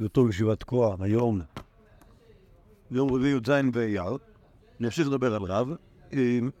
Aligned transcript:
בהיותו 0.00 0.28
ישיבת 0.28 0.60
תקוע 0.60 0.96
היום, 1.00 1.40
יום 2.90 3.14
רביעי 3.14 3.32
י"ז 3.36 3.50
באייר, 3.72 4.16
נמשיך 4.80 5.08
לדבר 5.08 5.34
על 5.34 5.42
רב. 5.42 5.68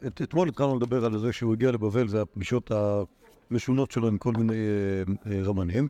את, 0.06 0.22
אתמול 0.22 0.48
התחלנו 0.48 0.76
לדבר 0.76 1.04
על 1.04 1.18
זה 1.18 1.32
שהוא 1.32 1.52
הגיע 1.52 1.70
לבבל, 1.70 2.08
זה 2.08 2.22
הפגישות 2.22 2.70
המשונות 3.50 3.90
שלו 3.90 4.08
עם 4.08 4.18
כל 4.18 4.32
מיני 4.32 4.54
אה, 5.26 5.40
אה. 5.70 5.80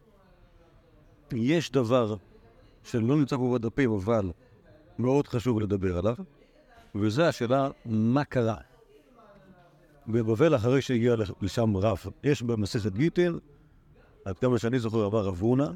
יש 1.32 1.70
דבר 1.72 2.16
שלא 2.84 3.16
נמצא 3.16 3.36
פה 3.36 3.58
בדפים, 3.58 3.92
אבל 3.92 4.30
מאוד 4.98 5.28
חשוב 5.28 5.60
לדבר 5.60 5.98
עליו, 5.98 6.16
וזה 6.94 7.28
השאלה 7.28 7.68
מה 7.86 8.24
קרה. 8.24 8.56
בבבל, 10.08 10.56
אחרי 10.56 10.82
שהגיע 10.82 11.14
לשם 11.42 11.76
רב, 11.76 11.98
יש 12.24 12.42
במסכת 12.42 12.92
גיטין, 12.92 13.38
עד 14.24 14.38
כמה 14.38 14.58
שאני 14.58 14.78
זוכר, 14.78 15.06
אמר 15.06 15.24
רב 15.24 15.40
הונא, 15.40 15.70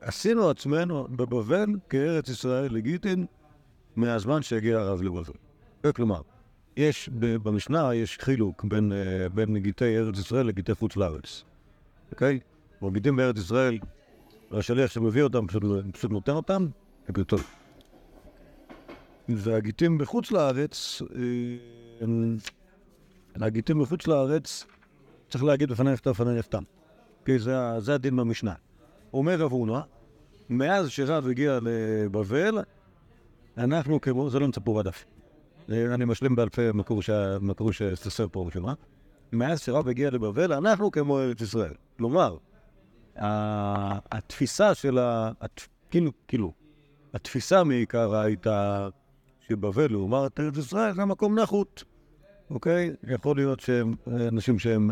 עשינו 0.00 0.50
עצמנו 0.50 1.08
בבבל 1.10 1.66
כארץ 1.88 2.28
ישראל 2.28 2.74
לגיטין 2.74 3.26
מהזמן 3.96 4.42
שהגיע 4.42 4.78
הרב 4.78 5.02
לבבל. 5.02 5.32
כלומר, 5.94 6.20
יש, 6.76 7.08
במשנה 7.18 7.94
יש 7.94 8.18
חילוק 8.20 8.64
בין, 8.64 8.92
אה, 8.92 9.28
בין 9.28 9.58
גיטי 9.58 9.98
ארץ 9.98 10.18
ישראל 10.18 10.46
לגיטי 10.46 10.74
חוץ 10.74 10.96
לארץ. 10.96 11.44
אוקיי? 12.12 12.40
כלומר, 12.78 12.94
גיטים 12.94 13.16
בארץ 13.16 13.38
ישראל, 13.38 13.78
השליח 14.50 14.90
שמביא 14.90 15.22
אותם 15.22 15.46
פשוט, 15.92 16.10
נותן 16.10 16.32
אותם, 16.32 16.66
טוב. 17.26 17.44
והגיטים 19.28 19.98
בחוץ 19.98 20.32
לארץ, 20.32 21.02
אה, 21.14 22.06
הגיטים 23.46 23.82
בחוץ 23.82 24.06
לארץ, 24.06 24.66
צריך 25.28 25.44
להגיד 25.44 25.70
בפני 25.70 25.92
נכתב 25.92 26.10
בפני 26.10 26.38
נכתב. 26.38 26.62
כי 27.24 27.38
זה, 27.38 27.56
זה 27.78 27.94
הדין 27.94 28.16
במשנה. 28.16 28.54
אומר 29.14 29.36
רב 29.40 29.52
הונא, 29.52 29.80
מאז 30.50 30.88
שרב 30.88 31.28
הגיע 31.28 31.58
לבבל, 31.62 32.58
אנחנו 33.58 34.00
כמו, 34.00 34.30
זה 34.30 34.38
לא 34.38 34.46
נמצא 34.46 34.60
פה 34.64 34.82
בדף. 34.82 35.04
אני 35.68 36.04
משלים 36.04 36.36
בעל 36.36 36.48
פה 36.48 36.62
מקור 37.40 37.72
שתסר 37.72 38.26
פה 38.32 38.44
ראשונה. 38.46 38.74
מאז 39.32 39.60
שרב 39.60 39.88
הגיע 39.88 40.10
לבבל, 40.10 40.52
אנחנו 40.52 40.90
כמו 40.90 41.20
ארץ 41.20 41.40
ישראל. 41.40 41.72
כלומר, 41.98 42.36
התפיסה 44.12 44.74
של 44.74 44.98
ה... 44.98 45.30
כאילו, 45.90 46.10
כאילו, 46.28 46.52
התפיסה 47.14 47.64
מעיקר 47.64 48.16
הייתה 48.16 48.88
שבבל 49.48 49.90
לעומת 49.90 50.40
ארץ 50.40 50.56
ישראל 50.56 50.94
זה 50.94 51.04
מקום 51.04 51.38
נחות. 51.38 51.84
אוקיי? 52.50 52.90
יכול 53.08 53.36
להיות 53.36 53.60
שהם 53.60 53.94
אנשים 54.28 54.58
שהם 54.58 54.90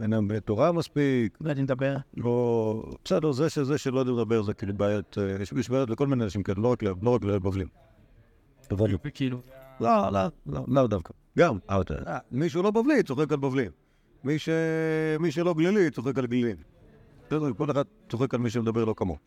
אינם 0.00 0.28
בתורה 0.28 0.72
מספיק. 0.72 1.38
לא 1.40 1.48
יודעים 1.48 1.64
לדבר. 1.64 1.96
או... 2.24 2.82
בסדר, 3.04 3.32
זה 3.32 3.50
שזה 3.50 3.78
שלא 3.78 3.98
יודעים 3.98 4.18
לדבר 4.18 4.42
זה 4.42 4.54
כאילו 4.54 4.74
בעיות, 4.74 5.18
יש 5.58 5.70
בעיות 5.70 5.90
לכל 5.90 6.06
מיני 6.06 6.24
אנשים 6.24 6.42
כאלה, 6.42 6.60
לא 7.02 7.08
רק 7.14 7.22
לבבלים. 7.22 7.68
כאילו... 9.14 9.40
לא, 9.80 10.12
לא, 10.12 10.20
לא, 10.46 10.64
לא 10.68 10.86
דווקא. 10.86 11.14
גם, 11.38 11.58
מישהו 12.32 12.62
לא 12.62 12.70
בבלי 12.70 13.02
צוחק 13.02 13.32
על 13.32 13.38
בבלים. 13.38 13.70
מי 14.24 14.38
שלא 15.30 15.54
גלילי 15.54 15.90
צוחק 15.90 16.18
על 16.18 16.26
גלילים. 16.26 16.56
כל 17.56 17.70
אחד 17.70 17.84
צוחק 18.08 18.34
על 18.34 18.40
מי 18.40 18.50
שמדבר 18.50 18.84
לא 18.84 18.94
כמוהו. 18.96 19.18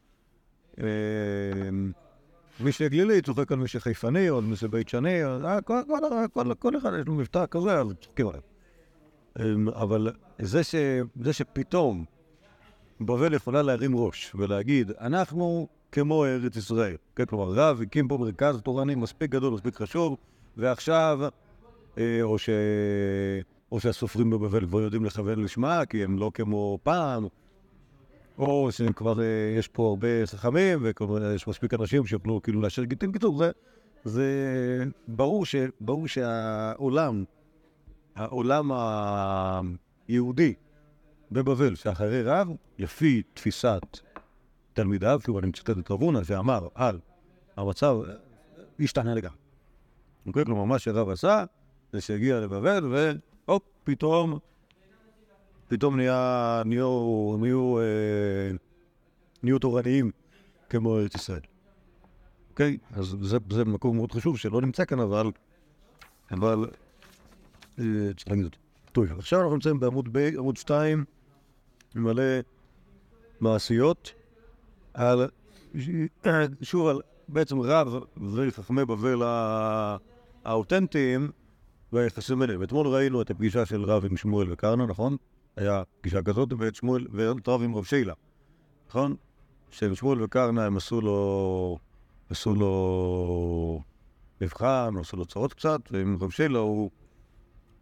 מי 2.61 2.71
שגלילי 2.71 3.21
צוחק 3.21 3.51
על 3.51 3.57
מי 3.57 3.67
שחיפני, 3.67 4.29
או 4.29 4.37
על 4.37 4.43
מי 4.43 4.55
שבית 4.55 4.89
שני, 4.89 5.23
אה, 5.23 5.61
כל, 6.59 6.77
אחד 6.77 6.91
יש 7.01 7.07
לו 7.07 7.13
מבטא 7.13 7.45
כזה, 7.51 7.79
אז 7.79 7.87
עליו. 8.19 8.41
אמ, 9.39 9.69
אבל 9.69 10.11
זה 11.15 11.33
שפתאום 11.33 12.05
בבל 13.01 13.33
יכולה 13.33 13.61
להרים 13.61 13.97
ראש 13.97 14.31
ולהגיד, 14.35 14.91
אנחנו 14.99 15.67
כמו 15.91 16.25
ארץ 16.25 16.55
ישראל. 16.55 16.95
כן, 17.15 17.25
כלומר, 17.25 17.53
רב 17.53 17.81
הקים 17.81 18.07
פה 18.07 18.17
מרכז 18.17 18.61
תורני 18.61 18.95
מספיק 18.95 19.31
גדול, 19.31 19.53
מספיק 19.53 19.75
חשוב, 19.75 20.17
ועכשיו, 20.57 21.19
אה, 21.97 22.21
או, 22.21 22.37
ש... 22.37 22.49
או 23.71 23.79
שהסופרים 23.79 24.29
בבבל 24.29 24.65
כבר 24.65 24.81
יודעים 24.81 25.05
לכוון 25.05 25.43
לשמה, 25.43 25.85
כי 25.85 26.03
הם 26.03 26.17
לא 26.17 26.31
כמו 26.33 26.79
פעם, 26.83 27.27
או 28.39 28.71
שכבר 28.71 29.21
אה, 29.21 29.25
יש 29.57 29.67
פה 29.67 29.87
הרבה 29.89 30.07
חכמים, 30.25 30.85
ויש 31.09 31.47
מספיק 31.47 31.73
אנשים 31.73 32.05
שיוכלו 32.05 32.41
כאילו 32.41 32.61
לאשר 32.61 32.83
גיטים. 32.83 33.11
בקיצור, 33.11 33.37
זה, 33.37 33.51
זה 34.03 34.25
ברור, 35.07 35.45
ש, 35.45 35.55
ברור 35.81 36.07
שהעולם, 36.07 37.23
העולם 38.15 38.71
היהודי 40.07 40.53
בבבל, 41.31 41.75
שאחרי 41.75 42.23
רב, 42.23 42.47
לפי 42.77 43.21
תפיסת 43.33 43.81
תלמידיו, 44.73 45.19
כאילו 45.23 45.39
אני 45.39 45.47
מצטט 45.47 45.77
את 45.79 45.91
רבונה, 45.91 46.23
שאמר 46.23 46.67
על 46.75 46.99
המצב, 47.57 47.97
השתנה 48.79 49.15
לגמרי. 49.15 49.37
אוקיי? 50.27 50.45
כלומר, 50.45 50.63
מה 50.63 50.79
שרב 50.79 51.09
עשה, 51.09 51.43
זה 51.93 52.01
שהגיע 52.01 52.39
לבבל, 52.39 52.93
והופ, 53.47 53.63
פתאום 53.83 54.39
פתאום 55.69 55.95
נהיה, 55.95 56.61
נהיו, 56.65 57.35
נהיו, 57.39 57.79
אה, 57.79 57.83
נהיו 59.43 59.59
תורניים 59.59 60.11
כמו 60.69 60.97
ארץ 60.97 61.15
ישראל. 61.15 61.41
אוקיי? 62.49 62.77
אז 62.91 63.15
זה, 63.21 63.37
זה 63.51 63.65
מקום 63.65 63.95
מאוד 63.95 64.11
חשוב 64.11 64.37
שלא 64.37 64.61
נמצא 64.61 64.85
כאן, 64.85 64.99
אבל... 64.99 65.31
אבל... 66.31 66.65
אה, 67.79 67.83
צריך 68.17 68.27
להגיד 68.27 68.45
את 68.45 68.51
זה. 68.53 68.59
טוב, 68.91 69.05
עכשיו 69.19 69.39
אנחנו 69.39 69.53
נמצאים 69.53 69.79
בעמוד 69.79 70.13
ב, 70.13 70.17
עמוד 70.17 70.57
2, 70.57 71.05
מלא 71.95 72.23
מעשיות, 73.39 74.13
על... 74.93 75.27
שוב, 76.61 76.87
על 76.87 77.01
בעצם 77.27 77.61
רב 77.61 78.03
וחכמי 78.35 78.85
בבל 78.85 79.21
האותנטיים 80.45 81.31
והיחסים 81.93 82.39
ביניהם. 82.39 82.63
אתמול 82.63 82.87
ראינו 82.87 83.21
את 83.21 83.31
הפגישה 83.31 83.65
של 83.65 83.83
רב 83.83 84.05
עם 84.05 84.17
שמואל 84.17 84.51
וקרנה, 84.51 84.85
נכון? 84.85 85.17
היה 85.55 85.83
פגישה 86.01 86.21
כזאת, 86.21 86.53
ואת 86.59 86.75
שמואל, 86.75 87.07
ואת 87.11 87.47
רב 87.47 87.61
עם 87.61 87.75
רב 87.75 87.83
שיילה, 87.83 88.13
נכון? 88.89 89.15
ששמואל 89.71 90.23
וקרנה 90.23 90.65
הם 90.65 90.77
עשו 90.77 91.01
לו, 91.01 91.77
עשו 92.29 92.55
לו 92.55 93.81
מבחן, 94.41 94.93
עשו 94.99 95.17
לו 95.17 95.25
צרות 95.25 95.53
קצת, 95.53 95.81
ועם 95.91 96.17
רב 96.21 96.29
שיילה 96.29 96.59
הוא 96.59 96.91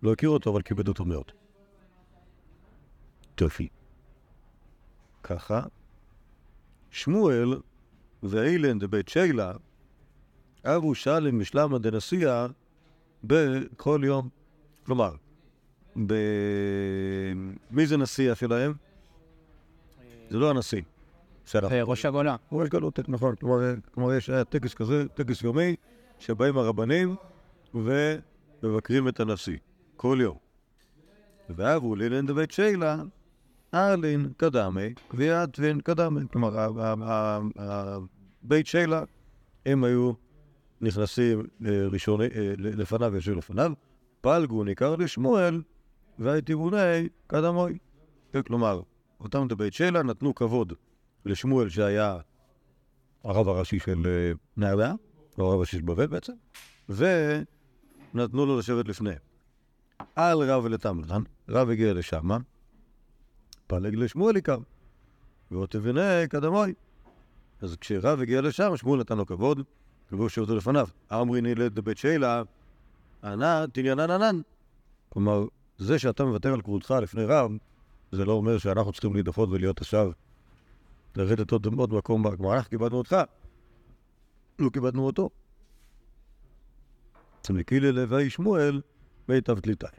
לא 0.04 0.14
הכיר 0.14 0.30
אותו, 0.30 0.50
אבל 0.50 0.62
כיבד 0.62 0.88
אותו 0.88 1.06
מאוד. 1.06 1.32
טופי. 3.36 3.68
ככה. 5.24 5.62
שמואל 6.92 7.62
ואילן 8.24 8.80
דבית 8.80 9.08
שיילה, 9.08 9.54
אבו 10.66 10.96
שלם 10.96 11.40
משלמה 11.40 11.78
דנסיע 11.80 12.48
בכל 13.24 14.02
יום. 14.04 14.30
כלומר, 14.86 15.16
ב... 16.06 16.14
מי 17.72 17.88
זה 17.88 17.98
נשיא 17.98 18.34
שלהם? 18.34 18.74
זה 20.30 20.38
לא 20.38 20.50
הנשיא. 20.50 20.82
אה, 21.56 21.84
ראש 21.84 22.06
הגולה. 22.06 22.36
ראש 22.52 22.70
גלות, 22.70 23.00
נכון. 23.08 23.36
כלומר, 23.92 24.14
יש 24.14 24.30
טקס 24.50 24.74
כזה, 24.74 25.08
טקס 25.08 25.44
יומי, 25.44 25.76
שבאים 26.20 26.58
הרבנים 26.58 27.16
ומבקרים 27.74 29.08
את 29.08 29.20
הנשיא. 29.20 29.58
כל 29.96 30.18
יום. 30.22 30.38
ואבו 31.50 31.96
לילן 31.96 32.26
דבית 32.26 32.52
שיילה, 32.52 32.98
ארלין 33.74 34.30
קדמי, 34.38 34.94
קביעת 35.08 35.60
וין 35.60 35.80
קדמי. 35.80 36.22
כלומר, 36.32 36.68
בית 38.42 38.68
שיילה, 38.68 39.04
הם 39.66 39.84
היו 39.84 40.12
נכנסים 40.82 41.44
אה, 41.66 41.88
ראשוני, 41.92 42.24
אה, 42.24 42.54
לפניו, 42.58 43.18
ישבו 43.18 43.36
לפניו, 43.36 43.72
פלגו 44.22 44.64
ניכר 44.64 44.96
לשמואל, 44.96 45.62
והייתיבוני 46.20 47.10
קדמוי. 47.28 47.78
כלומר, 48.46 48.82
אותם 49.20 49.48
בית 49.58 49.74
שלה 49.74 50.04
נתנו 50.04 50.36
כבוד 50.36 50.74
לשמואל 51.26 51.70
שהיה 51.70 52.18
הרב 53.24 53.48
הראשי 53.48 53.80
של 53.80 54.04
אה, 54.06 54.32
נהריה, 54.58 54.94
או 55.38 55.46
הרב 55.46 55.54
הראשי 55.54 55.78
של 55.78 55.84
בבל 55.84 56.08
בעצם, 56.08 56.34
ונתנו 56.90 58.46
לו 58.46 58.60
לשבת 58.60 58.88
לפניהם. 58.88 59.18
על 60.16 60.52
רב 60.52 60.64
ולתמלן, 60.66 61.22
רב 61.50 61.70
הגיע 61.70 61.94
לשם, 61.94 62.30
פלג 63.68 63.96
לשמואל 63.96 64.36
עיקר, 64.36 64.58
ועוד 65.52 65.70
תבנה 65.70 66.28
קדמוי. 66.30 66.74
אז 67.62 67.76
כשרב 67.76 68.22
הגיע 68.22 68.42
לשם, 68.42 68.78
שמואל 68.78 69.00
נתן 69.00 69.18
לו 69.18 69.26
כבוד, 69.26 69.62
והוא 70.12 70.30
שבתו 70.30 70.56
לפניו. 70.56 70.88
אמרי 71.14 71.42
נילד 71.42 71.78
לבית 71.78 71.98
שלה, 71.98 72.44
ענה 73.24 73.66
תניאנן 73.74 74.12
ענן. 74.12 74.42
כלומר, 75.10 75.46
זה 75.78 76.00
שאתה 76.00 76.26
מוותר 76.26 76.54
על 76.54 76.62
כבודך 76.62 76.92
לפני 76.92 77.24
רב, 77.24 77.52
זה 78.12 78.26
לא 78.26 78.34
אומר 78.34 78.58
שאנחנו 78.58 78.92
צריכים 78.92 79.14
להידפות 79.14 79.50
ולהיות 79.50 79.82
עכשיו, 79.82 80.12
לרדת 81.16 81.52
עוד, 81.52 81.66
עוד 81.78 81.94
מקום 81.94 82.24
בגמרא. 82.24 82.56
אנחנו 82.56 82.70
כיבדנו 82.70 82.98
אותך, 82.98 83.16
לא 84.60 84.70
כיבדנו 84.74 85.06
אותו. 85.06 85.30
צמקילי 87.42 87.92
לוי 87.92 88.30
שמואל, 88.30 88.82
מיטב 89.30 89.60
תליטאי. 89.60 89.90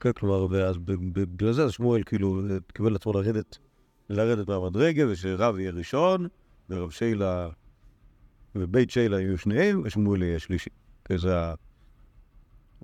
כן, 0.00 0.12
כלומר, 0.12 0.46
ואז 0.50 0.76
בגלל 1.12 1.52
זה 1.52 1.72
שמואל 1.72 2.02
כאילו 2.02 2.42
קיבל 2.72 2.92
לעצמו 2.92 3.12
לרדת 3.12 3.58
לרדת 4.08 4.48
מהמדרגה, 4.48 5.08
ושרב 5.08 5.58
יהיה 5.58 5.70
ראשון, 5.70 6.28
ורב 6.70 6.90
שיילה 6.90 7.48
ובית 8.54 8.90
שיילה 8.90 9.20
יהיו 9.20 9.38
שניהם, 9.38 9.82
ושמואל 9.84 10.22
יהיה 10.22 10.38
שלישי. 10.38 10.70
זה. 11.16 11.30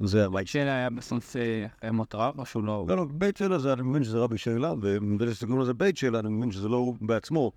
זה 0.01 0.27
הבית. 0.27 0.47
שאלה 0.49 0.75
היה 0.77 0.91
בסוף 0.91 1.37
אה, 1.85 1.93
מות 1.93 2.15
רב, 2.15 2.39
או 2.39 2.47
שהוא 2.47 2.65
לא... 2.65 2.85
לא, 2.89 2.97
לא, 2.97 3.05
בית 3.05 3.37
שיילה 3.37 3.59
זה, 3.59 3.73
אני 3.73 3.83
מבין 3.83 4.05
שזה 4.05 4.19
רבי 4.19 4.39
שיילה, 4.39 4.73
ובגלל 4.73 5.33
שקוראים 5.33 5.61
לזה 5.61 5.75
בית 5.75 5.97
שיילה, 5.97 6.19
אני 6.19 6.29
מבין 6.29 6.51
שזה 6.53 6.69
לא 6.69 6.77
הוא 6.77 6.97
בעצמו. 7.01 7.53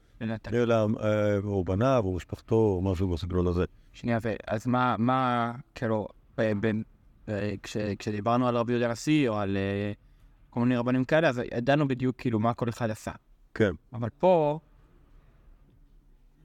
אלא 0.53 0.75
אה, 1.03 1.37
או 1.43 1.63
בניו, 1.63 2.01
או 2.05 2.15
משפחתו, 2.15 2.55
או 2.55 2.81
משהו 2.91 3.07
בסגנון 3.07 3.47
הזה. 3.47 3.63
שנייה, 3.93 4.19
אז 4.47 4.67
מה, 4.67 4.95
מה, 4.99 5.51
כאילו, 5.75 6.07
כש- 7.63 7.77
כשדיברנו 7.99 8.47
על 8.47 8.57
רבי 8.57 8.71
יהודה 8.73 8.87
הנשיא, 8.89 9.29
או 9.29 9.35
על 9.37 9.57
אה, 9.57 9.91
כל 10.49 10.59
מיני 10.59 10.77
רבנים 10.77 11.03
כאלה, 11.05 11.29
אז 11.29 11.41
ידענו 11.57 11.87
בדיוק 11.87 12.15
כאילו 12.17 12.39
מה 12.39 12.53
כל 12.53 12.69
אחד 12.69 12.89
עשה. 12.89 13.11
כן. 13.53 13.71
אבל 13.93 14.09
פה, 14.19 14.59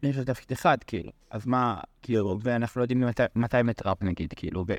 יש 0.03 0.17
לו 0.17 0.25
תפקיד 0.25 0.53
אחד, 0.53 0.79
כאילו. 0.87 1.11
אז 1.31 1.47
מה, 1.47 1.81
כאילו, 2.03 2.39
ואנחנו 2.43 2.79
לא 2.79 2.85
יודעים 2.85 3.01
מתי- 3.35 3.63
מת 3.65 3.87
ראפ, 3.87 4.03
נגיד, 4.03 4.33
כאילו, 4.37 4.65
ו... 4.69 4.73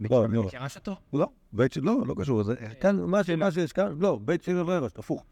לא, 0.00 0.28
לא. 0.28 0.48
ירש 0.52 0.76
אותו? 0.76 0.96
לא, 1.12 1.26
בית 1.52 1.72
שיילה, 1.72 1.92
לא, 1.92 2.06
לא 2.06 2.14
קשור. 2.18 2.42
זה, 2.42 2.54
כאן, 2.80 3.00
מה 3.00 3.24
ש- 3.24 3.30
מה 3.30 3.50
שיש 3.50 3.72
כאן, 3.72 3.96
לא, 4.00 4.18
בית 4.24 4.42
שיילה 4.42 4.62
לא 4.62 4.72
ירש, 4.72 4.92
הפוך. 4.96 5.24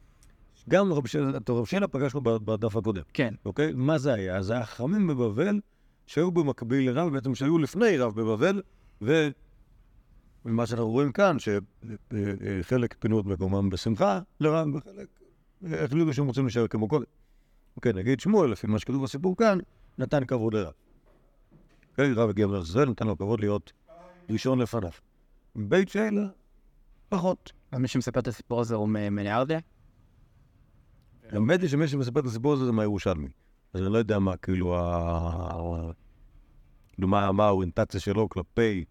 גם 0.68 0.92
רב 0.92 1.06
שיילה, 1.06 1.36
את 1.36 1.50
רב 1.50 1.64
שיילה 1.66 1.88
פגשנו 1.88 2.20
בדף 2.22 2.76
הקודם. 2.76 3.02
כן. 3.14 3.34
אוקיי? 3.44 3.72
מה 3.74 3.98
זה 3.98 4.14
היה? 4.14 4.42
זה 4.42 4.52
היה 4.52 4.64
חכמים 4.66 5.06
בבבל 5.06 5.60
שהיו 6.06 6.30
במקביל 6.30 6.90
לרב, 6.90 7.12
בעצם 7.12 7.34
שהיו 7.34 7.58
לפני 7.58 7.98
רב 7.98 8.20
בבבל, 8.20 8.62
ומה 10.44 10.66
שאנחנו 10.66 10.90
רואים 10.90 11.12
כאן, 11.12 11.36
שחלק 11.38 12.94
פינו 12.98 13.20
את 13.20 13.24
מקומם 13.24 13.70
בשמחה 13.70 14.20
לרב, 14.40 14.74
וחלק 14.74 15.08
אה, 15.66 15.84
החליטו 15.84 16.12
שהם 16.12 16.26
רוצים 16.26 16.44
להישאר 16.44 16.66
כמו 16.68 16.88
קודם. 16.88 17.04
אוקיי, 17.76 17.92
נגיד 17.92 18.20
שמואל, 18.20 18.50
לפי 18.50 18.66
מה 18.66 18.78
שכתוב 18.78 19.02
בסיפור 19.02 19.36
כאן, 19.36 19.58
נתן 19.98 20.24
כבוד 20.24 20.54
לרב. 20.54 20.72
אוקיי, 21.90 22.12
רב 22.12 22.28
הגיע 22.30 22.46
ישראל, 22.62 22.90
נתן 22.90 23.06
לו 23.06 23.18
כבוד 23.18 23.40
להיות 23.40 23.72
ראשון 24.30 24.58
לפניו. 24.58 24.90
בית 25.56 25.88
שיילה, 25.88 26.22
פחות. 27.08 27.52
אז 27.72 27.78
מי 27.78 27.88
שמספר 27.88 28.20
את 28.20 28.28
הסיפור 28.28 28.60
הזה 28.60 28.74
הוא 28.74 28.88
מ- 28.88 28.92
מניארדה? 29.14 29.58
האמת 31.30 31.60
היא 31.60 31.68
שמי 31.68 31.88
שמספר 31.88 32.20
את 32.20 32.24
הסיפור 32.24 32.52
הזה 32.52 32.64
זה 32.64 32.72
מהירושלמי. 32.72 33.28
אז 33.74 33.82
אני 33.82 33.92
לא 33.92 33.98
יודע 33.98 34.18
מה, 34.18 34.36
כאילו, 34.36 34.76
ה- 34.78 35.90
כאילו, 36.92 37.08
מה 37.08 37.46
האוריינטציה 37.46 38.00
שלו 38.00 38.28
כלפי, 38.28 38.84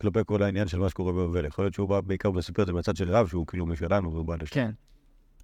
כלפי 0.00 0.18
כל 0.26 0.42
העניין 0.42 0.68
של 0.68 0.78
מה 0.78 0.88
שקורה 0.88 1.12
בבבל. 1.12 1.44
יכול 1.44 1.64
להיות 1.64 1.74
שהוא 1.74 1.88
בא 1.88 2.00
בעיקר 2.00 2.30
מספר 2.30 2.62
את 2.62 2.66
זה 2.66 2.72
מהצד 2.72 2.96
של 2.96 3.10
רב, 3.10 3.26
שהוא 3.28 3.46
כאילו 3.46 3.66
משלנו, 3.66 4.12
והוא 4.12 4.24
בא 4.26 4.36
לשם. 4.36 4.54
כן. 4.54 4.70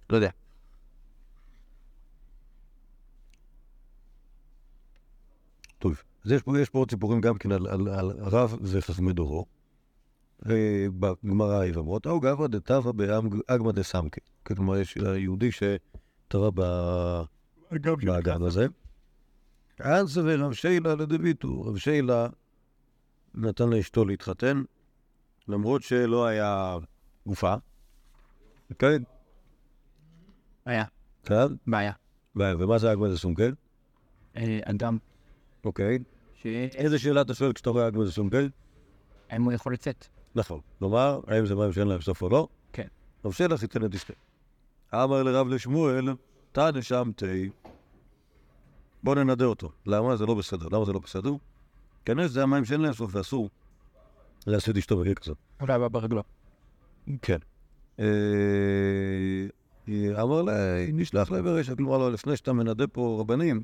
לא 0.09 0.15
יודע. 0.15 0.29
טוב, 5.83 6.03
אז 6.25 6.31
יש 6.31 6.41
פה, 6.41 6.59
יש 6.59 6.69
פה 6.69 6.79
עוד 6.79 6.89
סיפורים 6.89 7.21
גם 7.21 7.37
כן 7.37 7.51
על, 7.51 7.67
על, 7.67 7.87
על 7.89 8.11
רב 8.19 8.57
וחכמי 8.61 9.13
דורו. 9.13 9.45
בגמרא 10.99 11.59
היבמות, 11.59 12.07
או 12.07 12.19
גברא 12.19 12.47
דתבא 12.47 12.91
באגמא 12.91 13.71
דסמקי. 13.71 14.19
כלומר, 14.43 14.77
יש 14.77 14.95
יהודי 14.95 15.49
שטבע 15.51 16.49
ב- 16.55 17.21
באגם 18.05 18.43
הזה. 18.43 18.67
אז 19.79 20.17
ורב 20.17 20.53
שיילה 20.53 20.95
לדביטו, 20.95 21.61
רב 21.61 21.77
שיילה 21.77 22.27
נתן 23.35 23.69
לאשתו 23.69 24.05
להתחתן, 24.05 24.63
למרות 25.47 25.83
שלא 25.83 26.25
היה 26.25 26.77
גופה. 27.25 27.55
כן, 28.79 29.03
היה. 30.65 30.83
כן. 31.23 31.47
בעיה. 31.67 31.93
ו- 32.35 32.59
ומה 32.59 32.77
זה 32.77 32.93
אגמא 32.93 33.07
דסומקל? 33.09 33.53
אה, 34.37 34.59
אדם 34.63 34.97
אוקיי. 35.65 35.99
ש... 36.33 36.45
איזה 36.75 36.99
שאלה 36.99 37.21
אתה 37.21 37.33
שואל 37.33 37.53
כשאתה 37.53 37.69
רואה 37.69 37.87
אגמא 37.87 38.05
דסומקל? 38.05 38.49
האם 39.29 39.43
הוא 39.43 39.53
יכול 39.53 39.73
לצאת? 39.73 40.07
נכון. 40.35 40.59
כלומר, 40.79 41.19
האם 41.27 41.45
זה 41.45 41.55
מים 41.55 41.73
שאין 41.73 41.87
להם 41.87 42.01
סוף 42.01 42.21
או 42.21 42.29
לא? 42.29 42.47
כן. 42.73 42.87
רב 43.25 43.31
שלח 43.31 43.61
ייתן 43.61 43.85
את 43.85 43.95
אשתו. 43.95 44.13
אמר 44.93 45.23
לרב 45.23 45.47
לשמואל, 45.47 46.09
תנא 46.51 46.81
שמתי, 46.81 47.49
בוא 49.03 49.15
ננדה 49.15 49.45
אותו. 49.45 49.71
למה? 49.85 50.15
זה 50.15 50.25
לא 50.25 50.33
בסדר. 50.33 50.67
למה 50.71 50.85
זה 50.85 50.93
לא 50.93 50.99
בסדר? 50.99 51.31
כנראה 52.05 52.27
שזה 52.27 52.43
המים 52.43 52.65
שאין 52.65 52.81
להם 52.81 52.93
סוף 52.93 53.15
ואסור 53.15 53.49
לעשות 54.47 54.77
אשתו 54.77 54.97
בגלל 54.97 55.13
כזאת. 55.13 55.37
אולי 55.61 55.79
בא 55.79 55.87
ברגלו. 55.87 56.23
כן. 57.21 57.37
אה, 57.99 58.05
אמר 60.21 60.41
לה, 60.41 60.85
נשלח 60.93 61.31
לה 61.31 61.41
ברשת, 61.41 61.77
כלומר 61.77 61.97
לו, 61.97 62.09
לפני 62.09 62.37
שאתה 62.37 62.53
מנדה 62.53 62.87
פה 62.87 63.17
רבנים, 63.19 63.63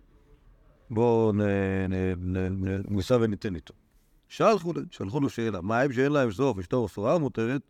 בוא 0.90 1.34
נ- 1.34 1.42
נ- 1.90 2.38
נ- 2.38 2.68
נ- 2.68 2.96
ניסע 2.96 3.18
וניתן 3.22 3.56
איתו. 3.56 3.74
שלחו, 4.28 4.74
שלחו 4.92 5.20
לו 5.20 5.30
שאלה, 5.30 5.62
מה 5.62 5.86
אם 5.86 5.94
שאין 5.94 6.12
להם 6.12 6.32
סוף, 6.32 6.60
אשתו 6.60 6.86
אסורה 6.86 7.18
מותרת? 7.18 7.62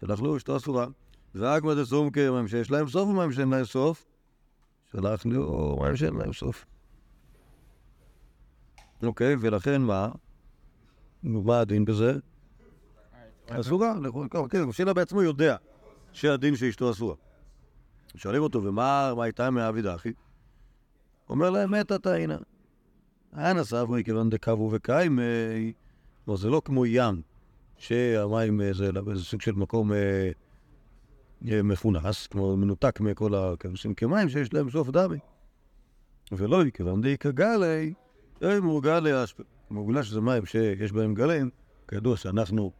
שלח 0.00 0.20
לו 0.20 0.36
אשתו 0.36 0.56
אסורה. 0.56 0.86
ואגמא 1.34 1.74
דסומקי, 1.74 2.30
מים 2.30 2.48
שיש 2.48 2.70
להם 2.70 2.88
סוף 2.88 3.08
או 3.08 3.12
מים 3.12 3.32
שאין 3.32 3.50
להם 3.50 3.64
סוף? 3.64 4.06
שלח 4.92 5.26
לו 5.26 5.78
מים 5.80 5.96
שאין 5.96 6.14
להם 6.14 6.32
סוף. 6.32 6.64
אוקיי, 9.02 9.36
ולכן 9.40 9.82
מה? 9.82 10.08
מה 11.22 11.60
הדין 11.60 11.84
בזה? 11.84 12.18
אסורה, 13.48 13.94
נכון, 13.94 14.28
כן, 14.50 14.72
שאלה 14.72 14.92
בעצמו 14.94 15.22
יודע 15.22 15.56
שהדין 16.12 16.56
שאשתו 16.56 16.90
אסורה. 16.90 17.14
שואלים 18.16 18.42
אותו, 18.42 18.64
ומה 18.64 19.12
מה 19.16 19.24
הייתה 19.24 19.50
מאבי 19.50 19.80
אחי? 19.94 20.12
אומר 21.28 21.50
להם, 21.50 21.70
מתה 21.70 21.98
תאינה. 21.98 22.36
אנא 23.36 23.64
סברי 23.64 24.04
כיוון 24.04 24.30
דקבו 24.30 24.68
וקיימי. 24.72 25.22
כלומר, 26.24 26.38
זה 26.38 26.48
לא 26.50 26.62
כמו 26.64 26.86
ים, 26.86 27.22
שהמים 27.76 28.60
אה, 28.60 28.72
זה 28.72 28.90
איזה 29.10 29.24
סוג 29.24 29.40
של 29.40 29.52
מקום 29.52 29.92
אה, 29.92 30.30
אה, 31.50 31.62
מכונס, 31.62 32.26
כלומר 32.26 32.54
מנותק 32.54 33.00
מכל 33.00 33.34
הכנסים 33.34 33.94
כמים 33.94 34.28
שיש 34.28 34.54
להם 34.54 34.70
סוף 34.70 34.88
דמי. 34.88 35.18
ולא 36.32 36.62
כיוון 36.74 37.00
דאיכא 37.00 37.30
גלי, 37.30 37.94
אם 38.42 38.64
הוא 38.64 38.82
גלי 38.82 39.24
אשפה. 39.24 39.42
כלומר, 39.68 39.82
בגלל 39.82 40.02
שזה 40.02 40.20
מים 40.20 40.46
שיש 40.46 40.92
בהם 40.92 41.14
גלים, 41.14 41.50
כידוע 41.88 42.16
שאנחנו 42.16 42.72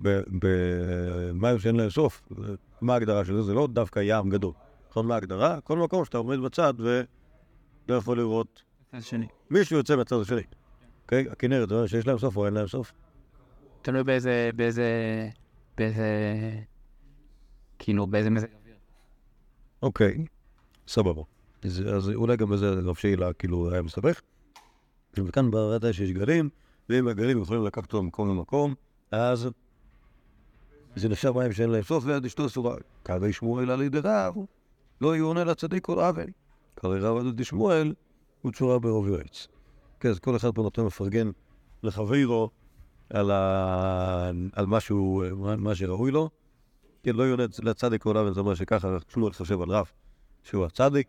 במים 0.00 1.58
שאין 1.58 1.76
להם 1.76 1.90
סוף, 1.90 2.22
זה- 2.38 2.54
מה 2.80 2.92
ההגדרה 2.94 3.24
של 3.24 3.34
זה? 3.36 3.42
זה 3.42 3.54
לא 3.54 3.66
דווקא 3.72 4.00
ים 4.04 4.28
גדול. 4.30 4.52
נכון 4.90 5.06
מה 5.06 5.14
ההגדרה? 5.14 5.60
כל 5.60 5.78
מקום 5.78 6.04
שאתה 6.04 6.18
עומד 6.18 6.38
בצד 6.38 6.74
ולא 7.88 7.96
יכול 7.96 8.18
לראות. 8.18 8.62
מישהו 9.50 9.76
יוצא 9.76 9.96
מהצד 9.96 10.20
השני. 10.20 10.42
אוקיי? 11.02 11.30
הכנרת, 11.30 11.68
שיש 11.86 12.06
להם 12.06 12.18
סוף 12.18 12.36
או 12.36 12.46
אין 12.46 12.54
להם 12.54 12.66
סוף? 12.66 12.92
תלוי 13.82 14.04
באיזה, 14.04 14.50
באיזה, 14.56 14.88
באיזה, 15.76 16.06
כאילו, 17.78 18.06
באיזה 18.06 18.30
מזג 18.30 18.46
אוויר. 18.60 18.74
אוקיי, 19.82 20.24
סבבה. 20.88 21.22
אז, 21.64 21.82
אז 21.96 22.10
אולי 22.10 22.36
גם 22.36 22.50
בזה 22.50 22.70
רב 22.70 22.94
שאלה 22.96 23.32
כאילו 23.32 23.72
היה 23.72 23.82
מסתבך. 23.82 24.20
וכאן 25.14 25.50
ברדה 25.50 25.92
שיש 25.92 26.10
גלים, 26.10 26.48
ואם 26.88 27.08
הגלים 27.08 27.42
יכולים 27.42 27.64
לקחת 27.64 27.84
אותו 27.84 28.02
ממקום 28.02 28.28
למקום, 28.28 28.74
אז 29.10 29.48
זה 30.96 31.08
נחשב 31.08 31.30
מים 31.30 31.52
שאין 31.52 31.70
להם 31.70 31.82
סוף 31.82 32.04
ויד 32.06 32.24
אשתו 32.24 32.46
אסורה. 32.46 32.76
כהרי 33.04 33.32
שמואל 33.32 33.70
על 33.70 33.82
ידי 33.82 33.98
רב, 34.04 34.34
לא 35.00 35.16
יעונה 35.16 35.44
לצדיק 35.44 35.84
כל 35.84 35.98
עוול. 35.98 36.26
כהרי 36.76 37.00
רב 37.00 37.16
על 37.16 37.26
ידי 37.26 37.44
שמואל, 37.44 37.94
הוא 38.42 38.52
תשורה 38.52 38.78
ברוב 38.78 39.08
יועץ. 39.08 39.48
כן, 40.00 40.08
אז 40.08 40.18
כל 40.18 40.36
אחד 40.36 40.54
פה 40.54 40.62
נותן 40.62 40.82
מפרגן 40.82 41.30
לחברו 41.82 42.50
על, 43.10 43.30
ה... 43.30 44.30
על 44.52 44.66
מה, 44.66 44.78
מה 45.56 45.74
שראוי 45.74 46.10
לו. 46.10 46.30
כן, 47.02 47.16
לא 47.16 47.22
יעונה 47.22 47.44
לצדיק 47.62 48.06
עוול, 48.06 48.34
זה 48.34 48.40
אומר 48.40 48.54
שככה 48.54 48.96
שמואל 49.08 49.32
חושב 49.32 49.60
על 49.60 49.70
רב, 49.70 49.90
שהוא 50.42 50.64
הצדיק, 50.64 51.08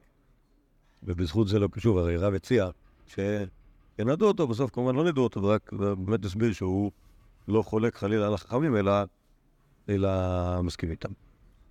ובזכות 1.03 1.47
זה 1.47 1.59
לא 1.59 1.67
קשור, 1.71 1.99
הרי 1.99 2.17
רב 2.17 2.33
הציע 2.33 2.69
שינדו 3.07 4.27
אותו, 4.27 4.47
בסוף 4.47 4.71
כמובן 4.71 4.95
לא 4.95 5.03
נדעו 5.03 5.23
אותו, 5.23 5.43
ורק 5.43 5.73
באמת 5.73 6.25
הסביר 6.25 6.53
שהוא 6.53 6.91
לא 7.47 7.61
חולק 7.61 7.95
חלילה 7.95 8.27
על 8.27 8.33
החכמים, 8.33 8.75
אלא, 8.75 8.91
אלא 9.89 10.09
מסכים 10.63 10.91
איתם. 10.91 11.11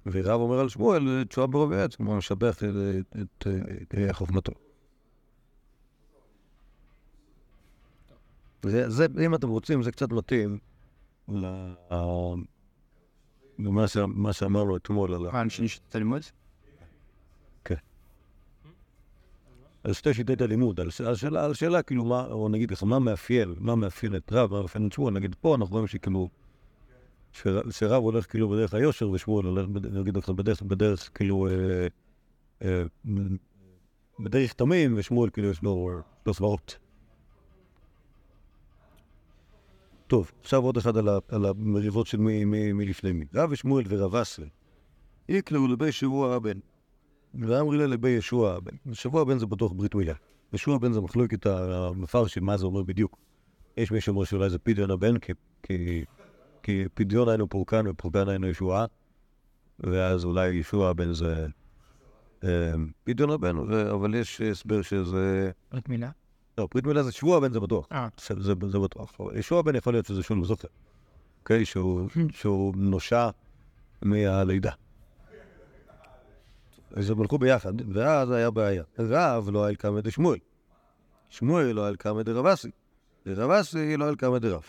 ורב 0.07 0.41
אומר 0.41 0.59
על 0.59 0.69
שמואל, 0.69 1.25
תשובה 1.25 1.47
ברוב 1.47 1.73
העץ, 1.73 1.95
כלומר 1.95 2.15
משבח 2.15 2.59
את, 2.59 2.65
את, 3.21 3.47
את, 3.47 3.95
את 3.95 3.95
חוכמתו. 4.13 4.53
זה, 8.63 9.07
אם 9.25 9.35
אתם 9.35 9.49
רוצים, 9.49 9.83
זה 9.83 9.93
קצת 9.93 10.13
מתאים 10.13 10.59
למה 13.59 14.33
שאמרנו 14.33 14.77
אתמול 14.77 15.15
על 15.15 15.27
ה... 15.27 15.33
מה, 15.33 15.41
אנשים 15.41 15.69
שיטת 15.69 15.95
הלימוד? 15.95 16.23
על 19.85 19.93
שתי 19.93 20.15
שיטי 20.15 20.33
הלימוד, 20.41 20.81
על, 20.81 20.91
שאלה, 21.55 21.83
כאילו 21.83 22.05
מה, 22.05 22.27
או 22.27 22.49
נגיד 22.49 22.73
מה 22.83 22.99
מאפיין, 22.99 23.55
מה 23.59 23.77
מאפיין 23.77 24.17
את 24.17 24.33
רב, 24.33 24.53
מה 24.53 24.63
מאפיין 24.63 24.87
את 24.87 24.93
שמואל, 24.93 25.15
נגיד 25.15 25.37
פה 25.41 25.55
אנחנו 25.55 25.73
רואים 25.73 25.87
שכאילו, 25.87 26.29
שרב 27.71 28.03
הולך 28.03 28.31
כאילו 28.31 28.49
בדרך 28.49 28.75
היושר 28.75 29.11
ושמואל 29.11 29.47
הולך, 29.47 29.69
נגיד 29.93 30.17
לך, 30.17 30.29
בדרך, 30.31 30.63
בדרך 30.63 31.11
כאילו, 31.15 31.49
אה, 31.49 31.87
אה, 32.63 32.83
בדרך 34.21 34.53
תמים, 34.53 34.95
ושמואל 34.97 35.31
כאילו 35.31 35.49
יש 35.51 35.63
לו 35.63 35.89
לו 36.27 36.35
סברות. 36.35 36.79
טוב, 40.07 40.33
עכשיו 40.41 40.63
עוד 40.63 40.77
אחד 40.77 40.97
על 40.97 41.09
ה- 41.09 41.19
על 41.29 41.45
המריבות 41.45 42.07
של 42.07 42.19
מי- 42.19 42.45
מי 42.45 42.73
מי 42.73 42.87
לפני 42.87 43.13
מי. 43.13 43.25
רב 43.35 43.49
ושמואל 43.53 43.85
ורב 43.89 44.15
אסרי 44.17 44.49
יקלעו 45.29 45.69
לבי 45.69 45.93
שבוע 45.93 46.35
הבן. 46.35 46.59
ואמרי 47.35 47.79
לה 47.79 47.87
לבי 47.87 48.09
ישוע 48.11 48.53
הבן. 48.55 48.77
שבוע 48.93 49.23
הבן 49.23 49.39
זה 49.39 49.47
בטוח 49.47 49.73
ברית 49.73 49.95
מילה. 49.95 50.15
ישוע 50.53 50.75
הבן 50.77 50.93
זה 50.93 51.01
מחלוקת 51.01 51.47
המפרשים, 51.47 52.45
מה 52.45 52.57
זה 52.57 52.67
אומר 52.67 52.83
בדיוק. 52.83 53.19
יש 53.77 53.93
מי 53.93 54.01
שאומר 54.01 54.25
שאולי 54.25 54.51
זה 54.51 54.59
פדיון 54.59 54.91
הבן, 54.91 55.19
כי, 55.19 56.05
כי, 56.63 56.85
פדיון 56.95 57.29
היינו 57.29 57.49
פורקן 57.49 57.87
ופורקן 57.87 58.29
היינו 58.29 58.47
ישועה, 58.47 58.87
ואז 59.81 60.25
אולי 60.25 60.49
ישוע 60.49 60.89
הבן 60.89 61.13
זה 61.13 61.47
אה, 62.45 62.73
פדיון 63.05 63.31
הבן, 63.31 63.59
ו- 63.59 63.95
אבל 63.95 64.15
יש 64.15 64.41
הסבר 64.41 64.83
שזה... 64.83 65.51
ברית 65.73 65.89
מילה? 65.89 66.11
לא, 66.59 66.69
ברית 66.73 66.87
מילה 66.87 67.03
זה 67.03 67.13
שבוע 67.13 67.37
הבן 67.37 67.53
זה 67.53 67.61
בטוח. 67.61 67.87
אה. 67.93 68.09
זה, 68.39 68.55
בטוח. 68.55 69.13
ישוע 69.35 69.59
הבן 69.59 69.77
יכול 69.77 69.93
להיות 69.95 70.07
שזה 70.07 70.23
שול 70.23 70.45
זוכר. 70.45 70.69
אוקיי? 71.41 71.65
שהוא, 72.33 72.75
נושע 72.77 73.31
מהלידה. 74.03 74.73
אז 76.95 77.11
הם 77.11 77.21
הלכו 77.21 77.39
ביחד, 77.39 77.73
ואז 77.95 78.31
היה 78.31 78.51
בעיה. 78.51 78.83
רב 78.99 79.51
לא 79.51 79.65
היה 79.65 79.77
קמא 79.77 80.01
דשמואל. 80.01 80.39
שמואל 81.29 81.67
לא 81.73 81.85
היה 81.85 81.97
קמא 81.97 82.23
דרב 82.23 82.47
אסי. 82.47 82.71
ורב 83.27 83.51
אסי 83.51 83.97
לא 83.97 84.05
היה 84.05 84.17
קמא 84.17 84.39
דרב. 84.39 84.63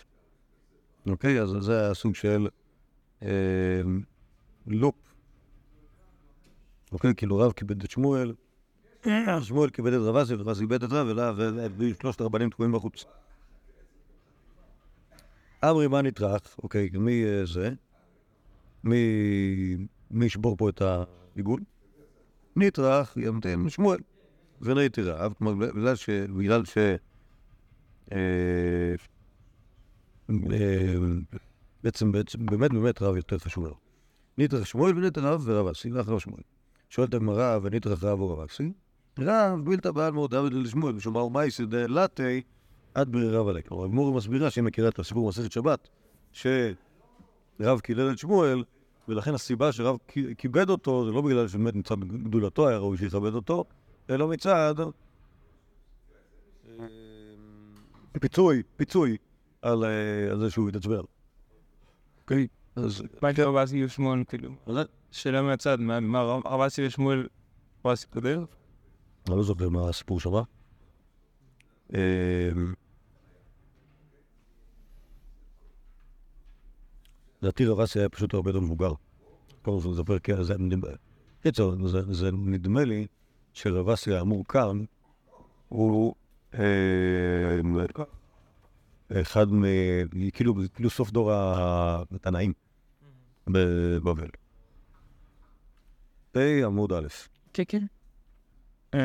אוקיי? 1.08 1.42
אז 1.42 1.50
זה 1.60 1.80
היה 1.80 1.94
סוג 1.94 2.16
של 2.16 2.48
אה, 3.24 3.82
לופ. 4.68 4.96
אוקיי? 6.92 7.16
כאילו 7.16 7.38
רב 7.38 7.52
כיבד 7.52 7.84
את 7.84 7.92
שמואל, 7.92 8.34
שמואל 9.42 9.70
כיבד 9.70 9.94
את 9.94 10.00
רב 10.02 10.16
אסי, 10.16 10.34
ורב 10.34 10.50
אסי 10.50 10.62
איבד 10.62 10.84
את 10.84 10.90
רב, 10.92 11.40
ושלושת 11.78 12.22
הרבנים 12.22 12.50
תקועים 12.50 12.72
בחוץ. 12.72 13.06
אמרי, 15.64 15.88
מה 15.88 16.02
נטרח? 16.02 16.56
אוקיי, 16.64 16.90
מי 16.94 17.26
אה, 17.26 17.46
זה? 17.46 17.70
מי 18.84 20.26
ישבור 20.26 20.58
פה 20.58 20.70
את 20.70 20.82
העיגול? 20.82 21.62
נטרח, 22.56 23.18
ימתן 23.18 23.70
שמואל. 23.70 24.00
ונהייתי 24.62 25.02
רב, 25.02 25.34
כלומר, 25.38 25.54
בגלל. 25.72 25.96
בגלל 26.38 26.66
ש... 26.66 26.80
אה, 30.52 30.58
אה, 30.58 30.96
בעצם, 31.84 32.12
בעצם, 32.12 32.46
באמת, 32.46 32.72
באמת 32.74 33.02
רב 33.02 33.16
יותר 33.16 33.38
חשוב 33.38 33.66
לו. 33.66 33.76
נטרח 34.38 34.66
שמואל 34.66 34.98
ונטרח 34.98 35.24
רב 35.24 35.42
ורב 35.46 35.68
אסי, 35.68 35.92
ואחריו 35.92 36.20
שמואל. 36.20 36.42
שואלת 36.90 37.14
הגמרא, 37.14 37.60
ונטרח 37.64 38.04
רב 38.04 38.20
או 38.20 38.30
רב 38.30 38.40
אסי? 38.40 38.72
רב 39.20 39.60
בלתא 39.64 39.92
בעל 39.92 40.14
מאוד 40.14 40.36
עבד 40.36 40.54
לשמואל, 40.54 40.96
ושומר 40.96 41.28
מייסא 41.28 41.64
דלתי 41.66 42.42
עד 42.96 43.12
ברב 43.12 43.48
עלי. 43.48 43.64
כלומר, 43.64 43.86
הגמור 43.86 44.14
מסבירה 44.14 44.50
שהיא 44.50 44.64
מכירה 44.64 44.90
את 44.90 45.00
הסיפור 45.00 45.26
במסכת 45.26 45.52
שבת, 45.52 45.90
שרב 46.32 47.80
קילל 47.84 48.12
את 48.12 48.18
שמואל, 48.18 48.64
ולכן 49.08 49.34
הסיבה 49.34 49.72
שרב 49.72 49.98
כי- 50.08 50.36
כיבד 50.38 50.70
אותו, 50.70 51.06
זה 51.06 51.12
לא 51.12 51.22
בגלל 51.22 51.48
שבאמת 51.48 51.76
מצד 51.76 52.00
גדולתו 52.00 52.68
היה 52.68 52.78
ראוי 52.78 52.98
שיכבד 52.98 53.34
אותו, 53.34 53.66
אלא 54.10 54.28
מצד 54.28 54.76
אה, 54.80 54.86
פיצוי, 58.22 58.64
פיצוי 58.76 59.18
על 59.64 59.84
אה, 59.84 60.32
על 60.32 60.40
זה 60.40 60.50
שהוא 60.52 60.70
התעצבן. 60.70 61.02
אוקיי? 62.22 62.48
אז 62.76 63.04
מה 63.22 63.30
יקרה 63.32 63.46
רב 63.46 63.56
אסי 63.56 63.86
ושמואל, 63.86 64.24
כאילו? 64.28 64.52
שאלה 65.12 65.42
מהצד, 65.42 65.80
מה- 65.80 66.00
מה 66.00 66.22
רב 66.22 66.48
רב 66.48 66.62
אסי 66.62 66.88
ושמואל, 66.88 67.28
רב 67.86 67.92
אסי 67.92 68.08
קודר? 68.08 68.46
אני 69.28 69.38
לא 69.38 69.44
זוכר 69.44 69.70
מה 69.70 69.90
הסיפור 69.90 70.20
שם. 70.20 70.30
אה, 71.96 72.50
לדעתי 77.42 77.66
רב 77.66 77.80
אסי 77.80 78.00
היה 78.00 78.10
פשוט 78.10 78.34
הרבה 78.34 78.50
יותר 78.50 78.60
מבוגר. 78.60 78.94
כל 79.62 79.72
הזמן 79.78 79.92
לספר, 79.92 80.20
כן, 80.20 80.44
זה. 80.44 80.54
קיצור, 81.42 81.88
זה- 81.88 82.32
נדמה 82.32 82.84
לי 82.84 83.08
האמור 84.16 84.46
כאן 84.48 84.84
הוא 85.70 86.16
אה, 86.54 86.60
אחד 89.22 89.52
מ... 89.52 89.64
כאילו, 90.34 90.56
כאילו 90.74 90.90
סוף 90.90 91.12
דור 91.12 91.32
התנאים 91.34 92.54
בבבל. 93.48 94.30
פ' 96.32 96.38
עמוד 96.66 96.94
א'. 96.94 97.08
כן, 97.54 97.64
כן. 97.68 97.86
אה, 98.94 99.00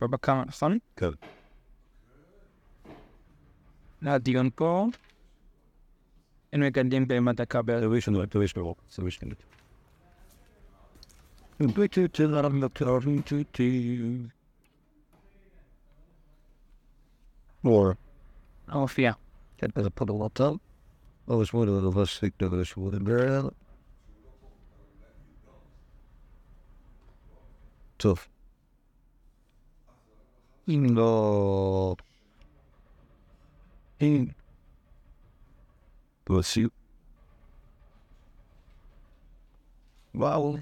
בבא 0.00 0.16
קמא, 0.16 0.42
נכון? 0.46 0.78
כן. 0.96 1.06
הדיון 4.02 4.50
פה. 4.54 4.86
אין 6.52 6.62
מגדלים 6.62 7.08
דקה 7.36 7.62
בערך. 7.62 7.80
זה 7.80 7.86
ראשון, 7.86 8.14
זה 8.14 8.38
ראשון 8.38 8.64
זה 8.90 9.02
ראשון 9.02 9.28
אירופה. 9.28 9.54
או, 17.64 17.92
לא 18.68 18.86
מופיע. 19.66 19.74
כן, 19.74 19.82
זה 19.82 19.90
פודולוטל. 19.90 20.52
או 21.28 21.46
שמונה, 21.46 21.72
זה 21.72 21.80
דבר 21.80 22.04
שיקטור 22.04 22.48
לשמונה 22.56 22.98
ברל. 22.98 23.48
טוב. 27.96 28.18
אם 30.68 30.86
לא... 30.90 31.96
אם... 34.00 34.26
תוסיף. 36.24 36.70
וואו. 40.14 40.56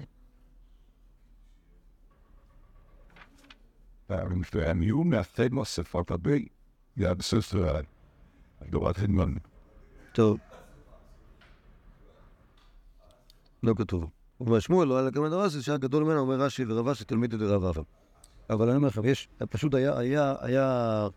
and 4.08 4.84
you 4.84 5.04
method 5.04 5.52
must 5.52 5.76
have 5.76 5.88
fucked 5.88 6.10
up 6.10 6.22
טוב. 10.12 10.38
לא 13.62 13.74
כתוב. 13.76 14.10
ובשמואל 14.40 14.88
לא 14.88 14.98
היה 14.98 15.06
לקמא 15.06 15.28
דרסי, 15.28 15.62
שהיה 15.62 15.78
גדול 15.78 16.04
ממנו, 16.04 16.20
אומר 16.20 16.40
רש"י 16.40 16.64
ורב 16.68 16.88
אשי 16.88 17.04
תלמיד 17.04 17.34
דרב 17.34 17.64
אבא. 17.64 17.82
אבל 18.50 18.68
אני 18.68 18.76
אומר 18.76 18.88
לכם, 18.88 19.04
יש, 19.04 19.28
פשוט 19.50 19.74
היה, 19.74 19.98
היה, 19.98 20.34
היה... 20.40 21.08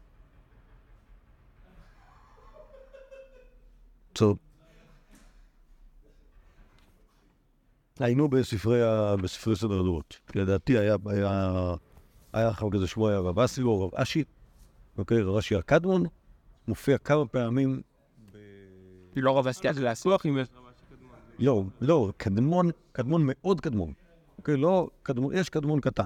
טוב. 4.13 4.37
היינו 7.99 8.29
בספרי, 8.29 8.81
בספרי 9.21 9.55
סדר 9.55 9.79
הדורות. 9.79 10.19
לדעתי 10.35 10.77
היה, 10.77 10.95
היה, 11.05 11.51
היה 12.33 12.49
אחר 12.49 12.67
כזה 12.71 12.87
שמו 12.87 13.09
היה 13.09 13.19
רב 13.19 13.39
אסי 13.39 13.61
או 13.61 13.81
רב 13.81 13.95
אשי, 13.95 14.23
אוקיי, 14.97 15.21
רב 15.21 15.35
אשי 15.35 15.55
הקדמון, 15.55 16.03
מופיע 16.67 16.97
כמה 16.97 17.25
פעמים 17.25 17.81
לא 19.15 19.37
רב 19.39 19.47
אסי, 19.47 19.69
אז 19.69 19.79
להסוח 19.79 20.25
אם 20.25 20.37
יש... 20.37 20.47
לא, 21.39 21.63
לא, 21.81 22.11
קדמון, 22.17 22.69
קדמון 22.91 23.21
מאוד 23.25 23.61
קדמון. 23.61 23.93
אוקיי, 24.37 24.57
לא, 24.57 24.89
קדמון, 25.03 25.33
יש 25.37 25.49
קדמון 25.49 25.79
קטן. 25.81 26.03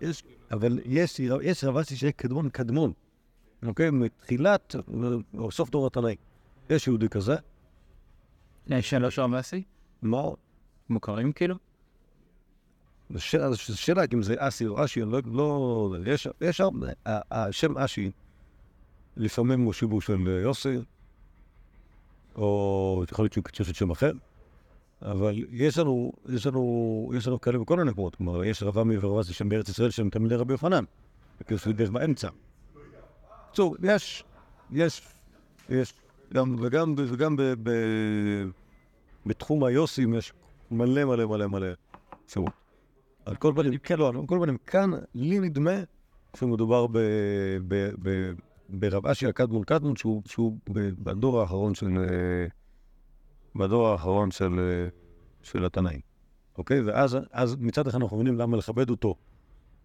יש, 0.00 0.22
אבל 0.50 0.78
יש, 0.84 1.20
יש 1.42 1.64
רב 1.64 1.76
אסי 1.76 1.96
שיהיה 1.96 2.12
קדמון 2.12 2.48
קדמון. 2.48 2.92
אוקיי, 3.66 3.90
מתחילת, 3.90 4.74
או 5.38 5.50
סוף 5.50 5.70
דור 5.70 5.86
התנאי. 5.86 6.16
יש 6.70 6.86
יהודי 6.86 7.08
כזה, 7.08 7.34
יש 8.66 8.90
שלוש 8.90 9.18
רב 9.18 9.34
אסי? 9.34 9.62
מה? 10.02 10.22
מוכרים 10.88 11.32
כאילו? 11.32 11.54
זו 13.10 13.20
שאלה- 13.20 14.02
אם 14.14 14.22
זה 14.22 14.34
אסי 14.38 14.66
או 14.66 14.84
אשי, 14.84 15.02
אני 15.02 15.12
לא, 15.12 15.20
לא, 15.26 15.96
יש, 16.06 16.28
יש 16.40 16.60
השם 17.30 17.78
אשי, 17.78 18.10
לפעמים 19.16 19.60
הוא 19.60 19.72
שיבוש 19.72 20.06
של 20.06 20.40
יוסי, 20.42 20.78
או 22.36 23.04
יכול 23.10 23.24
להיות 23.24 23.32
שהוא 23.32 23.44
קצת 23.44 23.74
שם 23.74 23.90
אחר, 23.90 24.12
אבל 25.02 25.44
יש 25.50 25.78
לנו, 25.78 26.12
יש 26.28 26.46
לנו, 26.46 27.12
יש 27.16 27.26
לנו 27.26 27.40
כאלה 27.40 27.58
בכל 27.58 27.76
מיני 27.76 27.90
מקומות, 27.90 28.16
כלומר, 28.16 28.44
יש 28.44 28.62
רב 28.62 28.78
עמי 28.78 28.96
ורב 28.98 29.18
אסי 29.18 29.32
שם 29.32 29.48
בארץ 29.48 29.68
ישראל 29.68 29.90
שהם 29.90 30.10
תלמידי 30.10 30.34
רבי 30.34 30.52
יוחנן, 30.52 30.84
כאילו 31.46 31.58
שזה 31.58 31.72
דרך 31.72 31.90
באמצע. 31.90 32.28
בקיצור, 33.46 33.76
יש, 33.82 34.24
יש, 34.70 35.02
יש, 35.68 35.94
גם, 36.34 36.56
וגם, 36.60 36.94
וגם 36.96 37.36
ב, 37.36 37.42
ב, 37.62 37.70
בתחום 39.26 39.64
היוסים 39.64 40.14
יש 40.14 40.32
מלא 40.70 41.04
מלא 41.04 41.26
מלא 41.26 41.46
מלא 41.46 41.66
אפשרות. 42.26 42.52
על 43.24 43.36
כל 43.36 43.52
פנים, 43.56 43.78
כן, 43.78 43.98
לא, 43.98 44.08
על 44.08 44.14
כל 44.26 44.38
פנים, 44.42 44.56
כאן 44.66 44.90
לי 45.14 45.40
נדמה 45.40 45.74
שמדובר 46.36 46.86
ב- 46.86 46.98
ב- 47.68 47.90
ב- 48.02 48.32
ברב 48.68 49.06
אשי 49.06 49.26
הקדמון 49.26 49.64
קדמון, 49.64 49.96
שהוא, 49.96 50.22
שהוא 50.26 50.58
בדור 50.98 51.40
האחרון 51.40 51.74
של... 51.74 51.98
אה, 51.98 52.46
בדור 53.56 53.88
האחרון 53.88 54.30
של, 54.30 54.58
אה, 54.58 54.88
של 55.42 55.64
התנאים. 55.64 56.00
אוקיי? 56.58 56.80
ואז 56.80 57.18
אז 57.32 57.56
מצד 57.60 57.86
אחד 57.86 58.00
אנחנו 58.02 58.16
מבינים 58.16 58.38
למה 58.38 58.56
לכבד 58.56 58.90
אותו, 58.90 59.14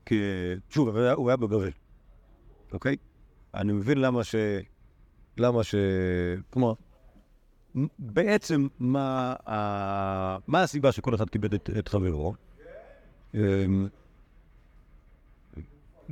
כי 0.05 0.21
שוב, 0.69 0.89
הוא 0.89 0.99
היה- 0.99 1.15
היה 1.27 1.37
בבבל, 1.37 1.71
אוקיי? 2.73 2.95
אני 3.53 3.73
מבין 3.73 3.97
למה 3.97 4.23
ש... 4.23 4.35
למה 5.37 5.63
ש... 5.63 5.75
כלומר, 6.49 6.73
בעצם 7.99 8.67
מה, 8.79 9.35
ה... 9.47 10.37
מה 10.47 10.63
הסיבה 10.63 10.91
שכל 10.91 11.15
אחד 11.15 11.29
כיבד 11.29 11.53
את, 11.53 11.69
את 11.79 11.87
חברו? 11.87 12.33
אמ, 13.33 13.87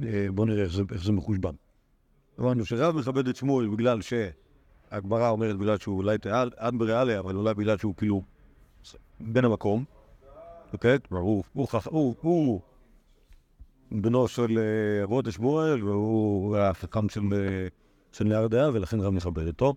אה, 0.04 0.28
בואו 0.34 0.48
נראה 0.48 0.64
איך 0.64 0.74
זה, 0.74 0.84
איך 0.92 1.04
זה 1.04 1.12
מחושבן. 1.12 1.54
אמרנו 2.40 2.66
שרב 2.66 2.96
מכבד 2.96 3.28
את 3.28 3.36
שמואל 3.36 3.68
בגלל 3.68 4.00
שהגמרא 4.02 5.30
אומרת 5.30 5.56
בגלל 5.58 5.78
שהוא 5.78 5.98
אולי 5.98 6.18
עד 6.58 6.76
בריאליה, 6.78 7.20
אבל 7.20 7.36
אולי 7.36 7.54
בגלל 7.54 7.78
שהוא 7.78 7.96
כאילו 7.98 8.22
בן 9.20 9.46
המקום, 9.46 9.86
אוקיי? 10.74 10.98
כלומר, 11.10 11.24
הוא, 11.24 12.62
בנו 13.92 14.28
של 14.28 14.58
אה, 14.58 15.04
אבות 15.04 15.32
שמואל, 15.32 15.84
והוא 15.84 16.58
החכם 16.58 17.08
אה, 17.34 17.68
של 18.12 18.24
נהר 18.24 18.48
דעה, 18.48 18.70
ולכן 18.74 19.00
רב 19.00 19.14
מכבד 19.14 19.48
אותו. 19.48 19.74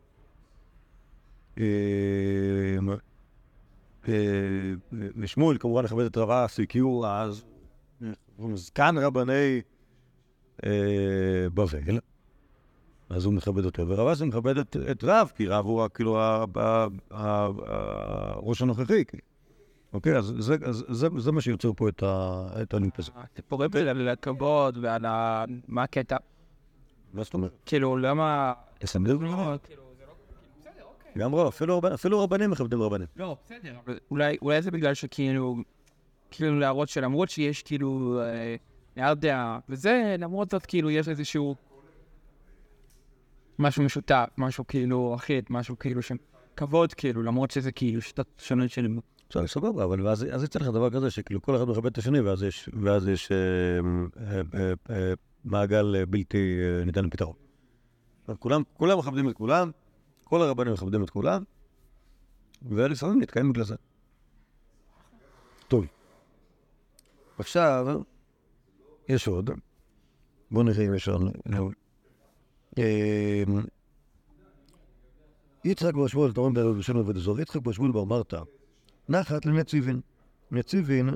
אה, 1.58 1.64
ושמואל 5.16 5.58
כמובן 5.58 5.84
מכבד 5.84 6.04
את 6.04 6.16
רב 6.16 6.30
אסי, 6.30 6.66
כי 6.66 6.78
הוא 6.78 7.06
אז 7.06 7.44
זקן 8.54 8.98
רבני 8.98 9.60
בבל, 11.54 11.98
אז 13.10 13.24
הוא 13.24 13.34
מכבד 13.34 13.64
אותו, 13.64 13.88
ורב 13.88 14.08
אסי 14.08 14.24
מכבד 14.24 14.58
את, 14.58 14.76
את 14.90 15.04
רב, 15.04 15.32
כי 15.36 15.46
רב 15.46 15.64
הוא 15.66 15.88
כאילו 15.94 16.18
הראש 17.10 18.62
הנוכחי. 18.62 19.04
אוקיי, 19.92 20.16
אז 20.18 20.32
זה, 20.38 20.56
אז 20.64 20.84
זה, 20.88 21.08
זה 21.18 21.32
מה 21.32 21.40
שיוצר 21.40 21.72
פה 21.76 21.88
את, 21.88 22.02
ה, 22.02 22.46
את 22.62 22.74
הלימפ 22.74 22.98
הזה. 22.98 23.10
הסיפורים 23.16 23.70
האלה 23.74 23.90
על 23.90 24.08
הכבוד 24.08 24.78
ועל 24.82 25.06
ה... 25.06 25.44
מה 25.68 25.82
הקטע? 25.82 26.16
מה 27.12 27.22
זאת 27.22 27.34
אומרת? 27.34 27.52
כאילו, 27.66 27.96
למה... 27.96 28.52
לסנדל? 28.82 29.12
לא, 29.12 29.18
כאילו, 29.18 29.32
לא... 29.42 29.56
כאילו, 29.64 29.82
אוקיי. 30.82 31.12
גם 31.22 31.34
רב, 31.34 31.46
אפילו, 31.46 31.78
רבנ- 31.80 31.94
אפילו 31.94 32.24
רבנים 32.24 32.50
מכבדים 32.50 32.82
רבנים. 32.82 33.06
לא, 33.16 33.36
בסדר, 33.44 33.76
אולי, 34.10 34.62
זה 34.62 34.70
בגלל 34.70 34.94
שכאילו, 34.94 35.56
כאילו 36.30 36.58
להראות 36.58 36.88
שלמרות 36.88 37.30
שיש 37.30 37.62
כאילו 37.62 38.20
אה, 38.22 38.56
נייר 38.96 39.14
דעה, 39.14 39.58
וזה, 39.68 40.16
למרות 40.18 40.50
זאת 40.50 40.66
כאילו 40.66 40.90
יש 40.90 41.08
איזשהו 41.08 41.54
משהו 43.60 43.82
משותף, 43.82 44.26
משהו 44.38 44.66
כאילו 44.66 45.14
אחיד, 45.14 45.44
משהו 45.50 45.78
כאילו 45.78 46.02
של 46.02 46.14
כבוד 46.56 46.94
כאילו, 46.94 47.22
למרות 47.22 47.50
שזה 47.50 47.72
כאילו 47.72 48.02
שיטות 48.02 48.26
שונות 48.38 48.70
של... 48.70 48.88
בסדר, 49.30 49.46
סבבה, 49.46 49.84
אבל 49.84 50.08
אז, 50.08 50.44
יצא 50.44 50.58
לך 50.58 50.66
דבר 50.66 50.90
כזה 50.90 51.10
שכאילו 51.10 51.42
כל 51.42 51.56
אחד 51.56 51.64
מכבד 51.64 51.86
את 51.86 51.98
השני, 51.98 52.20
ואז 52.20 52.42
יש, 52.42 52.68
ואז 52.82 53.08
יש 53.08 53.32
אה, 53.32 53.36
אה, 54.26 54.40
אה, 54.54 54.72
אה, 54.90 55.12
מעגל 55.44 55.96
אה, 55.96 56.06
בלתי 56.06 56.58
אה, 56.60 56.84
ניתן 56.84 57.04
לפתרון. 57.04 57.34
כולם, 58.38 58.62
כולם 58.74 58.98
מכבדים 58.98 59.28
את 59.28 59.34
כולם, 59.34 59.70
כל 60.24 60.42
הרבנים 60.42 60.72
מכבדים 60.72 61.02
את 61.02 61.10
כולם, 61.10 61.42
ולפעמים 62.62 63.22
נתקעים 63.22 63.52
בגלל 63.52 63.64
זה. 63.64 63.74
טוב. 65.68 65.86
עכשיו, 67.38 68.00
יש 69.08 69.28
עוד. 69.28 69.50
בואו 70.50 70.64
נראה 70.64 70.86
אם 70.86 70.94
יש 70.94 71.08
עוד. 71.08 71.22
אה, 72.78 73.42
יצחק 75.64 75.94
בר 75.94 76.06
שמואל, 76.06 76.32
תורם 76.32 76.54
בערב 76.54 76.76
בשם 76.78 76.96
עובד 76.96 77.16
אזור, 77.16 77.40
יצחק 77.40 77.60
בר 77.62 77.72
שמואל 77.72 77.92
בר 77.92 78.04
מרתא, 78.04 78.40
נחת 79.08 79.46
לנציבין. 79.46 80.00
נציבין 80.50 81.10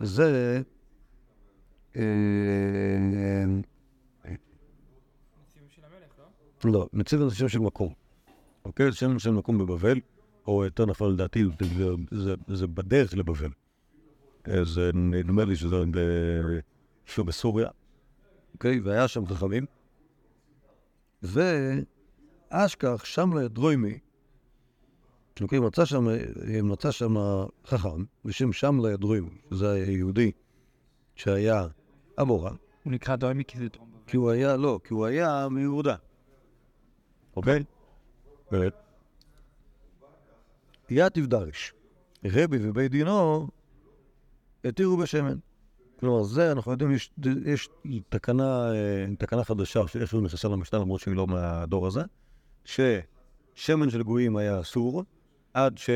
זה... 0.00 0.62
אה, 1.96 2.02
לא, 6.64 6.88
נציבין 6.92 7.28
זה 7.28 7.34
שם 7.34 7.48
של 7.48 7.58
מקום. 7.58 7.92
אוקיי? 8.64 8.90
זה 8.90 8.96
שם 8.96 9.18
של 9.18 9.30
מקום 9.30 9.58
בבבל, 9.58 10.00
או 10.46 10.64
יותר 10.64 10.86
נכון 10.86 11.12
לדעתי, 11.12 11.44
זה- 12.48 12.66
בדרך 12.66 13.14
לבבל. 13.14 13.50
אז 14.44 14.78
אה, 14.78 14.90
נדמה 14.94 15.44
לי 15.44 15.56
שזה 15.56 15.76
בסוריה. 17.24 17.68
אוקיי? 18.54 18.80
והיה 18.80 19.08
שם 19.08 19.26
חכמים. 19.26 19.66
ואשכח 21.22 23.04
שם 23.04 23.38
לדרוימי, 23.38 23.98
אוקיי, 25.40 25.60
מצא 25.60 25.84
שם, 25.84 26.06
מצא 26.62 26.90
שם 26.90 27.14
חכם 27.66 28.04
בשם 28.24 28.52
שמלה 28.52 28.92
ידרוימי, 28.92 29.38
שזה 29.50 29.70
היה 29.70 29.90
יהודי 29.90 30.32
שהיה 31.14 31.66
אמורה, 32.20 32.52
הוא 32.84 32.92
נקרא 32.92 33.16
דוימי 33.16 33.44
כי 33.44 33.58
זה 33.58 33.68
דרום. 33.68 33.90
כי 34.06 34.16
הוא 34.16 34.30
היה, 34.30 34.56
לא, 34.56 34.80
כי 34.84 34.94
הוא 34.94 35.06
היה 35.06 35.48
מיהודה. 35.50 35.96
אוקיי? 37.36 37.64
באמת. 38.50 38.72
יתיב 40.90 41.26
דרש. 41.26 41.74
רבי 42.24 42.58
ובית 42.60 42.90
דינו 42.90 43.48
התירו 44.64 44.96
בשמן. 44.96 45.38
כלומר, 46.00 46.22
זה, 46.22 46.52
אנחנו 46.52 46.72
יודעים, 46.72 46.90
יש, 46.90 47.10
יש 47.44 47.68
תקנה, 48.08 48.72
אה, 48.72 49.06
תקנה 49.18 49.44
חדשה 49.44 49.88
שאיכשהו 49.88 50.20
נכנסה 50.20 50.48
למשנה, 50.48 50.80
למרות 50.80 51.00
שהיא 51.00 51.14
לא 51.14 51.26
מהדור 51.26 51.86
הזה, 51.86 52.02
ששמן 52.64 53.90
של 53.90 54.02
גויים 54.02 54.36
היה 54.36 54.60
אסור, 54.60 55.04
עד 55.54 55.78
ש... 55.78 55.90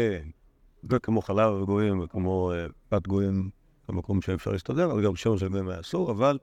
וכמו 0.84 1.22
חלב 1.22 1.52
וגויים 1.52 2.00
וכמו 2.00 2.52
אה, 2.52 2.66
פת 2.88 3.06
גויים, 3.06 3.50
במקום 3.88 4.22
שאפשר 4.22 4.50
להסתדר, 4.50 4.92
אז 4.92 5.04
גם 5.04 5.16
שמן 5.16 5.38
של 5.38 5.48
גויים 5.48 5.68
היה 5.68 5.80
אסור, 5.80 6.10
אבל 6.10 6.38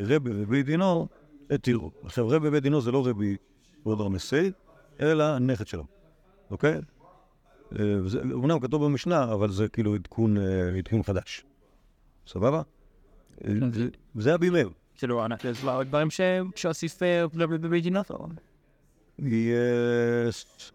רבי 0.00 0.30
ובית 0.34 0.66
דינו 0.66 1.08
התירו. 1.50 1.90
עכשיו, 2.04 2.28
רבי 2.28 2.48
ובית 2.48 2.62
דינו 2.62 2.80
זה 2.80 2.92
לא 2.92 3.06
רבי 3.06 3.36
כבוד 3.82 4.00
רמסי, 4.00 4.52
אלא 5.00 5.24
הנכד 5.24 5.66
שלו, 5.66 5.84
אוקיי? 6.50 6.80
אה, 7.78 7.84
אומנם 8.32 8.60
כתוב 8.60 8.84
במשנה, 8.84 9.32
אבל 9.32 9.50
זה 9.50 9.68
כאילו 9.68 9.92
אה, 9.92 9.98
עדכון 10.78 11.02
חדש. 11.02 11.44
סבבה? 12.26 12.62
אה, 13.44 13.52
זה- 14.14 14.36
בימיהם. 14.38 14.68
כאילו, 14.94 15.24
יש 15.44 15.64
עוד 15.64 15.86
דברים 15.86 16.10
שהוסיף. 16.10 17.02
או- 18.10 18.26
יש... 20.28 20.72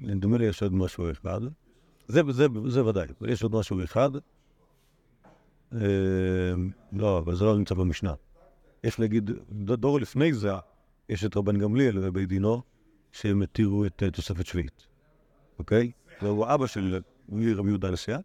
נדמה 0.00 0.38
לי 0.38 0.44
יש 0.44 0.62
עוד 0.62 0.74
משהו 0.74 1.10
אחד. 1.10 1.40
זה, 2.08 2.20
זה, 2.30 2.46
זה 2.66 2.84
ודאי, 2.84 3.06
יש 3.28 3.42
עוד 3.42 3.54
משהו 3.54 3.84
אחד. 3.84 4.10
אה, 5.72 5.78
לא, 6.92 7.18
אבל 7.18 7.34
זה 7.34 7.44
לא 7.44 7.56
נמצא 7.58 7.74
במשנה. 7.74 8.14
יש 8.84 9.00
להגיד, 9.00 9.30
דור 9.52 10.00
לפני 10.00 10.32
זה, 10.32 10.50
יש 11.08 11.24
את 11.24 11.36
רבן 11.36 11.58
גמליאל 11.58 11.98
ובית 12.08 12.28
דינו, 12.28 12.62
שהם 13.12 13.42
התירו 13.42 13.84
את 13.86 14.02
אה, 14.02 14.10
תוספת 14.10 14.46
שביעית, 14.46 14.86
אוקיי? 15.58 15.90
והוא 16.22 16.46
אבא 16.48 16.66
של 16.66 17.00
רבי 17.32 17.68
יהודה 17.68 17.88
הנשיאה. 17.88 18.18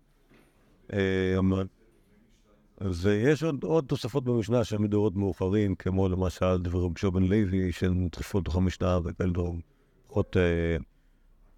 ויש 2.82 3.44
עוד, 3.44 3.64
עוד 3.64 3.86
תוספות 3.88 4.24
במשנה 4.24 4.64
שהן 4.64 4.82
מדורות 4.82 5.16
מאוחרים, 5.16 5.76
כמו 5.76 6.10
למשל 6.10 6.58
דברי 6.58 6.82
רבי 6.86 7.12
בן 7.12 7.24
לוי, 7.24 7.72
שהן 7.72 8.06
נדחפו 8.06 8.40
לתוך 8.40 8.56
המשנה 8.56 9.00
וכאלה 9.04 9.32
דברים 9.32 9.62
פחות, 10.08 10.38
אה, 10.38 10.78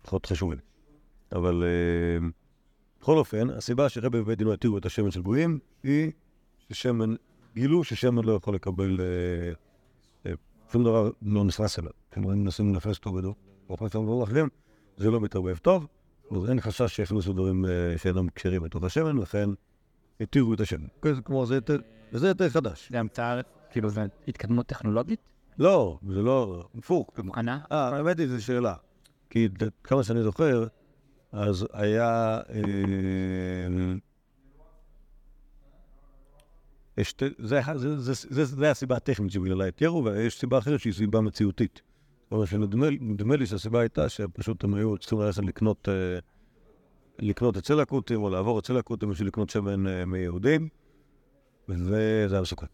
פחות 0.01 0.25
חשובים. 0.25 0.57
אבל 1.31 1.63
אה, 1.63 2.27
בכל 3.01 3.17
אופן, 3.17 3.49
הסיבה 3.49 3.89
שרבי 3.89 4.21
בבית 4.21 4.37
דינו 4.37 4.53
התירו 4.53 4.77
את 4.77 4.85
השמן 4.85 5.11
של 5.11 5.21
גויים, 5.21 5.59
היא 5.83 6.11
ששמן, 6.69 7.15
גילו 7.55 7.83
ששמן 7.83 8.23
לא 8.23 8.33
יכול 8.33 8.55
לקבל, 8.55 8.97
אה, 10.25 10.31
שום 10.71 10.83
דבר 10.83 11.11
לא 11.21 11.43
נכנס 11.43 11.79
אליו. 11.79 11.91
כלומר, 12.13 12.33
אם 12.33 12.43
מנסים 12.43 12.73
לנפס 12.73 12.97
אותו 12.97 13.13
בדור, 13.13 13.35
או 13.69 13.77
כל 13.77 13.99
מיני 13.99 14.23
אחרים, 14.23 14.49
זה 14.97 15.11
לא 15.11 15.21
מתערבב 15.21 15.57
טוב, 15.57 15.87
אז 16.31 16.49
אין 16.49 16.61
חשש 16.61 16.95
שיכניסו 16.95 17.33
דברים 17.33 17.65
שאינם 17.97 18.27
כשרים 18.35 18.65
לתוך 18.65 18.83
השמן, 18.83 19.17
לכן 19.17 19.49
התירו 20.21 20.53
את 20.53 20.59
השמן. 20.59 20.87
כן, 21.01 21.21
כלומר, 21.21 21.45
זה 21.45 21.55
יותר, 21.55 21.77
וזה 22.13 22.27
יותר 22.27 22.49
חדש. 22.49 22.89
זה 22.91 22.99
המצאה, 22.99 23.41
כאילו, 23.71 23.89
זה 23.89 24.05
התקדמות 24.27 24.65
טכנולוגית? 24.65 25.19
לא, 25.59 25.99
זה 26.09 26.21
לא, 26.21 26.67
הפוך. 26.77 27.09
מוכנה? 27.23 27.59
אה, 27.71 27.87
האמת 27.97 28.19
היא, 28.19 28.27
זו 28.27 28.43
שאלה. 28.45 28.73
כי 29.29 29.47
כמה 29.83 30.03
שאני 30.03 30.23
זוכר, 30.23 30.67
אז 31.31 31.65
היה... 31.73 32.39
אה, 32.49 32.61
זה 37.39 37.55
היה- 37.57 37.77
זה- 37.77 37.99
זה- 37.99 38.27
זה- 38.29 38.45
זה 38.45 38.71
הסיבה 38.71 38.95
הטכנית 38.95 39.31
שבגללה 39.31 39.65
התירו, 39.67 40.05
ויש 40.05 40.39
סיבה 40.39 40.57
אחרת 40.57 40.79
שהיא 40.79 40.93
סיבה 40.93 41.21
מציאותית. 41.21 41.81
זאת 42.23 42.31
אומרת 42.31 42.47
שנדמה 42.47 42.87
נדמה 42.89 43.35
לי 43.35 43.45
שהסיבה 43.45 43.79
הייתה 43.79 44.09
שפשוט 44.09 44.63
הם 44.63 44.73
היו 44.73 44.97
צריכים 44.97 45.19
ללכת 45.19 45.43
לקנות, 45.43 45.89
אה, 45.89 46.19
לקנות 47.19 47.57
אצל 47.57 47.79
הכותים, 47.79 48.23
או 48.23 48.29
לעבור 48.29 48.59
אצל 48.59 48.77
הכותים 48.77 49.09
בשביל 49.09 49.27
לקנות 49.27 49.49
שמן 49.49 49.87
אה, 49.87 50.05
מיהודים, 50.05 50.69
וזה 51.69 52.27
היה 52.29 52.41
מסוכן. 52.41 52.65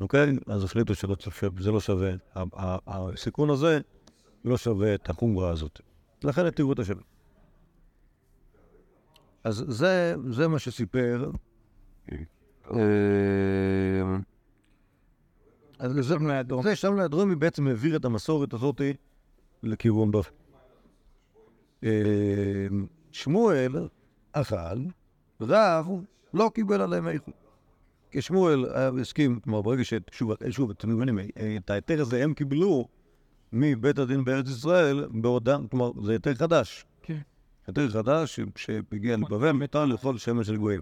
אוקיי? 0.00 0.32
אז 0.46 0.64
החליטו 0.64 0.94
שזה 0.94 1.70
לא 1.70 1.80
שווה, 1.80 2.10
הסיכון 2.86 3.50
הזה 3.50 3.80
לא 4.44 4.56
שווה 4.56 4.94
את 4.94 5.10
החומרה 5.10 5.50
הזאת. 5.50 5.80
לכן 6.24 6.46
התירו 6.46 6.72
את 6.72 6.78
השמן. 6.78 7.02
אז 9.44 9.64
זה, 9.68 10.14
זה 10.30 10.48
מה 10.48 10.58
שסיפר. 10.58 11.30
אה, 12.70 12.78
אז 15.78 15.92
זה, 15.92 16.16
זה 16.62 16.76
שם 16.76 17.00
לידרומי 17.00 17.34
בעצם 17.34 17.66
העביר 17.66 17.96
את 17.96 18.04
המסורת 18.04 18.54
הזאת 18.54 18.80
לכיוון 19.62 20.10
דופן. 20.10 20.34
אה, 21.84 22.66
שמואל 23.12 23.88
אכל, 24.32 24.78
רב 25.40 25.88
לא 26.34 26.50
קיבל 26.54 26.80
עליהם 26.80 27.08
איכות. 27.08 27.34
כי 28.10 28.22
שמואל 28.22 28.64
הסכים, 29.00 29.40
כלומר 29.40 29.62
ברגע 29.62 29.84
ששוב, 29.84 30.32
שוב, 30.50 30.70
אתם 30.70 30.96
מבינים, 30.96 31.18
את 31.56 31.70
ההיתר 31.70 32.00
הזה 32.00 32.24
הם 32.24 32.34
קיבלו 32.34 32.88
מבית 33.52 33.98
הדין 33.98 34.24
בארץ 34.24 34.48
ישראל, 34.48 35.08
בעודם, 35.10 35.66
כלומר 35.70 35.90
זה 36.04 36.12
היתר 36.12 36.34
חדש. 36.34 36.86
כן. 37.02 37.18
היתר 37.66 37.90
חדש 37.90 38.40
שהגיע 38.56 39.16
לבבל, 39.16 39.52
מותר 39.52 39.84
לאכול 39.84 40.18
שמן 40.18 40.44
של 40.44 40.56
גויים. 40.56 40.80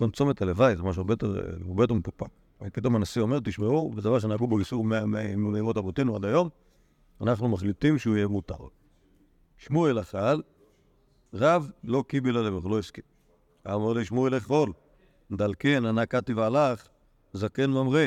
זאת 0.00 0.16
צומת 0.16 0.42
הלוואי 0.42 0.76
זה 0.76 0.82
משהו 0.82 1.00
הרבה 1.00 1.12
יותר, 1.12 1.94
מפופק. 1.94 2.26
פתאום 2.72 2.96
הנשיא 2.96 3.22
אומר, 3.22 3.38
תשמעו, 3.44 3.92
זה 3.94 4.00
דבר 4.00 4.18
שנהגו 4.18 4.46
בו 4.46 4.58
איסור 4.58 4.84
מאמות 4.84 5.76
אבותינו 5.76 6.16
עד 6.16 6.24
היום, 6.24 6.48
אנחנו 7.20 7.48
מחליטים 7.48 7.98
שהוא 7.98 8.16
יהיה 8.16 8.28
מותר. 8.28 8.81
שמואל 9.64 10.00
אכל, 10.00 10.40
רב 11.34 11.70
לא 11.84 12.04
קיבל 12.08 12.36
עליו, 12.36 12.68
לא 12.68 12.78
הסכים. 12.78 13.04
אמר 13.66 13.92
לי 13.92 14.04
שמואל 14.04 14.36
אכול, 14.36 14.72
דלקן, 15.32 15.86
ענה 15.86 16.06
קטי 16.06 16.32
והלך, 16.32 16.88
זקן 17.32 17.70
ממרא. 17.70 18.06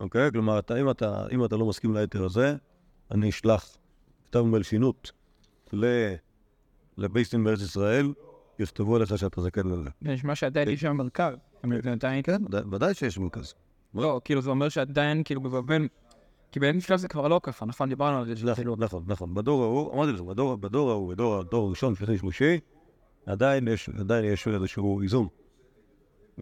אוקיי? 0.00 0.32
כלומר, 0.32 0.58
אתה, 0.58 0.80
אם, 0.80 0.90
אתה, 0.90 1.26
אם 1.32 1.44
אתה 1.44 1.56
לא 1.56 1.66
מסכים 1.66 1.94
להיתר 1.94 2.24
הזה, 2.24 2.56
אני 3.10 3.30
אשלח 3.30 3.76
כתב 4.24 4.40
מלשינות 4.40 5.12
לבייסטין 6.98 7.44
בארץ 7.44 7.60
ישראל, 7.60 8.12
יכתבו 8.58 8.96
עליך 8.96 9.18
שאתה 9.18 9.40
זקן 9.40 9.66
לזה. 9.66 9.90
נשמע 10.02 10.34
שעדיין 10.34 10.68
יש 10.68 10.80
שם 10.80 10.96
מרכז. 10.96 11.34
עדיין... 11.92 12.22
כן, 12.22 12.42
ודאי 12.72 12.94
שיש 12.94 13.18
מרכז. 13.18 13.54
לא, 13.94 14.20
כאילו 14.24 14.42
זה 14.42 14.50
אומר 14.50 14.68
שעדיין, 14.68 15.22
כאילו 15.24 15.40
בבבל, 15.40 15.88
כי 16.54 16.60
באין 16.60 16.80
שלב 16.80 16.96
זה 16.96 17.08
כבר 17.08 17.28
לא 17.28 17.40
ככה, 17.42 17.66
נכון? 17.66 17.88
דיברנו 17.88 18.18
על 18.18 18.34
זה. 18.34 18.52
נכון, 18.52 18.74
נכון, 18.78 19.04
נכון. 19.06 19.34
בדור 19.34 19.62
ההוא, 19.62 19.94
אמרתי 19.94 20.12
לך, 20.12 20.20
בדור, 20.20 20.90
ההוא, 20.90 21.14
בדור 21.14 21.66
הראשון, 21.66 21.94
שני 21.94 22.18
שלישי, 22.18 22.60
עדיין 23.26 23.68
יש, 23.68 23.88
עדיין 23.88 24.24
יש 24.24 24.48
איזשהו 24.48 25.00
איזון 25.00 25.28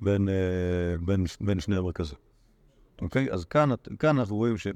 בין, 0.03 0.29
אה, 0.29 0.35
בין, 1.05 1.25
בין 1.41 1.61
שני 1.61 1.77
המרכזים. 1.77 2.19
אוקיי? 3.03 3.33
אז 3.33 3.45
כאן, 3.45 3.71
אנחנו 4.03 4.37
רואים 4.37 4.57
ש, 4.57 4.67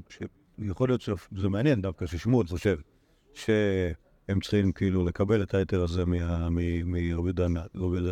שיכול 0.59 0.88
להיות 0.88 1.01
שזה 1.01 1.49
מעניין 1.49 1.83
דווקא 1.83 2.07
ששמואל 2.07 2.46
חושב 2.46 2.79
שהם 3.35 4.40
צריכים 4.42 4.72
כאילו 4.72 5.05
לקבל 5.05 5.42
את 5.42 5.55
ההיתר 5.55 5.83
הזה 5.83 6.05
מרבי 6.85 7.33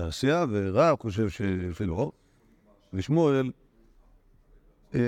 העשייה, 0.01 0.45
ורב 0.51 0.97
חושב 1.01 1.29
שלא. 1.73 2.13
ושמואל 2.93 3.51
אה, 4.95 5.01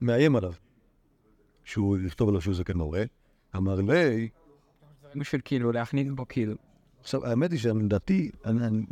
מאיים 0.00 0.36
עליו 0.36 0.52
שהוא 1.64 1.98
יכתוב 1.98 2.28
עליו 2.28 2.40
שהוא 2.40 2.54
זקן 2.54 2.76
מורה. 2.76 3.04
אמר 3.56 3.74
לי... 3.74 4.28
בשביל 5.14 5.40
כאילו 5.44 5.72
להכניס 5.72 6.08
בו 6.14 6.28
כאילו. 6.28 6.54
עכשיו, 7.00 7.26
האמת 7.26 7.50
היא 7.50 7.58
שלדעתי, 7.58 8.30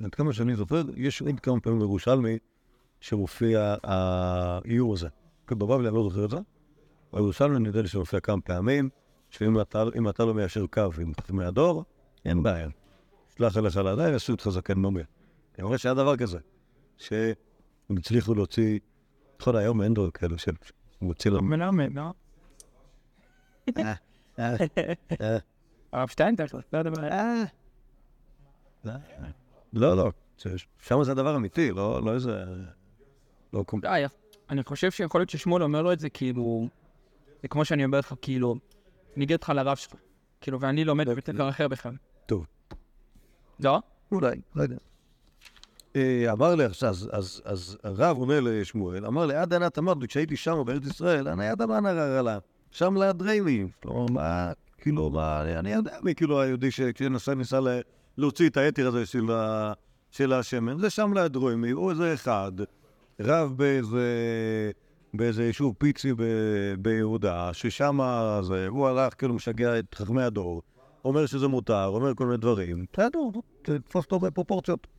עד 0.05 0.15
כמה 0.15 0.33
שאני 0.33 0.57
זוכר, 0.57 0.83
יש 0.97 1.23
עוד 1.23 1.41
כמה 1.41 1.61
פעמים 1.61 1.79
בירושלמי 1.79 2.39
שמופיע 3.01 3.75
האיור 3.83 4.93
הזה. 4.93 5.09
בבבלי 5.51 5.89
אני 5.89 5.97
לא 5.97 6.03
זוכר 6.03 6.25
את 6.25 6.31
זה, 6.31 6.37
בירושלמי 7.13 7.57
אני 7.57 7.69
יודע 7.69 7.83
לי 7.83 7.89
שמופיע 7.89 8.21
כמה 8.21 8.41
פעמים, 8.41 8.89
שאם 9.31 9.61
אתה, 9.61 9.85
לא 10.25 10.35
מיישר 10.35 10.67
קו 10.67 10.91
עם 11.01 11.13
חכמי 11.21 11.45
הדור, 11.45 11.85
אין 12.25 12.43
בעיה. 12.43 12.69
שלח 13.39 13.57
אליך 13.57 13.77
לידי, 13.77 14.11
יעשו 14.11 14.33
אותך 14.33 14.49
זקן 14.49 14.79
מומי. 14.79 15.03
אני 15.59 15.65
אומר 15.65 15.77
שהיה 15.77 15.95
דבר 15.95 16.17
כזה, 16.17 16.39
שהם 16.97 17.35
הצליחו 17.99 18.35
להוציא, 18.35 18.79
נכון, 19.41 19.57
היום 19.57 19.83
אין 19.83 19.95
דור 19.95 20.11
כאלה, 20.11 20.39
שהם 20.39 20.55
מוציא 21.05 21.31
לנו... 21.31 21.43
מלמד, 21.43 21.91
לא? 21.95 22.13
הרב 25.93 26.09
שטיינטר, 26.09 26.45
לא 26.73 26.79
יודע 26.79 26.91
מה... 26.91 27.45
לא, 29.73 29.97
לא, 29.97 30.13
שם 30.79 31.05
זה 31.05 31.13
הדבר 31.13 31.37
אמיתי, 31.37 31.71
לא, 31.71 32.03
לא 32.05 32.15
איזה... 32.15 32.45
לא 33.53 33.63
קום... 33.63 33.81
אני 34.51 34.63
חושב 34.63 34.91
שיכול 34.91 35.21
להיות 35.21 35.31
ששמואל 35.31 35.63
אומר 35.63 35.83
לו 35.83 35.93
את 35.93 35.99
זה 35.99 36.11
כאילו... 36.11 36.69
זה 37.43 37.49
כמו 37.49 37.65
שאני 37.65 37.85
אומר 37.85 37.99
לך, 37.99 38.15
כאילו, 38.23 38.55
אני 39.17 39.25
אגיד 39.25 39.43
לך 39.43 39.49
לרב 39.49 39.77
שלך, 39.77 39.95
כאילו, 40.41 40.61
ואני 40.61 40.85
לומד 40.85 41.09
בבית 41.09 41.27
ספר 41.27 41.49
אחר 41.49 41.69
בכלל. 41.69 41.97
טוב. 42.27 42.47
לא? 43.61 43.81
אולי, 44.13 44.41
לא 44.55 44.63
יודע. 44.63 44.77
אה, 45.97 46.33
אמר 46.33 46.55
לי 46.55 46.65
עכשיו, 46.65 46.95
אז 47.45 47.77
הרב 47.85 48.19
אומר 48.19 48.41
לשמואל, 48.43 49.07
אמר 49.07 49.27
לי, 49.27 49.35
עד 49.35 49.55
ענת 49.55 49.79
אמרתי, 49.79 50.07
כשהייתי 50.07 50.37
שם 50.37 50.63
בארץ 50.67 50.87
ישראל, 50.87 51.29
אני 51.29 51.47
ידע 51.47 51.67
מה 51.67 51.81
נראה 51.81 52.23
לה, 52.23 52.39
שם 52.71 52.97
ליד 52.97 53.23
ריימי. 53.23 53.67
כלומר, 53.83 54.07
מה, 54.13 54.53
כאילו, 54.79 55.11
מה, 55.11 55.43
אני 55.59 55.73
יודע 55.73 55.97
מי 56.03 56.15
כאילו 56.15 56.41
היהודי 56.41 56.71
שכשנסע 56.71 57.35
ניסה 57.35 57.59
להוציא 58.17 58.49
את 58.49 58.57
היתר 58.57 58.89
הזה 58.89 59.07
של, 59.07 59.31
ה, 59.31 59.73
של 60.11 60.33
השמן, 60.33 60.79
זה 60.79 60.91
שם 60.91 61.13
ליד 61.15 61.37
רומי, 61.37 61.71
הוא 61.71 61.91
איזה 61.91 62.15
אחד, 62.15 62.53
רב 63.21 63.53
באיזה, 63.57 64.07
באיזה 65.15 65.45
יישוב 65.45 65.75
פיצי 65.79 66.13
ב, 66.13 66.23
ביהודה, 66.79 67.51
ששם 67.53 67.99
זה, 68.43 68.67
הוא 68.69 68.89
הלך 68.89 69.15
כאילו 69.19 69.35
משגע 69.35 69.79
את 69.79 69.95
חכמי 69.95 70.23
הדור, 70.23 70.63
אומר 71.05 71.27
שזה 71.27 71.49
מותר, 71.49 71.87
אומר 71.87 72.15
כל 72.15 72.27
מיני 72.27 72.37
דברים, 72.37 72.85
בסדר, 72.93 73.19
תתפוס 73.63 74.05
אותו 74.05 74.21
בפרופורציות. 74.21 74.94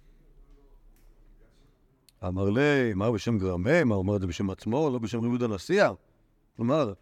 אמר 2.27 2.49
לי, 2.49 2.93
אמר 2.93 3.11
בשם 3.11 3.38
גרמי, 3.38 3.83
מה 3.83 3.95
הוא 3.95 4.01
אומר 4.01 4.15
את 4.15 4.21
זה 4.21 4.27
בשם 4.27 4.49
עצמו, 4.49 4.89
לא 4.93 4.99
בשם 4.99 5.19
ריבוד 5.19 5.43
הנשיאה? 5.43 5.91
כלומר, 6.57 6.93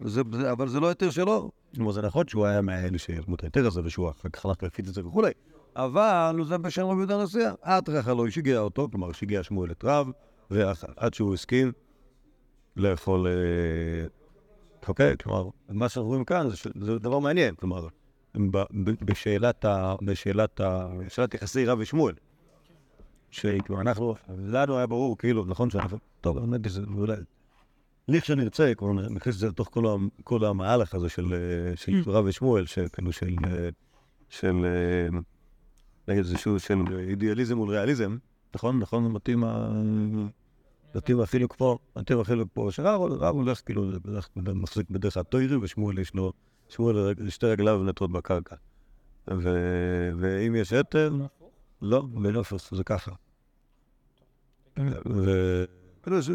זה, 0.00 0.22
זה, 0.32 0.52
אבל 0.52 0.68
זה 0.68 0.80
לא 0.80 0.88
היתר 0.88 1.10
שלו. 1.10 1.50
כלומר, 1.74 1.92
זה 1.92 2.02
נכון 2.02 2.28
שהוא 2.28 2.46
היה 2.46 2.60
מהאלה 2.60 2.98
שיזמו 2.98 3.34
את 3.34 3.42
ההיתר 3.42 3.66
הזה, 3.66 3.80
ושהוא 3.84 4.10
אחר 4.10 4.28
כך 4.28 4.46
הלך 4.46 4.62
להפיץ 4.62 4.88
את 4.88 4.94
זה 4.94 5.06
וכולי, 5.06 5.30
אבל 5.76 6.40
זה 6.44 6.58
בשם 6.58 6.86
רבי 6.86 6.98
יהודה 6.98 7.20
הנשיאה. 7.20 7.52
אטרחה 7.62 8.14
לא 8.14 8.30
שיגע 8.30 8.58
אותו, 8.58 8.88
כלומר, 8.90 9.12
שיגע 9.12 9.42
שמואל 9.42 9.70
את 9.70 9.84
רב, 9.84 10.10
ועד 10.50 11.14
שהוא 11.14 11.34
הסכים 11.34 11.72
לאכול... 12.76 13.26
אוקיי, 14.88 15.16
כלומר, 15.22 15.48
מה 15.68 15.88
שאנחנו 15.88 16.08
רואים 16.08 16.24
כאן 16.24 16.48
זה, 16.50 16.70
זה 16.80 16.98
דבר 16.98 17.18
מעניין, 17.18 17.54
כלומר, 17.54 17.86
בשאלת 19.02 19.64
יחסי 21.34 21.66
רב 21.66 21.78
ושמואל. 21.80 22.14
שכאילו 23.30 23.80
אנחנו, 23.80 24.14
לנו 24.28 24.76
היה 24.76 24.86
ברור, 24.86 25.18
כאילו, 25.18 25.44
נכון 25.44 25.70
שאנחנו, 25.70 25.98
טוב, 26.20 26.38
האמת 26.38 26.64
היא 26.64 26.72
שזה 26.72 26.82
אולי 26.96 27.16
לכשנרצה, 28.08 28.72
כלומר, 28.76 29.08
נכניס 29.08 29.34
את 29.34 29.40
זה 29.40 29.48
לתוך 29.48 29.70
כל, 30.24 30.44
המהלך 30.44 30.94
הזה 30.94 31.08
של, 31.08 31.34
של 31.74 31.92
mm. 31.92 32.10
רב 32.10 32.24
ושמואל, 32.28 32.66
שכאילו 32.66 33.12
של, 33.12 33.34
של, 34.28 34.66
נגיד 36.08 36.22
זה 36.24 36.38
שהוא 36.38 36.58
של 36.58 36.78
אידיאליזם 36.98 37.56
מול 37.56 37.70
ריאליזם, 37.70 38.16
נכון? 38.54 38.78
נכון? 38.78 39.12
מתאים 39.12 39.44
מתאים 40.94 41.20
אפילו 41.20 41.48
פה, 41.48 41.78
מתאים 41.96 42.20
אפילו 42.20 42.44
פה, 42.52 42.68
שרב 42.70 43.00
הולך 43.20 43.60
כאילו, 43.66 43.90
מחזיק 44.36 44.90
בדרך 44.90 45.16
הטוירי, 45.16 45.56
ושמואל 45.56 45.98
יש 45.98 46.14
לו, 46.14 46.32
שמואל 46.68 47.14
שתי 47.28 47.46
רגליו 47.46 47.84
נטות 47.84 48.12
בקרקע. 48.12 48.56
ואם 50.18 50.54
יש 50.54 50.72
יתר, 50.72 51.12
לא, 51.82 52.02
בנופס, 52.02 52.74
זה 52.74 52.84
ככה. 52.84 53.12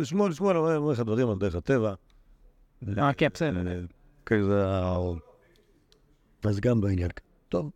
שמואל, 0.04 0.34
שמואל 0.34 0.58
אומר 0.58 0.92
לך 0.92 1.00
דברים 1.00 1.30
על 1.30 1.38
דרך 1.38 1.56
הטבע. 1.56 1.94
אה, 2.98 3.14
כן, 3.14 3.28
בסדר. 3.34 3.68
אה, 3.68 3.80
כן, 4.26 4.44
זה 4.44 4.68
ה... 4.68 4.98
אז 6.44 6.60
גם 6.60 6.82
בעניין. 6.82 7.10
טוב, 7.50 7.72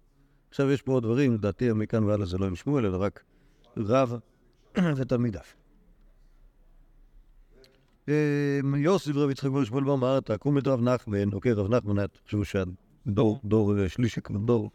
עכשיו 0.50 0.72
יש 0.72 0.82
פה 0.82 0.92
עוד 0.92 1.04
דברים, 1.04 1.34
לדעתי 1.34 1.74
מכאן 1.74 2.04
והלאה 2.04 2.26
זה 2.26 2.38
לא 2.38 2.46
עם 2.46 2.56
שמואל, 2.56 2.86
אלא 2.86 2.98
רק 3.02 3.24
רב 3.78 4.20
ותלמידיו. 4.98 5.42
אה, 8.10 8.60
יוסי 8.78 9.12
ורב 9.12 9.30
יצחק 9.30 9.50
בר 9.50 9.64
שמואל 9.64 9.84
בר 9.84 9.96
מערתא, 9.96 10.38
קום 10.38 10.58
את 10.58 10.68
רב 10.68 10.82
נחמן, 10.82 11.34
אוקיי, 11.34 11.52
רב 11.52 11.76
נחמן 11.76 12.08
תחשבו 12.08 12.46
שהדור, 12.46 13.40
דור 13.44 13.88
שלישי, 13.88 14.22
דור 14.46 14.72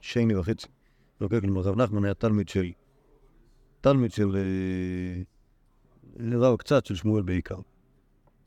שני 0.00 0.36
וחצי. 0.36 0.66
אוקיי, 1.20 1.40
כלומר, 1.40 1.60
רב 1.60 1.76
נחמן 1.76 2.04
היה 2.04 2.14
תלמיד 2.14 2.48
של, 2.48 2.72
תלמיד 3.80 4.12
של... 4.12 4.36
רב 6.20 6.56
קצת 6.56 6.86
של 6.86 6.94
שמואל 6.94 7.22
בעיקר. 7.22 7.58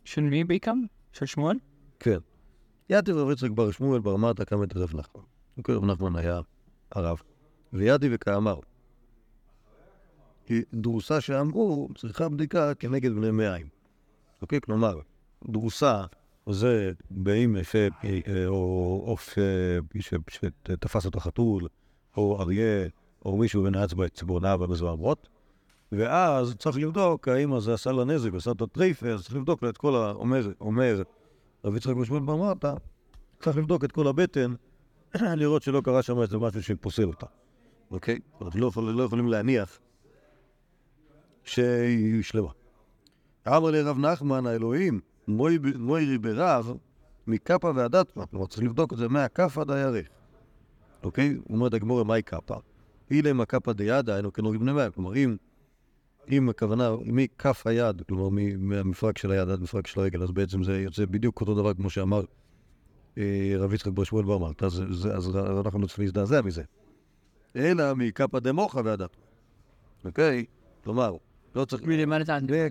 של 0.03 0.21
מי 0.21 0.43
בעיקר? 0.43 0.73
של 1.13 1.25
שמואל? 1.25 1.57
כן. 1.99 2.17
יתיב 2.89 3.15
רב 3.15 3.31
יצחק 3.31 3.49
בר 3.49 3.71
שמואל 3.71 3.99
בר 3.99 4.15
מרתא 4.15 4.43
קם 4.43 4.63
את 4.63 4.77
רב 4.77 4.95
נחמן. 4.95 5.23
רב 5.69 5.85
נחמן 5.85 6.15
היה 6.15 6.41
הרב. 6.91 7.21
ויתיב 7.73 8.11
וכאמר, 8.15 8.59
כי 10.45 10.61
דרוסה 10.73 11.21
שאמרו 11.21 11.89
צריכה 11.97 12.29
בדיקה 12.29 12.73
כנגד 12.73 13.11
בני 13.11 13.31
מעיים. 13.31 13.67
אוקיי? 14.41 14.61
כלומר, 14.61 14.99
דרוסה 15.47 16.05
זה 16.49 16.91
באם 17.11 17.55
ש... 17.63 17.75
אה, 17.75 18.47
או 18.47 19.03
עוף 19.05 19.29
ש- 19.99 20.13
שתפס 20.29 21.05
אותו 21.05 21.19
חתול, 21.19 21.67
או 22.17 22.41
אריה, 22.41 22.87
או 23.25 23.37
מישהו 23.37 23.63
ונעץ 23.63 23.93
בציפורניו 23.93 24.59
ובזוהמות, 24.61 25.27
ואז 25.91 26.55
צריך 26.55 26.77
לבדוק 26.77 27.27
האם 27.27 27.59
זה 27.59 27.73
עשה 27.73 27.91
לה 27.91 28.03
נזק, 28.03 28.33
עשה 28.33 28.49
אותו 28.49 28.65
טריפה, 28.65 29.07
אז 29.07 29.23
צריך 29.23 29.35
לבדוק 29.35 29.63
את 29.63 29.77
כל 29.77 29.95
ה... 29.95 30.11
אומר, 30.59 31.01
רבי 31.65 31.77
יצחק 31.77 31.95
משמעון 31.95 32.25
בר 32.25 32.35
מרתא, 32.35 32.73
צריך 33.39 33.57
לבדוק 33.57 33.83
את 33.83 33.91
כל 33.91 34.07
הבטן, 34.07 34.53
לראות 35.21 35.63
שלא 35.63 35.81
קרה 35.81 36.01
שם 36.01 36.21
איזה 36.21 36.37
משהו 36.37 36.63
שפוסל 36.63 37.07
אותה. 37.07 37.25
אוקיי? 37.91 38.19
אומרת, 38.39 38.55
לא, 38.55 38.71
לא 38.77 39.03
יכולים 39.03 39.27
להניח 39.27 39.79
שהיא 41.43 42.23
שלמה. 42.23 42.49
אמר 43.47 43.71
לרב 43.71 43.97
נחמן 43.97 44.45
האלוהים, 44.45 44.99
מוי- 45.27 45.59
מוירי 45.75 46.17
ברב, 46.17 46.73
מקפה 47.27 47.71
ועד. 47.75 47.95
כלומר, 48.31 48.45
צריך 48.47 48.63
לבדוק 48.63 48.93
את 48.93 48.97
זה 48.97 49.07
מהכף 49.07 49.57
עד 49.57 49.71
הירך. 49.71 50.07
אוקיי? 51.03 51.37
אומרת 51.49 51.73
הגמורה, 51.73 52.03
מהי 52.03 52.21
קפה? 52.21 52.55
אילם 53.11 53.41
הקפה 53.41 53.73
דידה, 53.73 54.13
היינו 54.13 54.33
כנוג 54.33 54.57
בני 54.57 54.73
מים. 54.73 54.91
כלומר, 54.91 55.15
אם, 55.15 55.37
אם 56.31 56.49
הכוונה 56.49 56.91
מכף 57.05 57.67
היד, 57.67 58.01
כלומר, 58.07 58.29
מהמפרק 58.57 59.17
של 59.17 59.31
היד 59.31 59.49
עד 59.49 59.61
מפרק 59.61 59.87
של 59.87 59.99
הרגל, 59.99 60.23
אז 60.23 60.31
בעצם 60.31 60.63
זה 60.63 60.81
יוצא 60.81 61.05
בדיוק 61.05 61.41
אותו 61.41 61.55
דבר 61.55 61.73
כמו 61.73 61.89
שאמר 61.89 62.21
אה, 63.17 63.53
רב 63.57 63.73
יצחק 63.73 63.91
בר 63.91 64.03
שמואל 64.03 64.25
בר 64.25 64.37
מלטה, 64.37 64.65
אז, 64.65 65.07
אז 65.13 65.35
אנחנו 65.65 65.79
לא 65.79 65.85
צריכים 65.85 66.05
להזדעזע 66.05 66.41
מזה. 66.41 66.63
אלא 67.55 67.95
מקפה 67.95 68.39
דמוחה 68.39 68.81
ועד 68.85 69.01
אטמה. 69.01 69.23
אוקיי? 70.05 70.45
כלומר, 70.83 71.15
לא 71.55 71.65
צריך... 71.65 71.83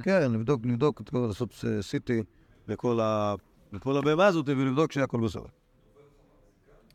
כן, 0.03 0.35
את 1.01 1.11
כל- 1.11 1.27
לעשות 1.29 1.53
ה- 3.01 3.35
לכל 3.73 3.97
הבהמה 3.97 4.27
הזאת 4.27 4.49
ולבדוק 4.49 4.93
שהכל 4.93 5.21
בסדר. 5.21 5.43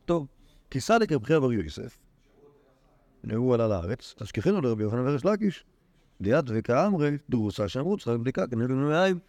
טוב, 0.06 0.28
כיסא 0.76 0.94
לקרבחי 0.94 1.40
בר 1.40 1.54
יוסף, 1.54 1.98
הוא 3.36 3.54
עלה 3.54 3.68
לארץ, 3.68 4.16
אז 4.20 4.28
שכיחינו 4.28 4.62
לרבי 4.62 4.84
יוחנן 4.84 5.08
ורש 5.08 5.26
לקיש, 5.26 5.66
דיאת 6.22 6.44
וכאמרי, 6.48 7.18
דרוסה 7.30 7.68
שאמרו, 7.68 7.98
צריך 7.98 8.20
בדיקה 8.20 8.48
כנגד 8.48 8.72
ממאיים. 8.72 9.20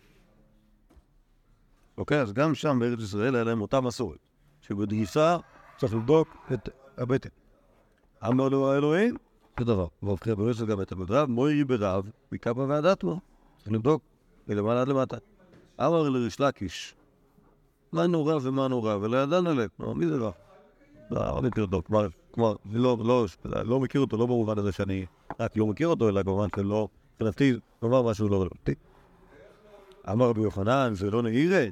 אוקיי, 1.98 2.20
אז 2.20 2.32
גם 2.32 2.54
שם 2.54 2.78
בארץ 2.80 2.98
ישראל 3.00 3.34
היה 3.34 3.44
להם 3.44 3.60
אותה 3.60 3.80
מסורת, 3.80 4.18
שבדריסה 4.60 5.36
צריך 5.76 5.94
לבדוק 5.94 6.28
את 6.52 6.68
הבטן. 6.98 7.28
אמר 8.26 8.48
לו 8.48 8.72
האלוהים, 8.72 9.16
זה 9.58 9.64
דבר. 9.64 9.86
ובבחיר 10.02 10.34
ברוסת 10.34 10.66
גם 10.66 10.82
את 10.82 10.92
המדרב, 10.92 11.28
מוירי 11.30 11.64
ברב, 11.64 12.10
מקפה 12.32 12.60
ועד 12.60 12.86
אטמה. 12.86 13.14
צריך 13.58 13.72
לבדוק, 13.72 14.02
מלמעלה 14.48 14.80
עד 14.80 14.88
למטה. 14.88 15.16
אמר 15.80 16.08
לריש 16.08 16.40
לקיש, 16.40 16.94
מה 17.92 18.06
נורא 18.06 18.34
ומה 18.42 18.68
נורא, 18.68 18.94
ולא 18.94 19.16
ידענו 19.16 19.54
להם. 19.54 19.98
מי 19.98 20.06
זה 20.06 20.16
רע? 20.16 20.45
לא, 21.10 21.20
לא 21.20 21.42
מכיר 21.42 21.64
אותו. 21.64 21.82
כלומר, 21.82 22.08
כלומר, 22.30 22.54
לא, 22.72 22.96
לא, 23.04 23.26
לא 23.64 23.80
מכיר 23.80 24.00
אותו, 24.00 24.16
לא 24.16 24.26
במובן 24.26 24.58
הזה 24.58 24.72
שאני 24.72 25.06
רק 25.40 25.56
לא 25.56 25.66
מכיר 25.66 25.88
אותו, 25.88 26.08
אלא 26.08 26.22
כמובן 26.22 26.46
שלא, 26.56 26.88
מבחינתי, 27.14 27.52
לומר 27.82 28.02
משהו 28.02 28.28
לא 28.28 28.36
רלוונטי. 28.36 28.74
אמר 30.10 30.28
רבי 30.28 30.40
יוחנן, 30.40 30.94
זה 30.94 31.10
לא 31.10 31.22
נעירה, 31.22 31.64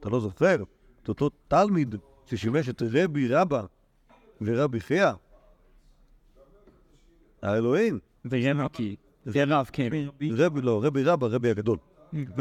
אתה 0.00 0.08
לא 0.08 0.20
זוכר? 0.20 0.56
את 1.02 1.08
אותו 1.08 1.30
תלמיד 1.48 1.94
ששימש 2.26 2.68
את 2.68 2.82
רבי 2.92 3.28
רבא 3.28 3.62
ורבי 4.40 4.80
חייא, 4.80 5.10
האלוהים, 7.42 7.98
ורב 8.24 8.68
כי... 8.72 8.96
ורב, 9.26 9.70
כן. 9.72 9.88
רבי, 10.32 10.60
לא, 10.62 10.84
רבי 10.84 11.02
רבא, 11.02 11.26
רבי 11.26 11.50
הגדול. 11.50 11.78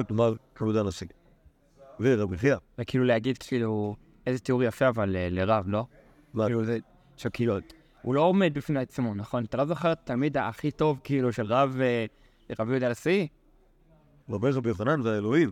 כלומר, 0.08 0.34
כבוד 0.56 0.76
הנשיא. 0.76 1.08
ורבי 2.00 2.38
חייא. 2.38 2.56
וכאילו 2.80 3.04
להגיד 3.04 3.38
כאילו 3.38 3.96
איזה 4.28 4.40
תיאור 4.40 4.64
יפה 4.64 4.88
אבל 4.88 5.16
אה, 5.16 5.28
לרב, 5.32 5.64
לא? 5.68 5.86
כאילו 6.34 6.66
זה, 6.66 6.78
שכאילו, 7.18 7.56
הוא 8.02 8.16
לא 8.16 8.22
עומד 8.22 8.54
בפני 8.54 8.80
עצמו, 8.80 9.16
נכון? 9.16 9.44
אתה 9.44 9.58
לא 9.58 9.66
זוכר 9.66 9.92
את 9.92 10.00
התלמיד 10.04 10.38
הכי 10.38 10.72
טוב 10.72 11.00
כאילו 11.04 11.34
של 11.34 11.46
רב, 11.46 11.78
אה, 11.82 12.06
רבי 12.60 12.72
יהודה 12.72 12.88
הנשיא? 12.88 13.28
רבי 14.30 14.52
רבי 14.52 14.70
יוחנן 14.70 15.02
והאלוהים. 15.02 15.52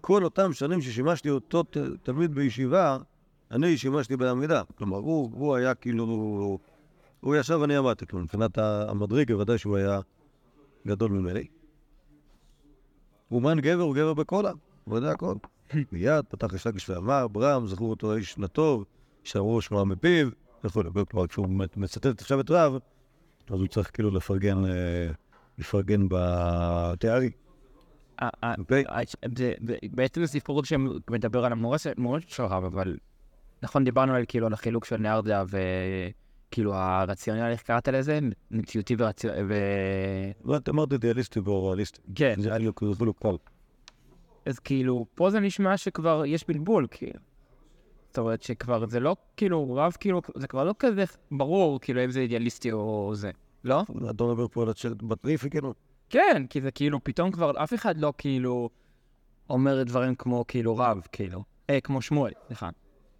כל 0.00 0.24
אותם 0.24 0.52
שנים 0.52 0.80
ששימשתי 0.80 1.30
אותו 1.30 1.64
תלמיד 2.02 2.34
בישיבה, 2.34 2.98
אני 3.50 3.76
שימשתי 3.76 4.16
בעמידה. 4.16 4.62
כלומר, 4.74 4.96
הוא, 4.96 5.30
הוא 5.32 5.56
היה 5.56 5.74
כאילו... 5.74 6.58
הוא 7.20 7.36
ישב 7.36 7.58
ואני 7.60 7.76
עמדתי. 7.76 8.06
כלומר, 8.06 8.24
מבחינת 8.24 8.58
המדריג, 8.58 9.32
בוודאי 9.32 9.58
שהוא 9.58 9.76
היה 9.76 10.00
גדול 10.86 11.10
ממני. 11.10 11.46
אומן 13.30 13.60
גבר 13.60 13.82
הוא 13.82 13.94
גבר 13.94 14.14
בקולה, 14.14 14.52
הוא 14.84 14.96
יודע 14.96 15.10
הכל. 15.10 15.34
מיד 15.92 16.24
פתח 16.28 16.54
יש 16.54 16.66
לקיש 16.66 16.90
ואמר, 16.90 17.28
ברם, 17.28 17.66
זכרו 17.66 17.90
אותו 17.90 18.12
האיש 18.12 18.38
לטוב, 18.38 18.84
שמרו 19.24 19.62
שמו 19.62 19.86
מפיו, 19.86 20.28
וכו'. 20.64 20.82
כלומר, 21.10 21.26
כשהוא 21.26 21.48
מצ- 21.48 21.76
מצטט 21.76 22.20
עכשיו 22.20 22.40
את 22.40 22.50
רב, 22.50 22.72
אז 23.50 23.60
הוא 23.60 23.66
צריך 23.66 23.90
כאילו 23.92 24.10
לפרגן, 24.10 24.64
אה, 24.64 25.10
לפרגן 25.58 26.06
בתארי. 26.10 27.30
אה, 28.22 28.28
אה, 28.44 28.54
אוקיי? 28.58 28.84
בעצם 29.90 30.24
זה 30.24 30.26
סיפור 30.26 30.64
שמדבר 30.64 31.44
על 31.44 31.52
המורשת 31.52 31.98
המורשת 31.98 32.28
של 32.28 32.42
רב, 32.42 32.64
אבל 32.64 32.96
נכון, 33.62 33.84
דיברנו 33.84 34.14
על 34.14 34.24
כאילו 34.28 34.46
על 34.46 34.52
החילוק 34.52 34.84
של 34.84 34.96
נהרדה 34.96 35.44
וכאילו 35.48 36.74
הרציונל, 36.74 37.50
איך 37.50 37.62
קראת 37.62 37.88
לזה? 37.88 38.18
מציאותי 38.50 38.96
ורציונל, 38.98 39.46
ו... 39.48 39.54
לא, 40.44 40.56
את 40.56 40.68
אמרת 40.68 40.92
אידיאליסטי 40.92 41.40
ואוראליסטי. 41.40 42.00
כן, 42.14 42.34
זה 42.38 42.48
היה 42.48 42.58
לי 42.58 42.68
כאילו 42.76 43.14
קל. 43.14 43.36
אז 44.46 44.58
כאילו, 44.58 45.06
פה 45.14 45.30
זה 45.30 45.40
נשמע 45.40 45.76
שכבר 45.76 46.22
יש 46.26 46.44
בלבול, 46.48 46.86
כאילו. 46.90 47.20
זאת 48.12 48.18
אומרת 48.18 48.42
שכבר 48.42 48.86
זה 48.86 49.00
לא 49.00 49.16
כאילו, 49.36 49.74
רב 49.74 49.92
כאילו, 50.00 50.22
זה 50.34 50.46
כבר 50.46 50.64
לא 50.64 50.74
כזה 50.78 51.04
ברור, 51.30 51.80
כאילו, 51.80 52.04
אם 52.04 52.10
זה 52.10 52.20
אידיאליסטי 52.20 52.72
או 52.72 53.10
זה, 53.14 53.30
לא? 53.64 53.82
אתה 53.82 54.24
מדבר 54.24 54.48
פה 54.48 54.62
על 54.62 54.68
הצ'אט 54.68 55.02
בטריפי, 55.02 55.50
כאילו? 55.50 55.74
כן, 56.10 56.46
כי 56.50 56.60
זה 56.60 56.70
כאילו, 56.70 57.04
פתאום 57.04 57.30
כבר 57.30 57.62
אף 57.64 57.74
אחד 57.74 57.98
לא 57.98 58.12
כאילו 58.18 58.70
אומר 59.50 59.82
דברים 59.82 60.14
כמו 60.14 60.44
כאילו 60.48 60.76
רב, 60.76 61.00
כאילו. 61.12 61.44
אה, 61.70 61.80
כמו 61.80 62.02
שמואל, 62.02 62.32
סליחה. 62.46 62.70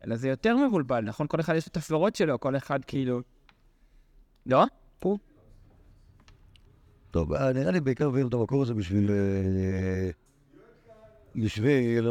אלא 0.06 0.16
זה 0.16 0.28
יותר 0.28 0.56
מבולבל, 0.56 1.00
נכון? 1.00 1.26
כל 1.26 1.40
אחד 1.40 1.54
יש 1.54 1.68
את 1.68 1.76
הסברות 1.76 2.16
שלו, 2.16 2.40
כל 2.40 2.56
אחד 2.56 2.84
כאילו... 2.84 3.20
לא? 4.46 4.64
טוב, 7.10 7.32
אה, 7.32 7.52
נראה 7.52 7.70
לי 7.70 7.80
בעיקר 7.80 8.08
הבאנו 8.08 8.28
את 8.28 8.34
המקור 8.34 8.62
הזה 8.62 8.74
בשביל... 8.74 9.10
אה, 9.10 10.10
בשביל... 11.36 12.08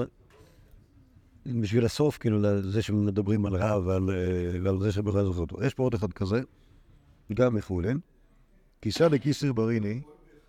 בשביל 1.45 1.85
הסוף, 1.85 2.17
כאילו, 2.17 2.39
לזה 2.41 2.81
שמדברים 2.81 3.45
על 3.45 3.55
רב 3.55 3.87
ועל, 3.87 4.09
אה, 4.09 4.59
ועל 4.63 4.79
זה 4.79 4.91
שבכלל 4.91 5.23
זוכר 5.23 5.39
אותו. 5.39 5.63
יש 5.63 5.73
פה 5.73 5.83
עוד 5.83 5.93
אחד 5.93 6.13
כזה, 6.13 6.41
גם 7.33 7.55
מחולן. 7.55 7.97
כיסא 8.81 9.03
לקיסר 9.03 9.53
בריני, 9.53 10.01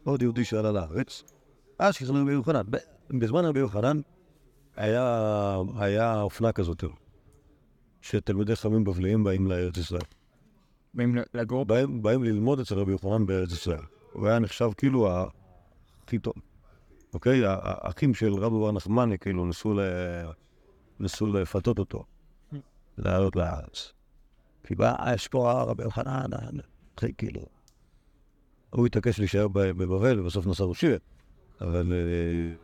עוד 0.05 0.23
יהודי 0.23 0.45
שעלה 0.45 0.73
לארץ, 0.73 1.23
אז 1.79 1.97
כיסא 1.97 2.13
לרבי 2.13 2.33
יוחנן. 2.33 2.63
בזמן 3.11 3.45
רבי 3.45 3.61
יוחנן 3.61 4.01
היה, 4.77 5.57
היה 5.77 6.21
אופנה 6.21 6.53
כזאת, 6.53 6.85
שתלמידי 8.01 8.57
חכמים 8.57 8.85
בבליים 8.85 9.25
באים 9.25 9.47
לארץ 9.47 9.77
ישראל. 9.77 10.03
באים 10.95 11.17
לגור? 11.35 11.65
באים, 11.65 12.03
באים 12.03 12.25
ללמוד 12.25 12.61
אצל 12.61 12.75
רבי 12.75 12.93
יוחנן 12.93 13.27
בארץ 13.27 13.53
ישראל. 13.53 13.83
הוא 14.13 14.27
היה 14.27 14.39
נחשב 14.39 14.71
כאילו 14.77 15.09
הכי 16.07 16.19
טוב. 16.19 16.35
אוקיי? 17.15 17.43
האחים 17.47 18.15
של 18.15 18.35
רבי 18.35 18.57
בר 18.59 18.73
נחמני 18.73 19.19
כאילו 19.19 19.47
ניסו, 19.47 19.75
ל... 19.75 19.81
ניסו 21.01 21.27
לפתות 21.27 21.79
אותו, 21.79 22.05
לעלות 22.99 23.37
לארץ. 23.37 23.93
כי 24.65 24.75
בא, 24.75 24.95
פה 25.29 25.63
רבי 25.63 25.85
הכי 26.97 27.15
כאילו. 27.15 27.47
הוא 28.71 28.87
התעקש 28.87 29.19
להישאר 29.19 29.49
בבבל, 29.49 30.21
ובסוף 30.21 30.47
נסע 30.47 30.65
ראשי, 30.65 30.93
אבל... 31.61 31.93
אה, 31.93 32.55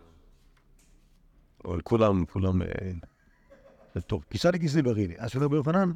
אבל 1.64 1.80
כולם, 1.80 2.24
כולם... 2.24 2.62
אה, 2.62 4.00
טוב. 4.06 4.24
כיסא 4.30 4.48
לכיסא 4.48 4.82
בריני. 4.82 5.14
אז 5.18 5.30
של 5.30 5.44
רבי 5.44 5.56
יוחנן, 5.56 5.92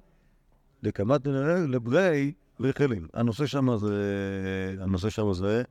לקמת 0.82 1.26
לברי 1.68 2.32
רחלים. 2.60 3.08
הנושא 3.14 3.46
שם 3.46 3.76
זה... 3.76 4.76
הנושא 4.80 5.10
שם 5.10 5.32
זה... 5.32 5.62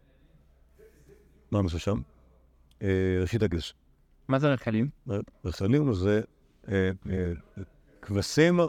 מה 1.51 1.59
הנושא 1.59 1.77
שם? 1.77 2.01
אה, 2.81 3.17
ראשית 3.21 3.43
הגז. 3.43 3.73
מה 4.27 4.39
זה 4.39 4.53
רחלים? 4.53 4.89
רחלים 5.45 5.93
זה 5.93 6.21
כבשים 8.01 8.59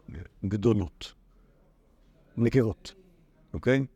גדולות. 0.44 1.14
נקרות, 2.37 2.94
אוקיי? 3.55 3.87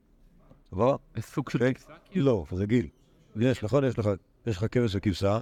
סבבה? 0.70 0.96
זה 1.16 1.22
סוג 1.22 1.50
של... 1.50 1.59
אוקיי? 1.59 1.74
לא, 2.14 2.46
זה 2.52 2.66
גיל. 2.66 2.88
יש, 3.37 3.64
נכון? 3.64 3.85
יש 3.85 3.98
לך, 3.98 4.09
יש 4.46 4.56
לך 4.56 4.66
כבש 4.70 4.94
וכבשה, 4.94 5.38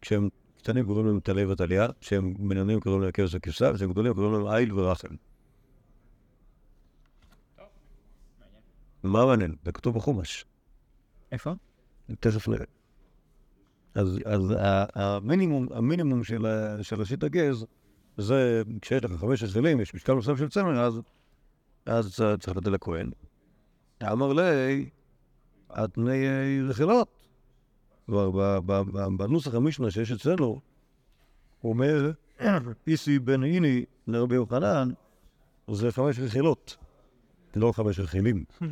כשהם 0.00 0.28
קטנים 0.58 0.86
קוראים 0.86 1.06
להם 1.06 1.20
טלה 1.20 1.52
וטליה, 1.52 1.86
כשהם 2.00 2.34
בינוניים 2.48 2.80
קוראים 2.80 3.02
להם 3.02 3.10
כבש 3.12 3.34
וכבשה, 3.34 3.70
וכשהם 3.70 3.90
גדולים 3.92 4.14
קוראים 4.14 4.32
להם 4.32 4.46
איל 4.46 4.72
ורחם. 4.72 5.08
מה 9.02 9.26
מעניין? 9.26 9.54
זה 9.64 9.72
כתוב 9.72 9.94
בחומש. 9.94 10.44
איפה? 11.32 11.52
תכף 12.20 12.48
נראה. 12.48 12.66
אז, 13.94 14.18
המינימום, 14.94 15.66
המינימום 15.72 16.24
של, 16.24 16.46
ה- 16.46 16.82
של 16.82 17.00
ראשית 17.00 17.22
הגז 17.22 17.66
זה, 18.16 18.62
כשיש 18.82 19.04
לך 19.04 19.12
חמש 19.20 19.42
רכילים, 19.42 19.80
יש 19.80 19.94
משקל 19.94 20.12
נוסף 20.12 20.36
של 20.38 20.48
צמר, 20.48 20.80
אז, 20.80 21.00
אז 21.86 22.20
אה, 22.22 22.36
צריך 22.36 22.56
לתת 22.56 22.66
לכהן. 22.66 23.10
אמר 24.02 24.32
לי, 24.32 24.88
את 25.72 25.94
פני 25.94 26.26
אה, 26.26 26.68
רכילות. 26.68 27.08
כבר 28.06 28.60
בנוסח 29.16 29.54
המשנה 29.54 29.90
שיש 29.90 30.12
אצלנו, 30.12 30.60
הוא 31.60 31.72
אומר, 31.72 32.10
איסי 32.86 33.18
בן 33.18 33.44
איני 33.44 33.84
לרבי 34.06 34.34
יוחנן, 34.34 34.88
זה 35.70 35.92
חמש 35.92 36.18
רכילות, 36.18 36.76
לא 37.56 37.72
חמש 37.72 38.00
רכילים. 38.00 38.44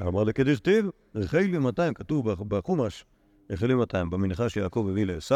אמר 0.00 0.24
לכדכתיב, 0.24 0.86
רכילים 1.14 1.62
200, 1.62 1.94
כתוב 1.94 2.30
בח- 2.32 2.40
בחומש, 2.40 3.04
רכילים 3.50 3.78
200, 3.78 4.10
במנחה 4.10 4.48
שיעקב 4.48 4.86
הביא 4.90 5.04
לעשו, 5.04 5.34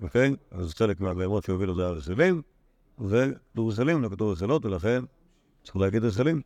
אוקיי? 0.00 0.34
אז 0.50 0.74
חלק 0.74 1.00
מהבהמות 1.00 1.44
שהוא 1.44 1.56
הביא 1.56 1.66
לו 1.66 1.74
זה 1.74 1.86
הרכילים, 1.86 2.42
וכתוב 2.98 3.68
רכילים, 3.70 4.02
לא 4.02 4.08
כתוב 4.08 4.32
רכילות, 4.32 4.64
ולכן 4.64 5.04
צריך 5.64 5.76
להגיד 5.76 6.04
רכילים. 6.04 6.42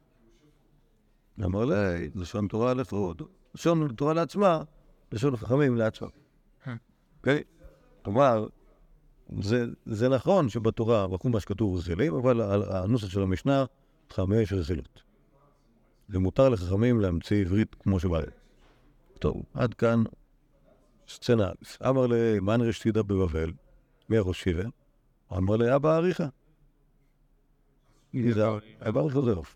אמר 1.44 1.64
לי, 1.64 2.10
לשון 2.14 2.48
תורה 2.48 2.74
לפרוד, 2.74 3.22
לשון 3.54 3.92
תורה 3.94 4.14
לעצמה, 4.14 4.62
לשון 5.12 5.36
חכמים 5.36 5.76
לעצמם. 5.76 6.08
אוקיי? 7.18 7.42
כלומר, 8.04 8.46
זה, 9.40 9.66
זה 9.86 10.08
נכון 10.08 10.48
שבתורה, 10.48 11.08
בחומש 11.08 11.44
כתוב 11.44 11.78
רכילים, 11.78 12.14
אבל 12.14 12.40
ה- 12.40 12.82
הנוסח 12.82 13.08
של 13.08 13.22
המשנה, 13.22 13.64
חמש 14.10 14.52
רכילות. 14.52 15.02
ומותר 16.10 16.48
לחכמים 16.48 17.00
להמציא 17.00 17.40
עברית 17.44 17.74
כמו 17.74 18.00
שבא. 18.00 18.20
טוב, 19.18 19.42
עד 19.54 19.74
כאן 19.74 20.04
סצנה 21.08 21.48
א'. 21.48 21.88
אמר 21.88 22.06
לי, 22.06 22.40
מן 22.40 22.60
רשתידה 22.60 23.02
בבבל, 23.02 23.52
מי 24.08 24.16
הראש 24.16 24.42
שיבה? 24.42 24.64
אמר 25.32 25.56
לי, 25.56 25.74
אבא 25.76 25.96
אריכה. 25.96 26.26
אבא 28.88 29.00
אריכה 29.00 29.20
זה 29.20 29.32
רב. 29.32 29.46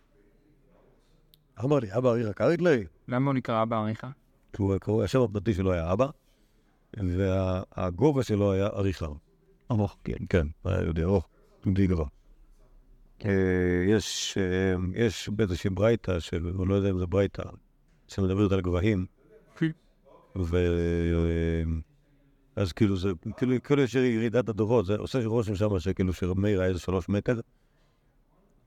אמר 1.65 1.79
לי, 1.79 1.97
אבא 1.97 2.09
אריכה 2.11 2.33
קרית 2.33 2.63
לי? 2.63 2.85
למה 3.09 3.27
הוא 3.27 3.35
נקרא 3.35 3.65
בעריכה? 3.65 4.11
כי 4.53 4.63
הוא 4.63 4.79
קורא, 4.79 5.05
השם 5.05 5.21
הפרטי 5.21 5.55
שלו 5.55 5.73
היה 5.73 5.93
אבא, 5.93 6.07
והגובה 6.95 8.23
שלו 8.23 8.53
היה 8.53 8.67
אריכה. 8.67 9.07
ארוך, 9.71 9.97
כן, 10.05 10.27
כן, 10.29 10.47
היה 10.65 10.83
יודע, 10.83 11.03
ארוך, 11.03 11.29
די 11.67 11.87
גבוה. 11.87 12.07
אה, 13.25 13.85
יש, 13.89 14.39
אה, 14.39 14.75
יש 14.95 15.29
באיזושהי 15.29 15.71
ברייתא, 15.71 16.19
אני 16.33 16.69
לא 16.69 16.75
יודע 16.75 16.91
אם 16.91 16.99
זה 16.99 17.07
ברייתא, 17.07 17.43
שמדברת 18.09 18.53
על 18.53 18.61
גבהים, 18.61 19.07
ו... 20.37 20.57
אה, 20.57 21.63
אז 22.57 22.73
כאילו 22.73 22.97
זה, 22.97 23.09
כאילו, 23.37 23.63
כאילו 23.63 23.83
יש 23.83 23.95
ירידת 23.95 24.49
הדורות, 24.49 24.87
זה 24.87 24.97
עושה 24.97 25.27
רושם 25.27 25.55
שם 25.55 25.79
שכאילו 25.79 26.13
שרב 26.13 26.39
מאיר 26.39 26.61
היה 26.61 26.69
איזה 26.69 26.81
שלוש 26.81 27.09
מטר, 27.09 27.41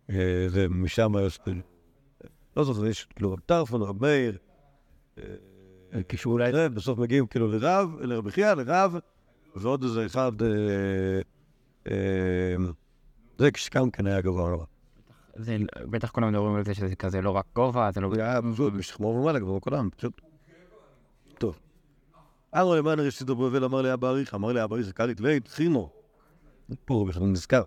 אה, 0.10 0.48
ומשם 0.52 1.14
יש, 1.26 1.40
לא 2.58 2.64
זוכר, 2.64 2.86
יש 2.86 3.08
כאילו 3.16 3.34
רב 3.34 3.40
טרפון, 3.40 3.82
רב 3.82 4.02
מאיר, 4.02 4.38
כשאולי... 6.10 6.52
זה, 6.52 6.70
בסוף 6.70 7.00
מגיעים 7.00 7.28
כאילו 7.28 7.48
לרב, 7.48 7.96
לרבי 8.02 8.32
חייא, 8.32 8.54
לרב, 8.54 8.96
ועוד 9.56 9.84
איזה 9.84 10.06
אחד, 10.06 10.42
אה, 10.42 11.22
אה, 11.88 12.56
זה 13.38 13.52
כשגם 13.52 13.92
כן 13.92 14.08
היה 14.08 14.22
גבוה 14.22 14.50
נורא. 14.50 14.66
בטח 15.90 16.12
כולם 16.12 16.30
מדברים 16.30 16.56
על 16.56 16.66
זה 16.66 16.74
שזה 16.74 16.96
כזה 16.96 17.22
לא 17.22 17.30
רק 17.30 17.46
גובה, 17.56 17.92
זה 17.92 18.02
לא... 18.02 18.16
זה 18.16 18.22
היה 18.22 18.42
משכמו 18.74 19.08
ומעלה 19.08 19.40
גבוה 19.40 19.60
כולם, 19.60 19.90
פשוט. 19.98 20.22
טוב. 21.38 21.60
אמר 22.56 22.76
למען 22.76 23.00
ראשית 23.00 23.28
בבל 23.28 23.64
אמר 23.64 23.82
לי 23.82 23.94
אבא 23.94 24.10
אריך, 24.10 24.34
אמר 24.34 24.52
לי 24.52 24.64
אבא 24.64 24.76
אריך 24.76 24.92
קרית 24.92 25.22
לית, 25.22 25.48
חינו. 25.48 25.90
פה 26.86 26.94
הוא 26.94 27.08
בכלל 27.08 27.24
נזכר. 27.24 27.64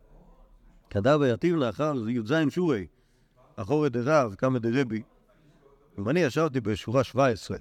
כדא 0.91 1.17
ויתיב 1.21 1.57
לאחר 1.57 2.09
י"ז 2.09 2.33
שורי, 2.51 2.87
אחורי 3.57 3.91
דרב, 3.91 4.35
קמא 4.35 4.59
דרבי. 4.59 5.03
ואני 5.99 6.21
ישבתי 6.21 6.61
בשורה 6.61 7.05
17, 7.05 7.59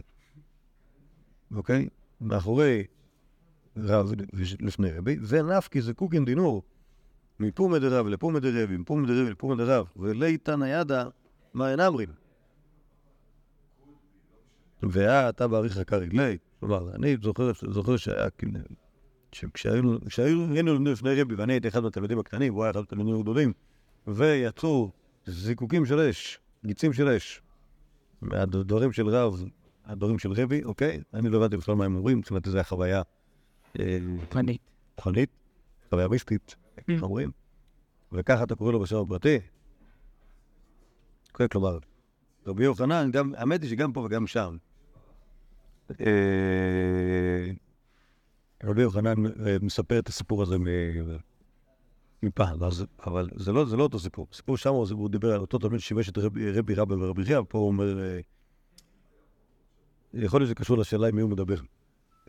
אוקיי? 1.55 1.89
מאחורי 2.21 2.83
רב 3.77 4.11
לפני 4.59 4.91
רבי, 4.91 5.17
ונפקי 5.27 5.81
זה 5.81 5.93
קוקין 5.93 6.25
דינור. 6.25 6.63
מפומא 7.39 7.77
דרב 7.77 8.07
לפומא 8.07 8.39
דרבי, 8.39 8.77
מפומא 8.77 9.07
דרבי 9.07 9.29
לפומא 9.29 9.55
דרב, 9.55 9.87
וליתא 9.95 10.51
ניידה 10.51 11.07
מה 11.53 11.71
אין 11.71 11.79
אמרים. 11.79 12.24
והיה 14.83 15.29
אתה 15.29 15.47
בעריך 15.47 15.77
יקר 15.77 15.97
רגלי, 15.97 16.37
כלומר, 16.59 16.95
אני 16.95 17.17
זוכר, 17.21 17.51
זוכר 17.69 17.97
שהיה 17.97 18.29
כאילו, 18.29 18.59
כשהיינו- 19.53 20.53
היינו 20.53 20.83
לפני 20.83 21.21
רבי, 21.21 21.35
ואני 21.35 21.53
הייתי 21.53 21.67
אחד 21.67 21.79
מהתלמידים 21.79 22.19
הקטנים, 22.19 22.53
והוא 22.53 22.63
היה 22.63 22.71
אחד 22.71 22.79
מהתלמידים 22.79 23.15
הגדולים, 23.15 23.53
ויצאו 24.07 24.91
זיקוקים 25.25 25.85
של 25.85 25.99
אש, 25.99 26.39
גיצים 26.65 26.93
של 26.93 27.07
אש, 27.09 27.41
מהדברים 28.21 28.91
של 28.91 29.07
רב, 29.07 29.43
הדברים 29.85 30.19
של 30.19 30.31
רבי, 30.31 30.63
אוקיי? 30.63 31.01
אני 31.13 31.29
לא 31.29 31.37
הבנתי 31.37 31.57
בכלל 31.57 31.75
מה 31.75 31.85
הם 31.85 31.95
אומרים, 31.95 32.21
זאת 32.21 32.29
אומרת, 32.29 32.45
זו 32.45 32.57
הייתה 32.57 32.69
חוויה 32.69 33.01
אה, 33.79 33.97
פנית. 34.29 34.61
רוחנית, 34.97 35.29
חוויה 35.89 36.07
מיסטית, 36.07 36.55
איך 36.87 37.03
אומרים? 37.03 37.31
וככה 38.11 38.43
אתה 38.43 38.55
קורא 38.55 38.71
לו 38.71 38.79
בשם 38.79 38.97
הפרטי. 38.97 39.39
כן, 41.33 41.47
כלומר, 41.47 41.77
רבי 42.47 42.63
יוחנן, 42.63 43.11
האמת 43.35 43.61
היא 43.61 43.69
שגם 43.69 43.93
פה 43.93 43.99
וגם 43.99 44.27
שם. 44.27 44.57
אה, 45.91 47.51
רבי 48.63 48.81
יוחנן 48.81 49.25
אה, 49.25 49.57
מספר 49.61 49.99
את 49.99 50.07
הסיפור 50.07 50.43
הזה 50.43 50.55
מפעם, 52.23 52.59
אבל 53.05 53.29
זה 53.35 53.51
לא, 53.51 53.65
זה 53.65 53.77
לא 53.77 53.83
אותו 53.83 53.99
סיפור. 53.99 54.27
הסיפור 54.31 54.57
שם 54.57 54.69
הוא, 54.69 55.09
דיבר 55.09 55.33
על 55.33 55.41
אותו 55.41 55.57
תלמיד 55.57 55.79
ששימש 55.79 56.09
את 56.09 56.17
רבי, 56.17 56.75
רבא 56.75 56.93
ורבי 56.93 57.25
חייא, 57.25 57.39
פה 57.49 57.57
הוא 57.57 57.67
אומר, 57.67 57.99
אה, 57.99 58.19
יכול 60.13 60.39
להיות 60.39 60.47
שזה 60.47 60.55
קשור 60.55 60.77
לשאלה 60.77 61.07
עם 61.07 61.15
מי 61.15 61.21
הוא 61.21 61.29
מדבר. 61.29 61.57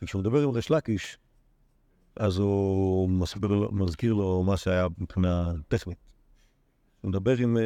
כשהוא 0.05 0.21
מדבר 0.21 0.43
עם 0.43 0.51
ריש 0.51 0.71
לקיש, 0.71 1.19
אז 2.17 2.39
הוא 2.39 3.11
מסביר, 3.11 3.71
מזכיר 3.73 4.13
לו 4.13 4.43
מה 4.43 4.57
שהיה 4.57 4.87
מבחינה 4.99 5.53
טכנית. 5.69 5.99
כשהוא 6.99 7.09
מדבר 7.09 7.37
עם, 7.37 7.57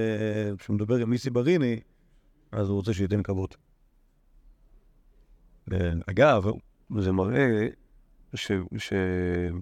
כשהוא 0.58 0.74
מדבר 0.76 0.96
עם 0.96 1.10
מיסי 1.10 1.30
בריני, 1.30 1.80
אז 2.52 2.68
הוא 2.68 2.76
רוצה 2.76 2.92
שייתן 2.92 3.22
כבוד. 3.22 3.54
אה, 5.72 5.92
אגב, 6.10 6.44
זה 6.98 7.12
מראה 7.12 7.68
ש... 8.34 8.52
ש... 8.78 8.92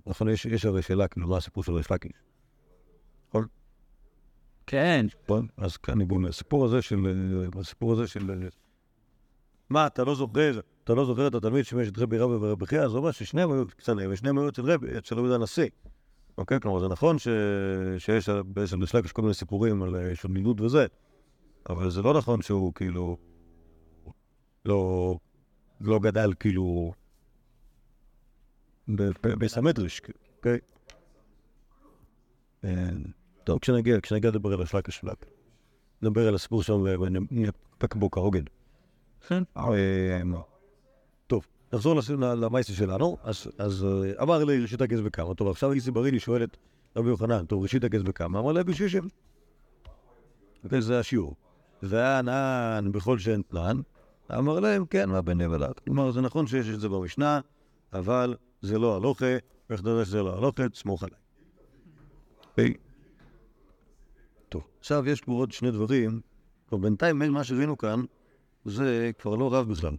נכון, 0.07 0.29
יש, 0.29 0.46
יש 0.46 0.64
הרי 0.64 0.83
שאלה, 0.83 1.09
כאילו, 1.09 1.29
מה 1.29 1.37
הסיפור 1.37 1.64
של 1.64 1.72
ריש 1.72 1.90
לקיש, 1.90 2.12
כן. 4.68 5.07
נכון? 5.24 5.46
אז 5.57 5.77
כאן 5.77 5.98
ניגון, 5.98 6.24
הסיפור 6.24 6.64
הזה 6.64 6.83
של... 6.83 6.96
הסיפור 7.61 7.92
הזה 7.92 8.07
של... 8.07 8.48
מה, 9.70 9.87
אתה 9.87 10.05
לא 10.05 10.14
זוכר, 10.14 10.61
אתה 10.85 10.94
לא 10.94 11.05
זוכר 11.05 11.27
את 11.27 11.35
התלמיד 11.35 11.64
שימש 11.64 11.88
את 11.88 11.98
רבי 11.98 12.18
רבי 12.18 12.35
ורבי 12.35 12.66
חייא? 12.66 12.81
אז 12.81 12.90
הוא 12.90 12.98
אומר 12.98 13.11
ששניהם 13.11 13.53
היו 13.53 13.66
קטנים, 13.66 14.12
ושניהם 14.12 14.38
היו 14.38 14.48
אצל 14.48 14.72
רבי, 14.72 14.98
אצל 14.98 15.14
רבי 15.14 15.35
הנשיא. 15.35 15.68
אוקיי? 16.38 16.61
כלומר, 16.61 16.81
זה 16.81 16.88
נכון 16.88 17.18
ש... 17.18 17.29
שיש 17.98 18.29
בעצם 18.29 18.83
לשלג 18.83 19.05
יש 19.05 19.12
כל 19.12 19.22
מיני 19.22 19.35
סיפורים 19.35 19.83
על 19.83 19.96
אה, 19.96 20.14
שולמינות 20.14 20.61
וזה, 20.61 20.87
אבל 21.68 21.90
זה 21.90 22.02
לא 22.02 22.14
נכון 22.18 22.42
שהוא 22.42 22.74
כאילו... 22.74 23.16
לא... 24.64 25.14
לא 25.81 25.98
גדל 25.98 26.33
כאילו... 26.40 26.92
ב- 28.88 29.02
ב- 29.02 29.35
בסמטריש, 29.38 30.00
אוקיי? 30.37 30.59
אה, 32.64 32.88
טוב, 33.44 33.59
כשנגיע, 33.59 34.00
כשנגיע 34.02 34.31
לדבר 34.31 34.52
על 34.52 34.62
השלג 34.62 34.83
השלג. 34.88 35.14
נדבר 36.02 36.28
על 36.28 36.35
הסיפור 36.35 36.62
שם 36.62 36.72
ונפק 37.00 37.94
בו 37.94 38.11
כהוגן. 38.11 38.42
כן. 39.28 39.42
אה, 39.57 40.20
טוב, 41.26 41.46
נחזור 41.72 41.94
לס- 41.96 42.11
ל- 42.11 42.35
למייסה 42.44 42.72
שלנו. 42.72 43.16
אז, 43.59 43.85
אה, 43.85 44.22
אמר 44.22 44.44
לי 44.44 44.61
ראשית 44.61 44.81
הגז 44.81 45.00
בכמה. 45.00 45.35
טוב, 45.35 45.48
עכשיו 45.48 45.72
איסי 45.72 45.90
בריני 45.90 46.20
שואל 46.20 46.42
את 46.45 46.57
רבי 46.97 47.09
יוחנן, 47.09 47.45
טוב, 47.47 47.62
ראשית 47.62 47.84
הגז 47.84 48.03
בכמה? 48.03 48.38
אמר 48.38 48.53
לה 48.53 48.64
בשישים. 48.64 49.09
וזה 50.64 50.99
השיעור. 50.99 51.34
והנען 51.83 52.93
בכל 52.93 53.18
שאין 53.18 53.43
תנען, 53.43 53.83
אמר 54.39 54.61
להם, 54.61 54.87
כן, 54.87 55.09
מה 55.11 55.22
בין 55.22 55.41
נבלת. 55.41 55.79
כלומר, 55.81 56.11
זה 56.11 56.20
נכון 56.20 56.47
שיש 56.47 56.68
את 56.68 56.81
זה 56.81 56.89
במשנה, 56.89 57.41
אבל 57.93 58.37
זה 58.62 58.79
לא 58.79 58.97
הלוכה, 58.97 59.37
ואיך 59.70 59.81
אתה 59.81 59.91
יודע 59.91 60.05
שזה 60.05 60.22
לא 60.22 60.39
הלוכה, 60.39 60.68
תסמוך 60.68 61.03
עליי. 61.03 61.18
אוקיי? 62.51 62.74
טוב, 64.49 64.62
עכשיו 64.79 65.09
יש 65.09 65.20
פה 65.20 65.33
עוד 65.33 65.53
שני 65.53 65.70
דברים. 65.70 66.20
טוב, 66.66 66.83
בינתיים 66.83 67.18
מה 67.18 67.45
שראינו 67.45 67.79
כאן, 67.79 68.01
זה 68.64 69.11
כבר 69.18 69.35
לא 69.35 69.55
רב 69.55 69.70
בכלל, 69.70 69.97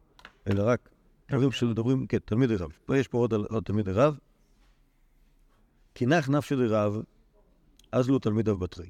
אלא 0.48 0.64
רק 0.66 0.90
דברים 1.32 1.52
שמדברים, 1.52 2.08
כן, 2.08 2.18
תלמידי 2.26 2.56
רב. 2.56 2.72
יש 2.96 3.08
פה 3.08 3.18
עוד, 3.18 3.34
עוד 3.34 3.64
תלמידי 3.64 3.92
רב. 3.92 4.18
כי 5.96 6.06
נח 6.06 6.30
נפשי 6.30 6.56
דרב, 6.56 7.02
אז 7.92 8.10
לא 8.10 8.20
תלמידיו 8.20 8.58
בתרי. 8.58 8.90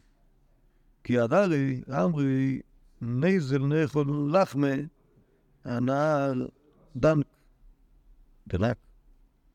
כי 1.03 1.19
הדרי, 1.19 1.81
אמרי, 2.03 2.59
נזל 3.01 3.57
נאכול 3.65 4.31
לחמה, 4.33 4.67
הנער 5.65 6.33
דנק. 6.95 7.25
דנק. 8.47 8.77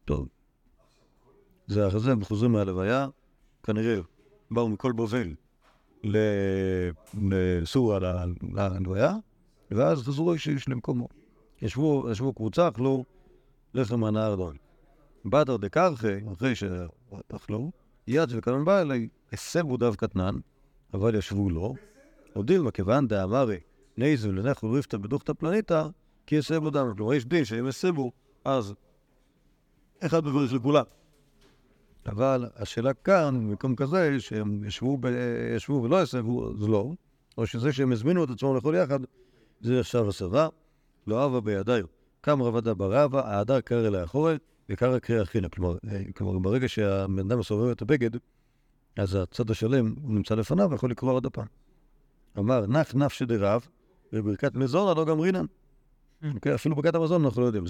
טוב. 0.04 0.28
זה 1.66 1.88
אחרי 1.88 2.00
זה 2.00 2.12
הם 2.12 2.24
חוזרים 2.24 2.52
מהלוויה, 2.52 3.08
כנראה 3.62 4.00
באו 4.50 4.68
מכל 4.68 4.92
בבל 4.92 5.34
ל- 6.04 6.90
לסוריה 7.30 7.98
לה- 7.98 8.24
להלוויה, 8.52 9.12
ואז 9.70 10.02
חזרו 10.02 10.32
איש 10.32 10.48
איש 10.48 10.68
למקומו. 10.68 11.08
ישבו, 11.62 12.10
ישבו 12.10 12.32
קבוצה, 12.32 12.68
אכלו 12.68 13.04
לחם 13.74 14.00
מהנהר 14.00 14.34
דון. 14.36 14.56
באדר 15.24 15.56
דקרחי, 15.56 16.14
אחרי 16.32 16.54
שאכלו, 16.54 17.70
יד 18.06 18.28
וקנן 18.32 18.64
בא 18.64 18.80
אלי, 18.80 19.08
הסבו 19.32 19.76
דב 19.76 19.94
קטנן, 19.94 20.34
אבל 20.94 21.14
ישבו 21.14 21.50
לו, 21.50 21.74
הודיל 22.34 22.62
מכיוון 22.62 23.08
דאמרי, 23.08 23.60
נייזו 23.96 24.32
לנכו 24.32 24.70
ריפתא 24.70 24.96
בדוכתא 24.96 25.32
פלניתא, 25.32 25.86
כי 26.26 26.38
הסבו 26.38 26.70
דם. 26.70 26.92
כלומר, 26.96 27.14
יש 27.14 27.26
דין 27.26 27.44
שאם 27.44 27.66
הסבו, 27.66 28.12
אז 28.44 28.74
אחד 30.00 30.24
מבריך 30.24 30.52
לכולם. 30.52 30.84
אבל 32.06 32.46
השאלה 32.56 32.94
כאן, 32.94 33.48
במקום 33.48 33.76
כזה, 33.76 34.20
שהם 34.20 34.64
ישבו, 34.64 34.98
ב... 35.00 35.06
ישבו 35.56 35.82
ולא 35.82 36.02
הסבו, 36.02 36.50
אז 36.50 36.68
לא. 36.68 36.92
או 37.38 37.46
שזה 37.46 37.72
שהם 37.72 37.92
הזמינו 37.92 38.24
את 38.24 38.30
עצמם 38.30 38.54
לאכול 38.54 38.74
יחד, 38.74 39.00
זה 39.60 39.80
עכשיו 39.80 40.08
הסבה. 40.08 40.48
לא 41.06 41.26
אבה 41.26 41.40
בידיו. 41.40 41.86
קם 42.20 42.42
רבדה 42.42 42.74
ברבה, 42.74 43.20
ההדר 43.20 43.60
קרא 43.60 43.88
לאחורת, 43.88 44.40
וקרא 44.68 44.98
קרא 44.98 45.22
אחינה. 45.22 45.48
כלומר, 45.48 45.76
אה, 45.90 46.02
כלומר, 46.16 46.38
ברגע 46.38 46.68
שהבן 46.68 47.18
אדם 47.18 47.38
מסובב 47.38 47.70
את 47.70 47.82
הבגד, 47.82 48.10
אז 48.96 49.14
הצד 49.14 49.50
השלם 49.50 49.94
נמצא 50.02 50.34
לפניו 50.34 50.70
ויכול 50.70 50.90
לקרוא 50.90 51.12
עוד 51.12 51.26
הפעם. 51.26 51.46
אמר, 52.38 52.66
נח 52.66 52.94
נפשי 52.94 53.24
דרב, 53.24 53.66
וברכת 54.12 54.54
מזונה 54.54 54.94
לא 54.94 55.04
גמרינן. 55.04 55.44
אוקיי, 56.34 56.54
אפילו 56.54 56.76
ברכת 56.76 56.94
המזון 56.94 57.24
אנחנו 57.24 57.42
לא 57.42 57.46
יודעים, 57.46 57.64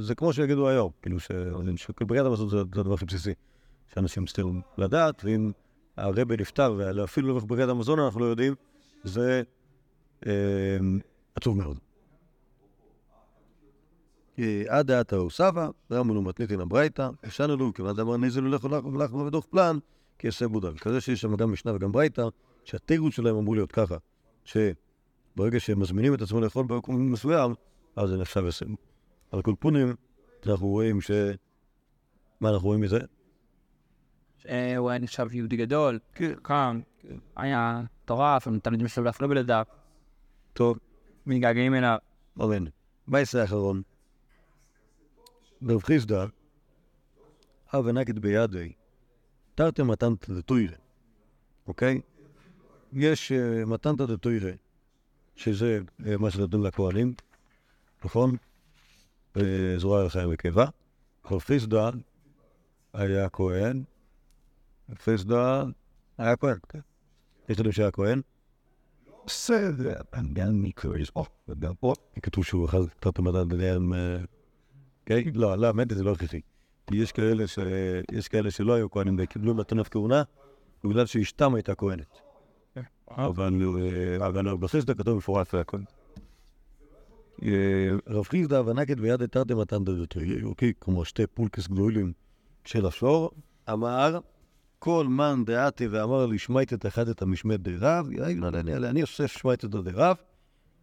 זה, 0.00 0.14
כמו 0.14 0.32
שיגידו 0.32 0.68
היום, 0.68 0.90
כאילו 1.02 1.20
שברכת 1.20 2.24
המזון 2.24 2.48
זה, 2.48 2.60
הדבר 2.60 2.94
הכי 2.94 3.04
בסיסי, 3.04 3.34
שאנשים 3.94 4.26
צריכים 4.26 4.60
לדעת, 4.78 5.24
ואם 5.24 5.52
הרבי 5.96 6.36
נפטר 6.36 6.74
ואפילו 6.76 7.34
לא 7.34 7.40
ברכת 7.40 7.68
המזון 7.68 7.98
אנחנו 7.98 8.20
לא 8.20 8.24
יודעים, 8.24 8.54
זה 9.04 9.42
אה, 10.26 10.32
עצוב 11.34 11.56
מאוד. 11.56 11.78
עד 14.68 14.86
דעתה 14.86 15.16
הוא 15.16 15.30
סבא, 15.30 15.68
רמנו 15.92 16.22
מתניתין 16.22 16.60
הברייתא, 16.60 17.08
ישנו 17.26 17.56
לו, 17.56 17.74
כיוון 17.74 17.96
דאמר 17.96 18.16
נזל 18.16 18.42
הולך 18.42 18.64
ולך 18.64 18.84
ולך 18.84 19.10
בדוח 19.10 19.46
פלן, 19.50 19.78
כי 20.18 20.26
יעשה 20.26 20.48
בודל. 20.48 20.78
כזה 20.78 21.00
שיש 21.00 21.20
שם 21.20 21.36
גם 21.36 21.52
משנה 21.52 21.74
וגם 21.74 21.92
ברייתא, 21.92 22.28
שהתירוץ 22.64 23.14
שלהם 23.14 23.36
אמור 23.36 23.54
להיות 23.54 23.72
ככה, 23.72 23.96
שברגע 24.44 25.60
שהם 25.60 25.80
מזמינים 25.80 26.14
את 26.14 26.22
עצמם 26.22 26.42
לאכול 26.42 26.66
במקום 26.66 27.12
מסוים, 27.12 27.54
אז 27.96 28.08
זה 28.08 28.16
נחשב 28.16 28.44
הסם. 28.46 28.74
על 29.30 29.42
כל 29.42 29.54
פונים, 29.58 29.94
אנחנו 30.46 30.66
רואים 30.66 31.00
ש... 31.00 31.10
מה 32.40 32.50
אנחנו 32.50 32.68
רואים 32.68 32.80
מזה? 32.80 32.98
אה, 34.48 34.76
הוא 34.76 34.90
היה 34.90 34.98
נחשב 34.98 35.26
יהודי 35.32 35.56
גדול, 35.56 35.98
כן. 36.14 36.34
קם, 36.42 36.80
היה 37.36 37.82
מטורף, 38.04 38.48
התלמידים 38.48 38.88
שלו 38.88 39.04
לא 39.04 39.10
אפילו 39.10 39.28
בלעדיו, 39.28 39.64
טוב, 40.52 40.78
מתגעגעים 41.26 41.74
אליו. 41.74 41.98
אמן. 42.42 42.64
מה 43.06 43.18
יעשה 43.18 43.40
האחרון? 43.40 43.82
ברב 45.62 45.82
חיסדא, 45.82 46.26
הווה 47.72 47.92
נקד 47.92 48.18
בידי, 48.18 48.72
תרתי 49.54 49.82
מתנתא 49.82 50.32
דתוירא, 50.32 50.76
אוקיי? 51.66 52.00
יש 52.92 53.32
אה, 53.32 53.64
מתנתא 53.64 54.04
דתוירא, 54.06 54.50
שזה 55.36 55.80
אה, 56.06 56.16
מה 56.16 56.30
שנותנים 56.30 56.64
לכהנים, 56.64 57.14
נכון? 58.04 58.36
אה, 59.36 59.74
זרוע 59.78 60.04
לחיים. 60.04 60.30
רב 61.30 61.40
חיסדא 61.40 61.90
היה 62.92 63.28
כהן, 63.28 63.82
חיסדא 64.98 65.64
היה 66.18 66.36
כהן, 66.36 66.56
כן. 66.68 66.78
יש 67.48 67.60
לנו 67.60 67.72
שהיה 67.72 67.90
כהן, 67.90 68.20
בסדר, 69.26 69.94
גם 70.32 70.62
או, 71.16 71.24
וגם 71.48 71.74
פה. 71.74 71.94
כתוב 72.22 72.44
שהוא 72.44 72.66
אכל 72.66 72.82
מתנתא 72.82 73.22
דתוירא, 73.22 73.92
כן? 75.06 75.20
לא, 75.34 75.58
לא, 75.58 75.66
האמת 75.66 75.90
זה 75.90 76.02
לא 76.02 76.12
הכרחי. 76.12 76.40
כי 76.86 76.96
יש 78.12 78.28
כאלה, 78.28 78.50
שלא 78.50 78.72
היו 78.72 78.90
כהנים 78.90 79.16
וקיבלו 79.18 79.54
מתנת 79.54 79.88
כהונה 79.88 80.22
בגלל 80.84 81.06
שאשתם 81.06 81.54
הייתה 81.54 81.74
כהנת. 81.74 82.20
אבל 83.10 83.62
אה, 83.78 84.26
אבל 84.26 84.48
רב 84.48 84.66
חיסדא 84.66 84.94
כתוב 84.94 85.16
מפורש 85.16 85.54
והכהן. 85.54 85.84
אה, 87.42 87.90
רב 88.06 88.24
חיסדא 88.24 88.62
ונקד 88.66 89.00
ביד 89.00 89.26
תרתי 89.26 89.54
מתן 89.54 89.84
דתוי, 89.84 90.42
אוקיי, 90.42 90.72
כמו 90.80 91.04
שתי 91.04 91.26
פולקס 91.26 91.66
גדולים 91.66 92.12
של 92.64 92.86
השור, 92.86 93.30
אמר 93.72 94.18
כל 94.78 95.06
מן 95.08 95.42
דעתי 95.46 95.86
ואמר 95.86 96.26
לי 96.26 96.38
שמייתת 96.38 96.86
אחד 96.86 97.08
את 97.08 97.22
המשמד 97.22 97.68
דרב, 97.68 98.08
אני 98.84 99.02
אוסף 99.02 99.26
שמייתת 99.26 99.64
דרב, 99.64 100.16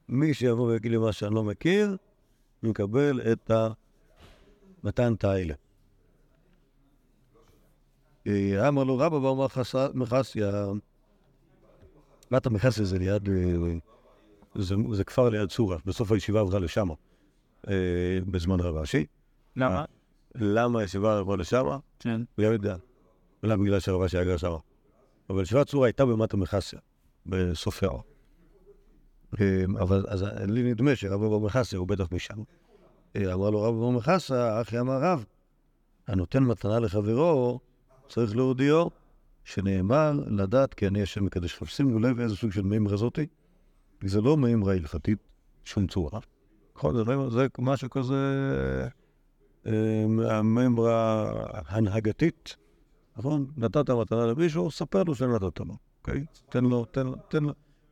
מי 0.09 0.33
שיבוא 0.33 0.67
ויגיד 0.67 0.91
לי 0.91 0.97
מה 0.97 1.13
שאני 1.13 1.35
לא 1.35 1.43
מכיר, 1.43 1.97
מקבל 2.63 3.21
את 3.31 3.51
המתנת 4.83 5.23
האלה. 5.23 5.53
אה, 8.27 8.67
אמר 8.67 8.83
לו 8.83 8.97
רבא 8.97 9.19
בר 9.19 9.47
מחסיה, 9.93 10.65
בת 12.31 12.45
המחסיה 12.45 12.85
זה 12.85 12.99
ליד, 12.99 13.29
אה, 13.29 13.33
זה, 14.55 14.75
זה 14.93 15.03
כפר 15.03 15.29
ליד 15.29 15.49
צורה, 15.49 15.77
בסוף 15.85 16.11
הישיבה 16.11 16.39
עברה 16.39 16.59
לשמה, 16.59 16.93
אה, 17.67 17.73
בזמן 18.27 18.59
רב 18.59 18.77
אשי. 18.77 19.05
למה? 19.55 19.85
למה 20.35 20.79
הישיבה 20.79 21.19
עברה 21.19 21.37
לשמה? 21.37 21.77
כן. 21.99 22.21
לא 22.37 22.47
יודע. 22.47 22.75
אולי 23.43 23.57
בגלל 23.57 23.79
שהרב 23.79 24.01
אשי 24.01 24.17
היה 24.17 24.25
גר 24.25 24.37
שמה. 24.37 24.57
אבל 25.29 25.43
ישיבת 25.43 25.67
צורה 25.67 25.87
הייתה 25.87 26.05
במטה 26.05 26.37
המחסיה, 26.37 26.79
בסוף. 27.25 27.83
אה, 27.83 29.63
אבל 29.79 30.05
אז 30.07 30.25
לי 30.47 30.63
נדמה 30.63 30.95
שרב 30.95 31.19
בר 31.19 31.39
מחסיה 31.39 31.79
הוא 31.79 31.87
בטח 31.87 32.11
משם. 32.11 32.43
אה, 33.15 33.33
אמר 33.33 33.49
לו 33.49 33.61
רב 33.61 33.75
בר 33.75 33.89
מחסיה, 33.89 34.61
אחי 34.61 34.79
אמר 34.79 34.99
רב, 35.01 35.25
הנותן 36.07 36.43
מתנה 36.43 36.79
לחברו, 36.79 37.59
צריך 38.09 38.35
להודיעו 38.35 38.89
שנאמר 39.47 40.11
לדעת 40.27 40.73
כי 40.73 40.87
אני 40.87 41.01
השם 41.01 41.25
מקדש 41.25 41.57
לך. 41.57 41.69
שימו 41.69 41.99
לב 41.99 42.19
איזה 42.19 42.35
סוג 42.35 42.51
של 42.51 42.61
מימרה 42.61 42.97
זאתי. 42.97 43.25
זה 44.03 44.21
לא 44.21 44.37
מימרה 44.37 44.73
הלכתית, 44.73 45.19
שום 45.63 45.87
צורה. 45.87 46.19
זה, 47.29 47.47
משהו 47.59 47.89
כזה, 47.89 48.15
אה, 49.65 50.05
המימרה 50.29 51.31
הנהגתית, 51.67 52.55
נכון? 53.17 53.45
נתת 53.57 53.89
מתנה 53.89 54.25
למישהו, 54.25 54.71
ספר 54.71 55.03
לו 55.03 55.15
שנתת 55.15 55.59
לו, 55.59 55.77
אוקיי? 55.99 56.25
תן 56.49 56.63
לו, 56.63 56.85
תן 56.85 57.07
תן 57.27 57.43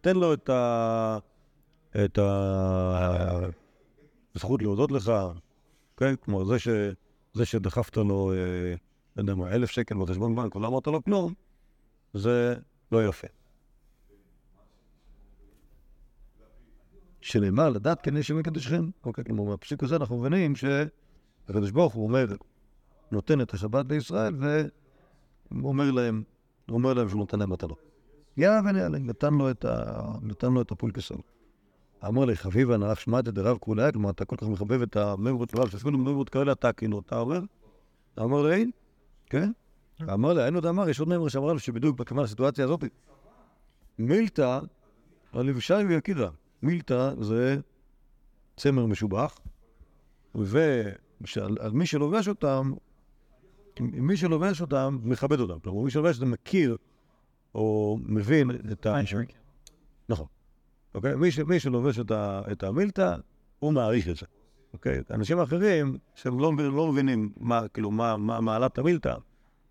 תן 0.02 0.16
לו 0.16 0.34
את 0.34 0.50
ה... 0.50 1.18
את 2.06 2.18
ה... 2.18 3.40
הזכות 4.36 4.62
להודות 4.62 4.92
לך, 4.92 5.12
אוקיי? 5.94 6.16
כלומר, 6.26 6.44
זה, 6.44 6.60
ש... 6.60 6.68
זה 7.34 7.46
שדחפת 7.46 7.98
לו, 7.98 8.32
אה, 8.34 8.76
לא 9.16 9.22
יודע 9.22 9.36
מה, 9.36 9.52
אלף 9.52 9.70
שקל 9.70 9.96
בחשבון 9.98 10.36
בנק 10.36 10.56
ולא 10.56 10.68
אמרת 10.68 10.88
לו 10.88 11.04
כלום, 11.04 11.34
זה 12.16 12.56
לא 12.92 13.08
יפה. 13.08 13.28
שנאמר 17.22 17.70
לדעת 17.70 18.02
כן 18.02 18.18
יש 18.18 18.32
מקדשכם. 18.32 18.90
אוקיי, 19.06 19.24
כלומר, 19.24 19.44
מהפסוק 19.44 19.84
הזה 19.84 19.96
אנחנו 19.96 20.18
מבינים 20.18 20.54
שהקדוש 20.56 21.72
ברוך 21.72 21.94
הוא 21.94 22.08
אומר, 22.08 22.26
נותן 23.12 23.42
את 23.42 23.54
השבת 23.54 23.86
לישראל, 23.90 24.36
והוא 25.52 25.70
אומר 25.70 25.92
להם, 25.92 26.24
אומר 26.70 26.94
להם 26.94 27.10
שהוא 27.10 27.20
נותן 27.20 27.40
להם 27.40 27.52
מתנות. 27.52 27.80
יא 28.38 28.50
ונעלה, 28.50 29.00
נתן 29.00 29.34
לו 29.34 29.52
את 29.52 29.66
ה... 29.66 30.02
לו 30.44 30.62
את 30.62 30.72
הפולקסון. 30.72 31.18
אמר 32.08 32.26
לי, 32.26 32.36
חביבה 32.36 32.78
נרח 32.78 33.00
שמעת 33.00 33.26
דרב 33.26 33.58
כולי, 33.58 33.92
כלומר, 33.92 34.10
אתה 34.10 34.26
כל 34.26 34.36
כך 34.36 34.48
מחבב 34.48 34.82
את 34.82 34.96
הממרות 34.96 35.50
של 35.50 35.58
רב, 35.58 35.70
שאפילו 35.70 35.98
ממרות 35.98 36.30
כאלה 36.30 36.52
אתה 36.52 36.74
כאילו, 36.74 37.00
אתה 37.00 37.20
אומר? 37.20 37.40
אמר 38.20 38.42
לי, 38.42 38.72
כן? 39.30 39.52
אמר 40.04 40.34
לי, 40.34 40.46
אין 40.46 40.56
עוד 40.56 40.66
אמר, 40.66 40.90
יש 40.90 41.00
עוד 41.00 41.10
ממרה 41.10 41.30
שאמרה 41.30 41.54
לו 41.54 41.60
שבדיוק 41.60 41.98
בכמה 41.98 42.24
לסיטואציה 42.24 42.66
הזאת, 42.66 42.84
מילתא, 44.00 44.60
הלבשי 45.34 45.74
ויקידה. 45.74 46.30
מילתא 46.62 47.14
זה 47.22 47.58
צמר 48.58 48.86
משובח, 48.86 49.40
ועל 50.36 51.58
על 51.60 51.72
מי 51.72 51.86
שלובש 51.86 52.28
אותם, 52.28 52.74
מי 53.80 54.18
שלובש 54.18 54.62
אותם, 54.62 55.00
מכבד 55.04 55.40
אותם. 55.40 55.60
כלומר, 55.60 55.82
מי 55.82 55.92
שלובש 55.92 56.16
אותם 56.16 56.32
מכיר 56.32 56.78
או 57.56 57.98
מבין 58.02 58.52
את 58.72 58.86
ה... 58.86 58.96
נכון. 60.10 60.26
אוקיי? 60.96 61.16
מי, 61.16 61.32
ש, 61.32 61.40
מי 61.40 61.60
שלובש 61.60 62.00
את, 62.00 62.12
ה, 62.12 62.42
את 62.52 62.64
המילתא, 62.64 63.16
הוא 63.60 63.74
מעריך 63.74 64.10
את 64.10 64.16
זה. 64.16 64.26
אוקיי? 64.74 65.02
אנשים 65.12 65.40
אחרים, 65.40 65.98
שהם 66.16 66.40
לא, 66.40 66.52
לא 66.58 66.92
מבינים 66.92 67.34
מה, 67.38 67.68
כאילו, 67.68 67.92
מה, 67.92 68.18
מה 68.18 68.42
מעלת 68.42 68.78
המילתא, 68.78 69.16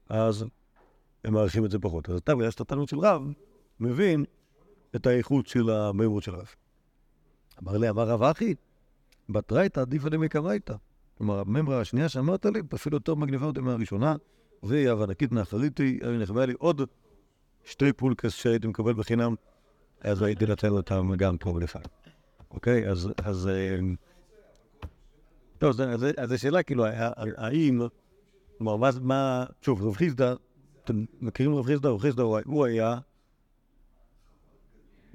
אז 0.09 0.45
הם 1.25 1.33
מעריכים 1.35 1.65
את 1.65 1.71
זה 1.71 1.79
פחות. 1.79 2.11
אז 2.11 2.17
אתה, 2.17 2.35
בגלל 2.35 2.51
שאתה 2.51 2.65
תלמיד 2.65 2.89
של 2.89 2.99
רב, 2.99 3.23
מבין 3.81 4.25
את 4.97 5.07
האיכות 5.07 5.47
של 5.47 5.71
המימות 5.71 6.23
של 6.23 6.35
רב. 6.35 6.55
אמר 7.63 7.77
לי, 7.77 7.91
אמר 7.91 8.09
רב 8.09 8.23
אחי, 8.23 8.55
בתרייתא 9.29 9.81
עדיף 9.81 10.05
עלי 10.05 10.17
מקרייתא. 10.17 10.75
כלומר, 11.19 11.39
הממרה 11.41 11.81
השנייה 11.81 12.09
שאמרת 12.09 12.47
לי, 12.47 12.61
אפילו 12.75 12.97
יותר 12.97 13.15
מגניבה 13.15 13.47
אותי 13.47 13.61
מהראשונה, 13.61 14.17
והיא 14.63 14.89
מאחריתי, 15.31 15.99
היה 16.03 16.19
נחמד 16.19 16.43
לי 16.43 16.55
עוד 16.59 16.83
שתי 17.65 17.93
פולקס 17.93 18.33
שהייתי 18.33 18.67
מקבל 18.67 18.93
בחינם, 18.93 19.35
אז 20.01 20.23
הייתי 20.23 20.47
נותן 20.47 20.69
אותם 20.69 21.15
גם 21.17 21.39
פה 21.39 21.51
ולפעמים. 21.51 21.89
אוקיי? 22.51 22.89
אז... 22.91 23.09
אז 23.25 23.49
אה, 23.49 23.79
טוב, 25.59 25.81
אז- 25.81 26.07
אז 26.17 26.33
השאלה 26.33 26.63
כאילו, 26.63 26.85
האם... 27.37 27.83
כלומר, 28.59 28.77
מה- 28.77 28.91
מה... 29.03 29.45
שוב, 29.63 29.83
רב 29.83 29.95
חיסדא, 29.97 30.35
אתם 30.85 31.05
מכירים 31.21 31.55
רב 31.55 31.67
חיסדא? 31.67 31.89
רב 31.89 32.01
חיסדא 32.01 32.23
הוא- 32.23 32.65
היה 32.65 32.99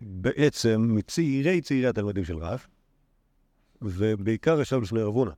בעצם 0.02 0.88
מצעירי 0.90 1.62
צעירי 1.62 1.88
התלמידים 1.88 2.26
של 2.26 2.38
רב, 2.38 2.66
ובעיקר 3.82 4.62
ישב 4.62 4.82
לפני 4.82 5.02
רב 5.02 5.14
הונא. 5.14 5.32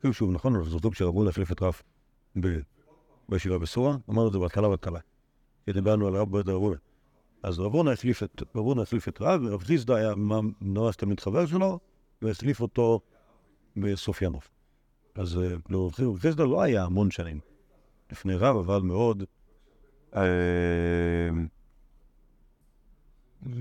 כאילו 0.00 0.14
שוב, 0.14 0.30
נכון, 0.30 0.54
אנחנו 0.54 0.70
זוכרים 0.70 0.92
שרב 0.94 1.14
הונא 1.14 1.28
החליף 1.28 1.52
את 1.52 1.62
רב 1.62 1.82
בישיבה 3.28 3.58
בסורה, 3.58 3.96
אמרנו 4.10 4.28
את 4.28 4.32
זה 4.32 4.38
בהתחלה 4.38 4.68
בהתחלה, 4.68 5.00
דיברנו 5.70 6.06
על 6.06 6.16
רב 6.16 6.36
בית. 6.36 6.46
אז 7.42 7.58
רב 7.58 7.74
הונא 7.74 7.90
החליף 7.90 8.22
את 8.22 8.42
רב 8.56 8.78
החליף 8.78 9.08
את 9.08 9.20
רב, 9.22 9.40
ורב 9.44 9.62
חיסדא 9.62 9.94
היה 9.94 10.14
ממש 10.60 10.96
תלמיד 10.96 11.20
חבר 11.20 11.46
שלו, 11.46 11.78
והחליף 12.22 12.60
אותו 12.60 13.00
בסופיאנוב. 13.76 14.48
אז 15.18 15.38
אה, 15.38 15.54
לא, 15.68 15.90
רב 15.98 16.18
חיסדא 16.18 16.44
לא 16.44 16.62
היה 16.62 16.84
המון 16.84 17.10
שנים 17.10 17.40
לפני 18.12 18.34
רב, 18.34 18.56
אבל 18.56 18.80
מאוד, 18.80 19.24
אה, 20.16 21.28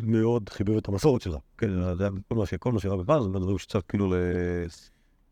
מאוד 0.03 0.49
חיבר 0.49 0.77
את 0.77 0.87
המסורת 0.87 1.21
של 1.21 1.31
רב. 1.31 1.39
כן, 1.57 1.69
היה 1.79 2.57
כל 2.59 2.71
מה 2.71 2.79
שרב 2.79 3.11
אמר, 3.11 3.21
זה 3.21 3.29
דברים 3.29 3.57
שצריך 3.57 3.85
כאילו 3.87 4.13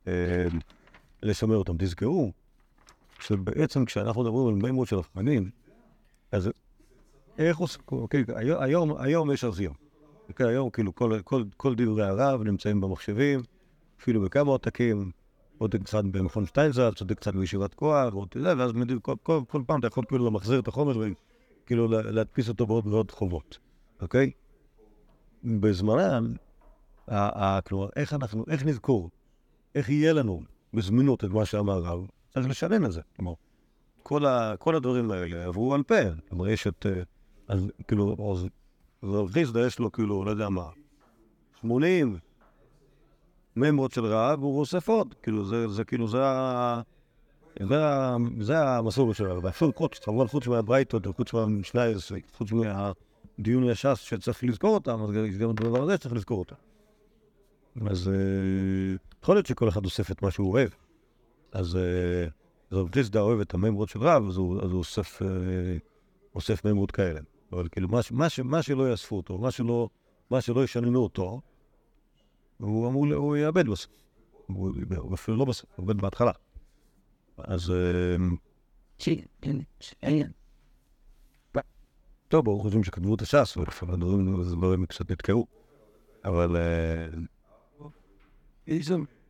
אה, 0.07 0.47
לשמר 1.23 1.55
אותם. 1.55 1.77
תזכרו 1.77 2.31
שבעצם 3.19 3.85
כשאנחנו 3.85 4.23
מדברים 4.23 4.47
על 4.47 4.53
מימות 4.53 4.87
של 4.87 4.95
רחמנים, 4.95 5.49
אז 6.31 6.49
איך 7.37 7.57
עושים, 7.57 7.81
אוקיי, 7.91 8.23
היום, 8.99 9.31
יש 9.31 9.43
ארכיון. 9.43 9.73
אוקיי, 10.29 10.47
היום 10.47 10.69
כאילו 10.69 10.95
כל 11.57 11.75
דברי 11.75 12.03
הרב 12.03 12.43
נמצאים 12.43 12.81
במחשבים, 12.81 13.41
אפילו 14.01 14.21
בכמה 14.21 14.51
עותקים, 14.51 15.11
עותק 15.57 15.83
קצת 15.83 16.03
במכון 16.03 16.45
שטיינזלץ, 16.45 17.01
עותק 17.01 17.17
קצת 17.17 17.35
בישיבת 17.35 17.73
כוח, 17.73 18.13
עוד 18.13 18.27
זה, 18.35 18.53
ואז 18.57 18.71
כל, 19.01 19.15
כל, 19.23 19.41
כל 19.47 19.61
פעם 19.67 19.79
אתה 19.79 19.87
יכול 19.87 20.05
כאילו 20.07 20.25
למחזר 20.25 20.59
את 20.59 20.67
החומר 20.67 20.97
וכאילו 20.97 21.87
לה- 21.87 22.01
להדפיס 22.01 22.49
אותו 22.49 22.65
בעוד 22.65 22.87
ועוד 22.87 23.11
חובות, 23.11 23.57
אוקיי? 24.01 24.31
בזמנם, 25.43 26.35
כלומר, 27.65 27.89
איך 27.95 28.13
אנחנו, 28.13 28.45
איך 28.47 28.65
נזכור, 28.65 29.09
איך 29.75 29.89
יהיה 29.89 30.13
לנו 30.13 30.41
בזמינות 30.73 31.23
את 31.23 31.29
מה 31.29 31.45
שאמר 31.45 31.87
הרב, 31.87 32.07
אז 32.35 32.47
לשנן 32.47 32.85
את 32.85 32.91
זה. 32.91 33.01
כלומר, 33.15 33.33
כל, 34.03 34.25
ה, 34.25 34.53
כל 34.59 34.75
הדברים 34.75 35.11
האלה 35.11 35.45
עברו 35.45 35.73
על 35.73 35.83
פה. 35.83 35.95
כלומר, 36.29 36.47
יש 36.47 36.67
את... 36.67 36.85
אה, 36.85 37.01
אז 37.47 37.67
כאילו, 37.87 38.33
אז 38.33 38.47
רב 39.03 39.31
חיסדא 39.31 39.59
יש 39.59 39.79
לו 39.79 39.91
כאילו, 39.91 40.25
לא 40.25 40.31
יודע 40.31 40.49
מה, 40.49 40.69
80 41.61 42.17
מימרות 43.55 43.91
של 43.91 44.05
רעב, 44.05 44.43
והוא 44.43 44.59
אוסף 44.59 44.89
עוד. 44.89 45.15
כאילו, 45.23 45.45
זה, 45.45 45.67
זה 45.67 45.83
כאילו, 45.83 46.07
זה 46.07 46.25
ה... 46.25 46.81
זה, 47.59 47.81
זה 48.39 48.59
המסורת 48.67 49.15
של 49.15 49.25
הרב. 49.25 49.43
ואפילו 49.43 49.73
חוץ, 49.75 49.99
כמובן 49.99 50.27
חוץ 50.27 50.47
מהברייתות, 50.47 51.07
וחוץ 51.07 51.33
מהמשנייס, 51.33 52.11
חוץ 52.37 52.49
מהדיון 52.51 53.69
הש"ס 53.69 53.99
שצריך 53.99 54.43
לזכור 54.43 54.73
אותם, 54.73 55.03
אז 55.03 55.11
גם 55.39 55.51
את 55.51 55.59
הדבר 55.59 55.83
הזה 55.83 55.97
צריך 55.97 56.15
לזכור 56.15 56.39
אותם. 56.39 56.55
אז 57.89 58.07
אה, 58.07 58.95
יכול 59.23 59.35
להיות 59.35 59.45
שכל 59.45 59.69
אחד 59.69 59.85
אוסף 59.85 60.11
את 60.11 60.21
מה 60.21 60.31
שהוא 60.31 60.51
אוהב. 60.51 60.69
אז 61.51 61.75
אה, 61.75 62.27
רב 62.71 62.89
חיסדא 62.93 63.19
אוהב 63.19 63.39
את 63.39 63.53
המימרות 63.53 63.89
של 63.89 63.99
רב, 63.99 64.27
אז 64.27 64.37
הוא, 64.37 64.61
אז 64.61 64.71
הוא 64.71 64.79
אוסף, 64.79 65.21
אה, 65.21 65.27
אוסף 66.35 66.65
מימרות 66.65 66.91
כאלה. 66.91 67.19
אבל 67.51 67.67
כאילו, 67.71 67.87
מה, 67.87 67.99
מה, 68.11 68.27
מה 68.43 68.61
שלא 68.61 68.91
יאספו 68.91 69.17
אותו, 69.17 69.37
מה 69.37 69.51
שלא, 69.51 69.89
מה 70.29 70.41
שלא 70.41 70.63
ישננו 70.63 71.03
אותו, 71.03 71.41
הוא 72.57 72.87
אמור, 72.87 73.13
הוא 73.13 73.37
יאבד 73.37 73.67
בסוף. 73.67 73.91
הוא 74.47 75.13
אפילו 75.13 75.37
לא 75.37 75.45
בסוף, 75.45 75.69
הוא 75.75 75.83
עובד 75.83 75.97
בהתחלה. 75.97 76.31
אז... 77.37 77.71
אה, 77.71 78.15
טוב, 82.27 82.45
ברוך 82.45 82.65
השם 82.65 82.83
שכתבו 82.83 83.15
את 83.15 83.21
הש"ס, 83.21 83.57
ולפעמים 83.57 83.93
הדברים 83.93 84.41
הדברים 84.41 84.85
קצת 84.85 85.11
נתקעו. 85.11 85.47
אבל... 86.25 86.55
אה. 86.55 87.07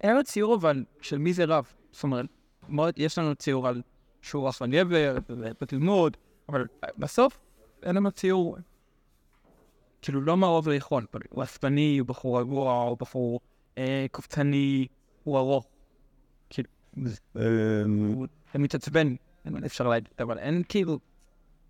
אין 0.01 0.15
לו 0.15 0.23
ציור 0.23 0.55
אבל 0.55 0.85
של 1.01 1.17
מי 1.17 1.33
זה 1.33 1.45
רב. 1.45 1.65
זאת 1.91 2.03
אומרת, 2.03 2.93
יש 2.97 3.17
לנו 3.17 3.35
ציור 3.35 3.67
על 3.67 3.81
שהוא 4.21 4.49
אחלה 4.49 4.67
גבר, 4.67 5.17
בתלמוד, 5.61 6.17
אבל 6.49 6.65
בסוף 6.97 7.39
אין 7.83 7.95
לנו 7.95 8.11
ציור, 8.11 8.57
כאילו 10.05 10.21
לא 10.21 10.37
מה 10.37 10.47
אוהב 10.47 10.67
לאכול, 10.69 11.05
אבל 11.13 11.21
הוא 11.29 11.43
עצבני, 11.43 11.97
הוא 11.97 12.07
בחור 12.07 12.39
רגוע, 12.39 12.73
הוא 12.73 12.97
בחור 12.99 13.39
אה, 13.77 14.05
קופצני, 14.11 14.87
הוא 15.23 15.37
ארוך. 15.37 15.67
כאילו, 16.49 16.69
זה- 17.03 17.19
אה, 17.37 17.41
הוא 17.85 18.27
זה 18.53 18.59
מתעצבן, 18.59 19.15
אין- 19.45 19.63
אפשר 19.65 19.87
להגיד, 19.87 20.09
אבל 20.19 20.37
אין 20.39 20.63
כאילו, 20.69 20.99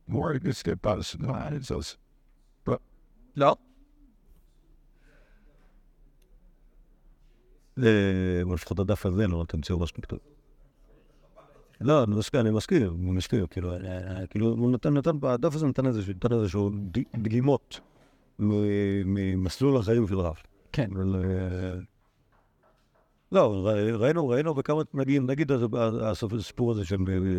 more 0.09 0.13
to 0.13 0.47
step 0.61 0.85
out 0.85 0.99
of 0.99 1.21
the 1.21 1.27
line. 1.27 1.61
So 1.67 1.75
it's 1.79 1.95
לא? 3.35 3.55
אה, 7.83 7.91
אבל 8.43 8.53
לפחות 8.53 8.79
הדף 8.79 9.05
הזה 9.05 9.27
לא 9.27 9.37
נותן 9.37 9.61
ציור 9.61 9.81
מספיק 9.83 10.05
טוב. 10.05 10.19
לא, 11.81 12.03
אני 12.03 12.15
מסכים, 12.15 12.39
אני 12.39 12.51
מסכים, 12.51 12.83
אני 12.87 13.11
מסכים, 13.11 13.47
כאילו, 13.47 13.71
אה, 13.73 13.77
אה, 14.19 14.27
כאילו, 14.27 14.47
הוא 14.47 14.71
נתן, 14.71 14.93
נתן, 14.97 15.11
הדף 15.23 15.55
הזה 15.55 15.67
נתן 15.67 15.85
איזשהו, 15.85 16.13
נתן 16.13 16.33
איזשהו 16.33 16.69
ד- 16.69 17.17
דגימות 17.21 17.79
מ- 17.79 17.94
ממסלול 18.39 19.77
החיים 19.77 20.07
של 20.07 20.19
רב. 20.19 20.35
כן. 20.71 20.89
אה, 20.97 21.73
לא, 23.31 23.67
ראינו, 23.93 24.27
ראינו 24.27 24.53
בכמה, 24.53 24.81
נגיד, 24.93 25.21
נגיד 25.21 25.51
הסיפור 26.01 26.71
הזה 26.71 26.85
של, 26.85 26.97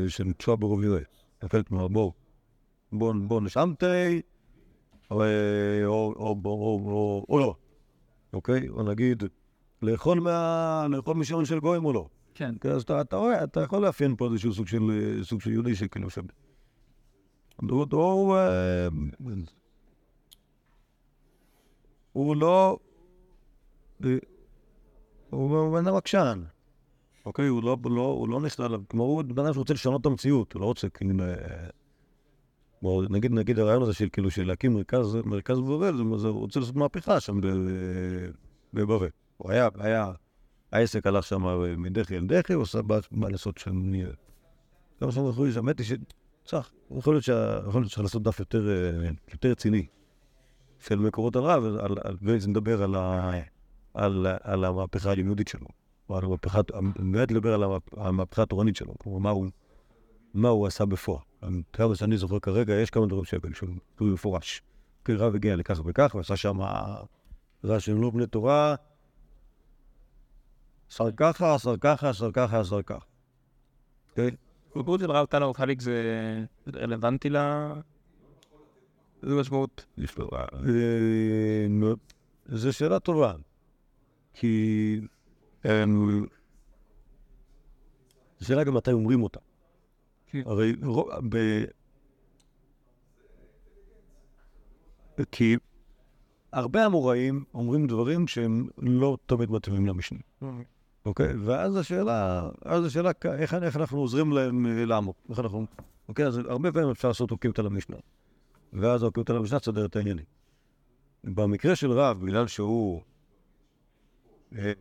של 0.09 0.33
תשועה 0.33 0.57
ברוב 0.57 0.85
יראה. 0.85 1.01
יפה, 1.45 1.63
כלומר, 1.63 1.89
בואו, 1.89 2.13
בואו, 2.93 3.41
נשמתי, 3.41 4.21
או, 5.11 5.25
לא, 7.31 7.55
אוקיי? 8.33 8.69
או 8.69 8.83
נגיד, 8.83 9.23
לאכול 9.83 10.21
מה... 10.21 10.87
לאכול 10.91 11.17
משעון 11.17 11.45
של 11.45 11.61
גויים 11.61 11.85
או 11.85 11.93
לא. 11.93 12.09
כן. 12.35 12.55
כן, 12.61 12.71
אז 12.71 12.83
אתה, 12.83 13.01
אתה 13.01 13.17
רואה, 13.17 13.45
אתה 13.45 13.61
יכול 13.61 13.83
לאפיין 13.83 14.17
פה 14.17 14.27
איזשהו 14.27 14.53
סוג 14.53 14.67
של, 14.67 14.91
אה, 14.91 15.53
יהודי 15.53 15.75
שכאילו 15.75 16.11
שם. 16.11 16.23
הוא, 17.61 18.37
הוא, 22.17 22.37
לא... 22.37 22.79
הוא 25.31 25.73
בן 25.73 25.87
אדם 25.87 25.97
עקשן. 25.97 26.43
אוקיי, 27.27 27.47
הוא 27.47 27.63
לא, 27.63 27.77
לא, 27.85 28.01
הוא 28.01 28.29
לא 28.29 28.41
ניסה, 28.41 28.67
כמו 28.89 29.03
הוא 29.03 29.23
בן 29.23 29.45
אדם 29.45 29.55
שרוצה 29.55 29.75
לשנות 29.75 30.01
את 30.01 30.07
המציאות, 30.07 30.53
הוא 30.53 30.61
לא 30.61 30.67
רוצה 30.67 30.89
כאילו... 30.89 31.25
אה, 31.25 31.69
כמו, 32.81 33.03
נגיד, 33.11 33.33
נגיד 33.33 33.59
הרעיון 33.59 33.83
הזה 33.83 33.93
של 33.95 34.09
כאילו 34.13 34.31
של 34.31 34.47
להקים 34.47 34.75
מרכז, 34.75 35.17
מרכז 35.25 35.61
בבבל, 35.61 35.97
זה, 36.19 36.29
הוא 36.29 36.41
רוצה 36.41 36.61
לעשות 36.61 36.77
מהפכה 36.77 37.21
שם 37.21 37.41
בבבל. 38.75 39.09
הוא 39.37 39.51
היה, 39.51 39.69
היה, 39.79 40.13
העסק 40.73 41.07
הלך 41.07 41.25
שם 41.25 41.43
מדחי 41.83 42.17
אל 42.17 42.27
דחי, 42.27 42.53
הוא 42.53 42.63
עשה 42.63 42.81
מה- 43.11 43.29
לעשות 43.29 43.59
שם, 43.59 43.91
נהיה. 43.91 44.09
כמה 45.01 45.13
שם 45.13 45.29
יכול 45.29 45.45
להיות, 45.47 45.57
האמת 45.57 45.79
היא 45.79 45.87
שצריך, 45.87 46.73
יכול 46.99 47.15
להיות 47.15 47.25
שצריך 47.91 48.03
לעשות 48.03 48.23
דף 48.23 48.41
יותר, 48.41 48.69
אה, 48.69 49.11
יותר 49.33 49.51
רציני 49.51 49.87
של 50.81 50.99
מקורות 50.99 51.37
הרב, 51.37 51.63
ונדבר 52.23 52.83
על, 52.83 52.95
ה, 52.95 53.31
על, 53.95 54.27
על 54.43 54.65
המהפכה 54.65 55.11
הלימודית 55.11 55.49
שלו, 55.49 55.67
או 56.09 56.17
על 56.17 56.25
המהפכה, 56.25 56.61
באמת 56.99 57.31
לדבר 57.31 57.55
על 57.55 57.63
המהפ- 57.63 58.01
המהפכה 58.01 58.43
התורנית 58.43 58.77
שלו, 58.77 58.95
כלומר 58.99 59.19
מה 59.19 59.31
הוא, 59.31 59.47
מה 60.35 60.49
הוא 60.49 60.67
עשה 60.67 60.85
בפועל. 60.85 61.23
כמה 61.73 61.95
שאני 61.95 62.17
זוכר 62.17 62.39
כרגע, 62.39 62.75
יש 62.75 62.91
כמה 62.91 63.07
דברים 63.07 63.25
שהם 63.25 63.55
שהוא 63.55 64.09
מפורש. 64.09 64.63
כי 65.05 65.15
רב 65.15 65.35
הגיע 65.35 65.57
לכך 65.57 65.81
וכך, 65.85 66.15
ועשה 66.15 66.37
שם 66.37 66.59
שהם 67.79 68.03
לא 68.03 68.11
בני 68.11 68.27
תורה, 68.27 68.75
שר 70.89 71.11
ככה, 71.17 71.59
שר 71.59 71.77
ככה, 71.81 72.13
שר 72.13 72.33
ככה, 72.33 72.65
שר 72.65 72.83
ככה. 72.83 73.05
אוקיי? 74.11 74.31
בגרות 74.77 75.01
של 75.01 75.11
רב 75.11 75.27
טל 75.27 75.43
חליק 75.55 75.81
זה 75.81 76.03
רלוונטי 76.75 77.31
ל... 77.31 77.37
איזה 79.27 79.37
משמעות? 79.41 79.87
אה, 80.51 81.65
זו 82.47 82.73
שאלה 82.73 82.99
טובה. 82.99 83.33
כי... 84.35 85.01
אמ, 85.65 86.27
זו 88.39 88.47
שאלה 88.47 88.65
גם 88.65 88.75
מתי 88.75 88.93
אומרים 88.93 89.23
אותה. 89.23 89.41
כן. 90.27 90.43
הרי 90.47 90.73
ב... 91.29 91.65
כי 95.33 95.57
הרבה 96.53 96.87
אמוראים 96.87 97.45
אומרים 97.55 97.87
דברים 97.87 98.27
שהם 98.27 98.69
לא 98.79 99.17
תמיד 99.27 99.51
מתאימים 99.51 99.87
למשנה. 99.87 100.19
אוקיי? 101.07 101.35
ואז 101.45 101.77
השאלה, 101.77 102.49
אז 102.65 102.85
השאלה, 102.85 103.11
איך, 103.39 103.55
איך 103.55 103.77
אנחנו 103.77 103.99
עוזרים 103.99 104.33
להם 104.33 104.67
אה, 104.67 104.85
לעמוד, 104.85 105.15
איך 105.31 105.39
אנחנו... 105.39 105.67
אוקיי, 106.09 106.27
אז 106.27 106.39
הרבה 106.39 106.73
פעמים 106.73 106.91
אפשר 106.91 107.09
לעשות 107.09 107.31
אוקימתא 107.31 107.61
למשנה. 107.61 107.97
ואז 108.77 109.05
אוקימתא 109.05 109.33
למשנה 109.33 109.61
תסדר 109.61 109.87
את 109.87 109.97
העניינים. 109.97 110.25
במקרה 111.25 111.77
של 111.77 111.91
רב, 111.91 112.21
בגלל 112.21 112.47
שהוא 112.47 113.03
אה, 114.59 114.73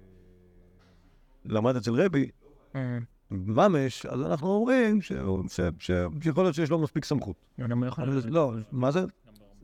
למד 1.45 1.75
אצל 1.75 2.01
רבי, 2.01 2.29
אה, 2.75 2.97
ממש, 3.31 4.05
אז 4.05 4.21
אנחנו 4.21 4.47
אומרים 4.47 4.99
שיכול 5.01 6.43
להיות 6.43 6.55
שיש 6.55 6.69
לו 6.69 6.79
מספיק 6.79 7.05
סמכות. 7.05 7.35
לא 8.05 8.21
לא, 8.29 8.53
מה 8.71 8.91
זה? 8.91 8.99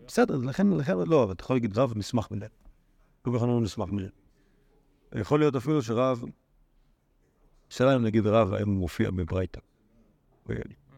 בסדר, 0.08 0.38
לכן, 0.38 0.68
לכן, 0.68 0.98
לא, 1.08 1.24
אבל 1.24 1.32
אתה 1.32 1.44
יכול 1.44 1.56
להגיד 1.56 1.78
רב 1.78 1.94
נסמך. 1.96 2.28
כל 3.22 3.32
כך 3.36 3.42
לא 3.42 3.62
נסמך 3.62 3.90
מלא. 3.90 4.08
יכול 5.16 5.40
להיות 5.40 5.56
אפילו 5.56 5.82
שרב, 5.82 6.24
אם 7.82 8.04
נגיד 8.04 8.28
רב, 8.28 8.54
האם 8.54 8.68
הוא 8.68 8.78
מופיע 8.78 9.12
בברייתא. 9.12 9.60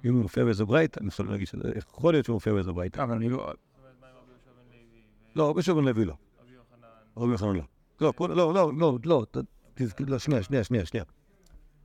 אם 0.06 0.14
הוא 0.14 0.22
מופיע 0.22 0.44
באיזה 0.46 0.66
ברייתא, 0.66 1.00
אני 1.00 1.08
יכול 1.08 1.30
להגיד 1.30 1.48
שזה, 1.48 1.72
יכול 1.76 2.14
להיות 2.14 2.26
שהוא 2.26 2.34
מופיע 2.34 2.54
באיזה 2.54 2.72
ברייתא. 2.72 3.04
אבל 3.04 3.16
אני 3.16 3.30
לא... 3.30 3.38
לא, 5.36 5.50
רבי 5.50 5.62
שובן 5.62 5.84
לוי 5.86 6.06
לא. 6.06 6.14
רבי 7.16 7.32
יוחנן 7.32 7.56
לא. 7.56 7.64
לא, 8.02 8.14
לא, 8.36 8.54
לא, 8.54 8.72
לא, 8.78 8.98
לא, 9.06 9.26
ת- 9.32 9.38
תזכ- 9.82 10.04
לא, 10.08 10.20
שנייה, 10.20 10.44
שנייה, 10.44 10.64
שנייה, 10.64 10.86
שנייה. 10.86 11.04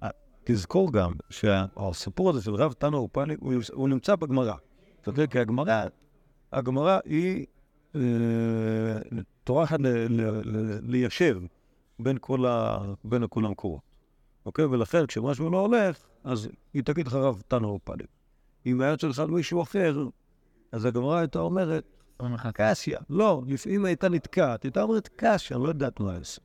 אה, 0.03 0.09
תזכור 0.45 0.93
גם 0.93 1.13
שהסיפור 1.31 2.31
הזה 2.31 2.43
של 2.43 2.55
רב 2.55 2.73
תנא 2.73 2.97
אופני, 2.97 3.35
הוא 3.73 3.89
נמצא- 3.89 4.17
בגמרא. 4.17 4.55
אתה 5.03 5.11
יודע, 5.11 5.27
כי 5.27 5.39
הגמרא, 5.39 5.85
הגמרא 6.53 6.99
היא 7.05 7.47
אה, 7.97 8.01
טורחת 9.45 9.81
ל- 9.81 9.87
ל- 9.87 10.41
ל- 10.45 10.79
ליישב 10.91 11.39
בין 11.99 12.17
כל 12.21 12.47
ה- 12.47 12.79
בין 13.05 13.25
כל 13.31 13.45
המקורות. 13.45 13.81
אוקיי? 14.47 14.65
ולכן 14.65 15.07
כשמשהו 15.07 15.51
לא 15.51 15.61
הולך, 15.61 16.07
אז 16.25 16.49
היא 16.75 16.83
תגיד 16.83 17.07
לך 17.07 17.15
רב 17.15 17.43
תנא 17.49 17.67
אופני. 17.67 18.05
אם 18.67 18.81
היה 18.81 18.95
אצלך 18.95 19.21
מישהו 19.21 19.63
אחר, 19.63 20.09
אז 20.73 20.85
הגמרא 20.85 21.17
הייתה 21.17 21.39
אומרת, 21.39 21.85
קשיא. 22.55 22.97
לא, 23.11 23.43
לפעמים 23.47 23.85
הייתה 23.85 24.09
נתקעת, 24.09 24.63
הייתה 24.63 24.83
אומרת 24.83 25.09
קשיא, 25.17 25.57
אני 25.57 25.65
לא 25.65 25.69
יודעת 25.69 26.01
מה 26.01 26.13
לעשות. 26.13 26.45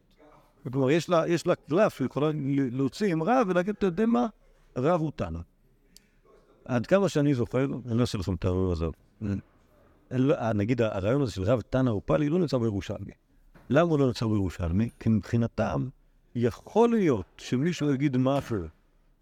כלומר, 0.71 0.91
יש 0.91 1.09
לה, 1.09 1.27
יש 1.27 1.47
לה 1.47 1.55
קלף 1.55 1.97
שיכולה 1.97 2.31
להוציא 2.71 3.11
עם 3.11 3.23
רב 3.23 3.47
ולהגיד, 3.49 3.75
אתה 3.77 3.85
יודע 3.85 4.05
מה? 4.05 4.27
רב 4.77 5.01
הוא 5.01 5.11
תנא. 5.15 5.39
עד 6.65 6.87
כמה 6.87 7.09
שאני 7.09 7.33
זוכר, 7.33 7.65
אני 7.65 7.97
לא 7.97 8.01
אעשה 8.01 8.17
לכם 8.17 8.33
את 8.35 8.45
הרעיון 8.45 8.71
הזה. 8.71 8.85
לא- 10.11 10.53
נגיד, 10.53 10.81
הרעיון 10.81 11.21
הזה 11.21 11.31
של 11.31 11.43
רב 11.43 11.61
תנא 11.61 11.89
או 11.89 12.01
פאלי 12.05 12.29
לא 12.29 12.39
נמצא 12.39 12.57
בירושלמי. 12.57 13.11
למה 13.69 13.89
הוא 13.89 13.99
לא 13.99 14.05
נמצא 14.05 14.25
בירושלמי? 14.25 14.89
כי 14.99 15.09
מבחינתם, 15.09 15.87
יכול 16.35 16.89
להיות 16.89 17.25
שמישהו 17.37 17.93
יגיד 17.93 18.17
משהו 18.17 18.57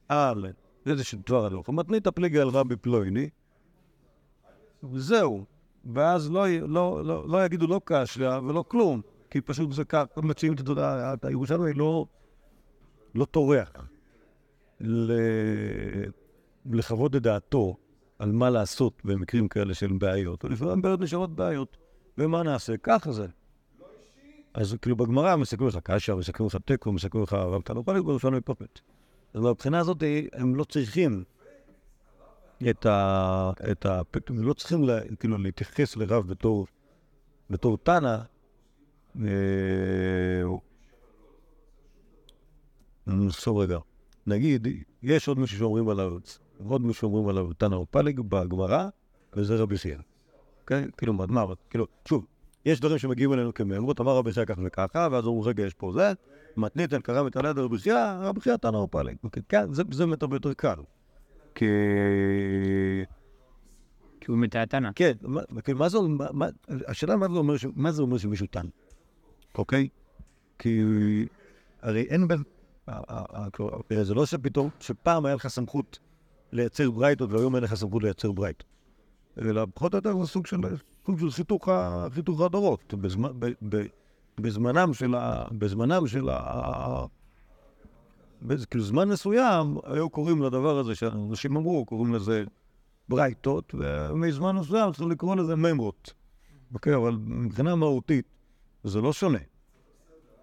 על 0.07 0.45
איזה 0.85 1.03
של 1.03 1.17
דבר 1.27 1.45
הלוך, 1.45 1.69
מתנית 1.69 2.07
הפליגי 2.07 2.39
על 2.39 2.47
רבי 2.47 2.75
פלויני, 2.75 3.29
וזהו. 4.83 5.45
ואז 5.93 6.31
לא, 6.31 6.49
לא, 6.49 7.05
לא, 7.05 7.29
לא 7.29 7.45
יגידו 7.45 7.67
לא 7.67 7.81
קשיא 7.85 8.29
ולא 8.29 8.63
כלום, 8.67 9.01
כי 9.29 9.41
פשוט 9.41 9.71
זה 9.71 9.85
כך, 9.85 10.05
מציעים 10.17 10.53
את 10.53 10.59
התודעה, 10.59 11.13
הירושלמי 11.23 11.73
לא, 11.73 12.05
לא 13.15 13.25
טורח. 13.25 13.71
לחוות 16.65 17.15
את 17.15 17.21
דעתו 17.21 17.77
על 18.19 18.31
מה 18.31 18.49
לעשות 18.49 19.01
במקרים 19.03 19.47
כאלה 19.47 19.73
של 19.73 19.93
בעיות, 19.93 20.45
ולפעמים 20.45 20.81
בעיות 20.81 20.99
נשארות 20.99 21.35
בעיות, 21.35 21.77
ומה 22.17 22.43
נעשה? 22.43 22.77
ככה 22.77 23.11
זה. 23.11 23.27
אז 24.53 24.75
כאילו 24.81 24.95
בגמרא 24.95 25.35
מסתכלים 25.35 25.67
לך 25.67 25.77
קשיא, 25.83 26.13
מסתכלים 26.13 26.47
לך 26.47 26.55
תיקו, 26.65 26.91
מסתכלים 26.91 27.23
לך 27.23 27.33
רב 27.33 27.61
תנופלית, 27.61 28.05
בירושלמי 28.05 28.41
פופט. 28.41 28.79
אז 29.33 29.41
מהבחינה 29.41 29.79
הזאת 29.79 30.03
הם 30.33 30.55
לא 30.55 30.63
צריכים 30.63 31.23
את 32.69 32.85
ה... 32.85 33.51
את 33.71 33.85
ה... 33.85 34.01
הם 34.29 34.43
לא 34.43 34.53
צריכים 34.53 34.83
לה, 34.83 34.99
כאילו 35.19 35.37
להתייחס 35.37 35.95
לרב 35.95 36.27
בתור, 36.27 36.67
בתור 37.49 37.77
תנא. 37.77 38.17
אה, 39.19 40.43
נחשוב 43.07 43.57
רגע. 43.57 43.77
נגיד, 44.27 44.67
יש 45.03 45.27
עוד 45.27 45.39
מישהו 45.39 45.57
שאומרים 45.57 45.89
עליו, 45.89 46.17
עוד 46.67 46.81
מישהו 46.81 46.99
שאומרים 46.99 47.27
עליו 47.27 47.53
תנא 47.53 47.75
או 47.75 47.85
פלג 47.91 48.19
בגמרא, 48.19 48.89
וזה 49.33 49.55
רבי 49.55 49.77
חייא. 49.77 49.97
אוקיי? 50.61 50.85
כאילו, 50.97 51.13
מה, 51.13 51.45
כאילו, 51.69 51.87
שוב, 52.07 52.25
יש 52.65 52.79
דברים 52.79 52.97
שמגיעים 52.97 53.33
אלינו 53.33 53.53
כמאמרות, 53.53 54.01
אמר 54.01 54.15
רבי 54.15 54.31
חייא 54.31 54.45
ככה 54.45 54.61
וככה, 54.65 55.07
ואז 55.11 55.25
אומרים, 55.25 55.49
רגע, 55.49 55.63
יש 55.63 55.73
פה 55.73 55.91
זה, 55.93 56.13
מתנית 56.57 56.93
אל 56.93 57.01
קרא 57.01 57.23
מתעלד 57.23 57.59
רבי 57.59 57.77
חייא, 57.77 58.13
רבי 58.21 58.41
חייא 58.41 58.55
תנא. 58.55 58.77
אוקיי, 59.23 59.43
כן, 59.49 59.73
זה 59.73 59.83
באמת 59.83 60.21
הרבה 60.21 60.35
יותר 60.35 60.53
קל. 60.53 60.75
כי... 61.55 61.65
כי 64.21 64.31
הוא 64.31 64.37
מתעתנה. 64.37 64.91
כן, 64.95 65.11
מה, 65.75 65.89
זה, 65.89 65.97
מה, 66.33 66.47
השאלה 66.87 67.15
מה 67.15 67.27
זה 67.27 67.37
אומר, 67.37 67.57
ש, 67.57 67.65
מה 67.75 67.91
זה 67.91 68.01
אומר 68.01 68.17
שמישהו 68.17 68.47
טען, 68.47 68.67
אוקיי? 69.57 69.87
כי 70.59 70.81
הרי 71.81 72.01
אין 72.01 72.27
בין, 72.27 72.43
זה 74.03 74.13
לא 74.13 74.25
שפתאום, 74.25 74.69
שפעם 74.79 75.25
היה 75.25 75.35
לך 75.35 75.47
סמכות 75.47 75.99
לייצר 76.51 76.91
ברייתות 76.91 77.31
והיום 77.31 77.55
אין 77.55 77.63
לך 77.63 77.73
סמכות 77.73 78.03
לייצר 78.03 78.31
ברייתות. 78.31 78.67
אלא 79.37 79.65
פחות 79.73 79.93
או 79.93 79.97
יותר 79.97 80.21
זה 80.21 80.27
סוג 80.27 80.47
של, 80.47 80.57
סוג 81.05 81.19
של 81.19 81.31
חיתוך, 81.31 81.69
חיתוך 82.13 82.41
הדורות. 82.41 82.93
בזמן, 82.93 83.29
ב, 83.39 83.51
ב, 83.69 83.85
בזמנם 84.39 84.93
של 84.93 85.15
ה... 85.15 85.45
בזמנם 85.51 86.07
של 86.07 86.29
ה... 86.29 87.05
כאילו 88.69 88.83
זמן 88.83 89.09
מסוים 89.09 89.77
היו 89.83 90.09
קוראים 90.09 90.41
לדבר 90.41 90.79
הזה 90.79 90.95
שאנשים 90.95 91.57
אמרו, 91.57 91.85
קוראים 91.85 92.13
לזה 92.13 92.43
ברייתות, 93.09 93.75
ומזמן 93.77 94.55
מסוים 94.55 94.91
צריך 94.91 95.09
לקרוא 95.09 95.35
לזה 95.35 95.55
ממרות. 95.55 96.13
אוקיי, 96.73 96.95
אבל 96.95 97.17
מבחינה 97.25 97.75
מהותית 97.75 98.25
זה 98.83 99.01
לא 99.01 99.13
שונה. 99.13 99.39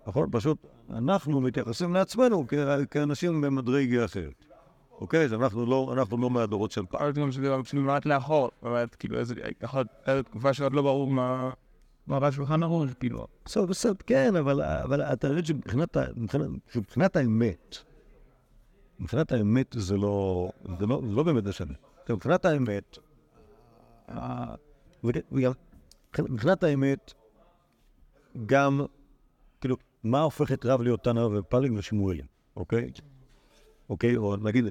נכון? 0.06 0.28
פשוט 0.32 0.59
אנחנו 0.90 1.40
מתייחסים 1.40 1.94
לעצמנו 1.94 2.46
כאנשים 2.90 3.40
במדרגה 3.40 4.04
אחרת. 4.04 4.47
אוקיי? 5.01 5.24
אז 5.24 5.32
אנחנו 5.32 5.66
לא, 5.66 5.90
אנחנו 5.92 6.16
לא 6.18 6.30
מהדורות 6.30 6.70
של 6.70 6.86
פעם. 6.86 6.94
יכול 6.96 7.07
להיות 7.07 7.16
גם 7.18 7.32
שזה 7.32 7.61
אפילו 7.61 7.82
מעט 7.82 8.07
לאחור, 8.07 8.51
באמת, 8.62 8.94
כאילו, 8.94 9.18
איזה, 9.18 9.34
יכול 9.62 9.84
להיות 10.07 10.26
תקופה 10.26 10.55
שעוד 10.55 10.72
לא 10.72 10.82
ברור 10.82 11.07
מה... 11.07 11.51
מה 12.07 12.18
רע 12.18 12.32
שולחן 12.32 12.62
הראש, 12.62 12.90
כאילו. 13.01 13.26
בסדר, 13.44 13.66
בסדר, 13.66 13.94
כן, 14.07 14.36
אבל, 14.36 15.03
אתה 15.03 15.28
יודע 15.28 15.46
שמבחינת 16.72 17.16
האמת, 17.16 17.76
מבחינת 19.01 19.32
האמת 19.32 19.66
זה 19.78 19.96
לא, 19.96 20.51
זה 20.78 20.86
לא, 20.86 21.03
זה 21.09 21.14
לא 21.14 21.22
באמת 21.22 21.44
משנה. 21.44 21.74
מבחינת 22.11 22.44
האמת, 22.44 22.99
ה- 24.09 24.55
וג- 25.05 25.18
וגם, 25.32 25.53
מבחינת- 26.18 26.62
האמת, 26.62 27.14
גם, 28.46 28.80
כאילו, 29.61 29.76
מה 30.05 30.20
הופך 30.20 30.53
את 30.53 30.66
רב 30.66 30.82
להיות 30.82 31.05
תנא 31.05 31.20
ופלג 31.20 31.72
ושמואל, 31.76 32.20
אוקיי? 32.57 32.90
אוקיי? 33.90 34.16
או 34.16 34.36
נגיד, 34.36 34.64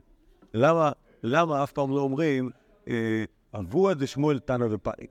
למה, 0.54 0.92
למה 1.24 1.64
אף 1.64 1.72
פעם 1.72 1.92
לא 1.92 2.02
אומרים, 2.02 2.50
אה, 2.88 3.24
עברו 3.52 3.92
את 3.92 4.00
זה 4.00 4.08
שמואל 4.08 4.40
תנא 4.40 4.66
ופלג? 4.72 5.08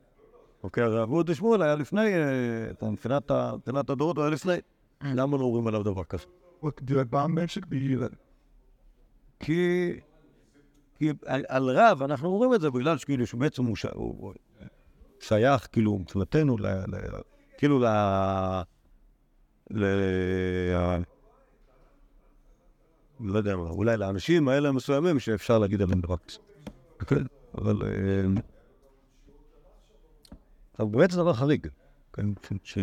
אוקיי, 0.62 0.82
הרי 0.84 1.03
אבו 1.03 1.20
את 1.20 1.34
שמואל 1.34 1.62
היה 1.62 1.74
לפני, 1.74 2.14
אה, 2.14 2.91
מבחינת 2.91 3.91
הדורות 3.91 4.16
הוא 4.16 4.24
היה 4.24 4.32
לפני. 4.32 4.57
למה 5.03 5.37
לא 5.37 5.43
אומרים 5.43 5.66
עליו 5.66 5.82
דבר 5.82 6.05
כזה? 6.05 6.24
כי, 9.41 9.93
כי 10.99 11.11
על, 11.26 11.45
על 11.49 11.70
רב 11.70 12.03
אנחנו 12.03 12.28
אומרים 12.28 12.55
את 12.55 12.61
זה 12.61 12.70
בגלל 12.70 12.99
שכאילו 12.99 13.26
שבעצם 13.26 13.64
הוא, 13.64 13.76
ש... 13.76 13.87
הוא 13.87 14.14
הוא 14.18 14.32
שייך 15.20 15.68
כאילו 15.72 15.99
מבחינתנו 15.99 16.59
ל... 16.59 16.66
ל... 16.66 16.97
כאילו 17.59 17.78
ל... 17.78 17.87
ל... 19.70 19.84
לא 23.20 23.38
יודע 23.38 23.56
מה, 23.56 23.68
אולי 23.70 23.96
לאנשים 23.96 24.48
האלה 24.48 24.68
המסוימים 24.68 25.18
שאפשר 25.18 25.58
להגיד 25.58 25.82
עליהם 25.82 26.00
דבר 26.00 26.16
כזה. 26.16 26.38
כן, 26.98 27.24
אבל... 27.58 27.82
אה, 27.82 28.42
אבל 30.78 30.88
באמת 30.88 31.10
זה 31.10 31.16
דבר 31.16 31.32
חריג. 31.32 31.66
כן, 32.12 32.26
ש... 32.64 32.78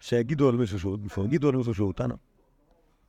שיגידו 0.00 0.48
על 0.48 0.56
מישהו 0.56 0.80
שהוא, 0.80 0.98
שיגידו 1.14 1.48
על 1.48 1.56
מישהו 1.56 1.74
שהוא 1.74 1.92
תנא. 1.92 2.14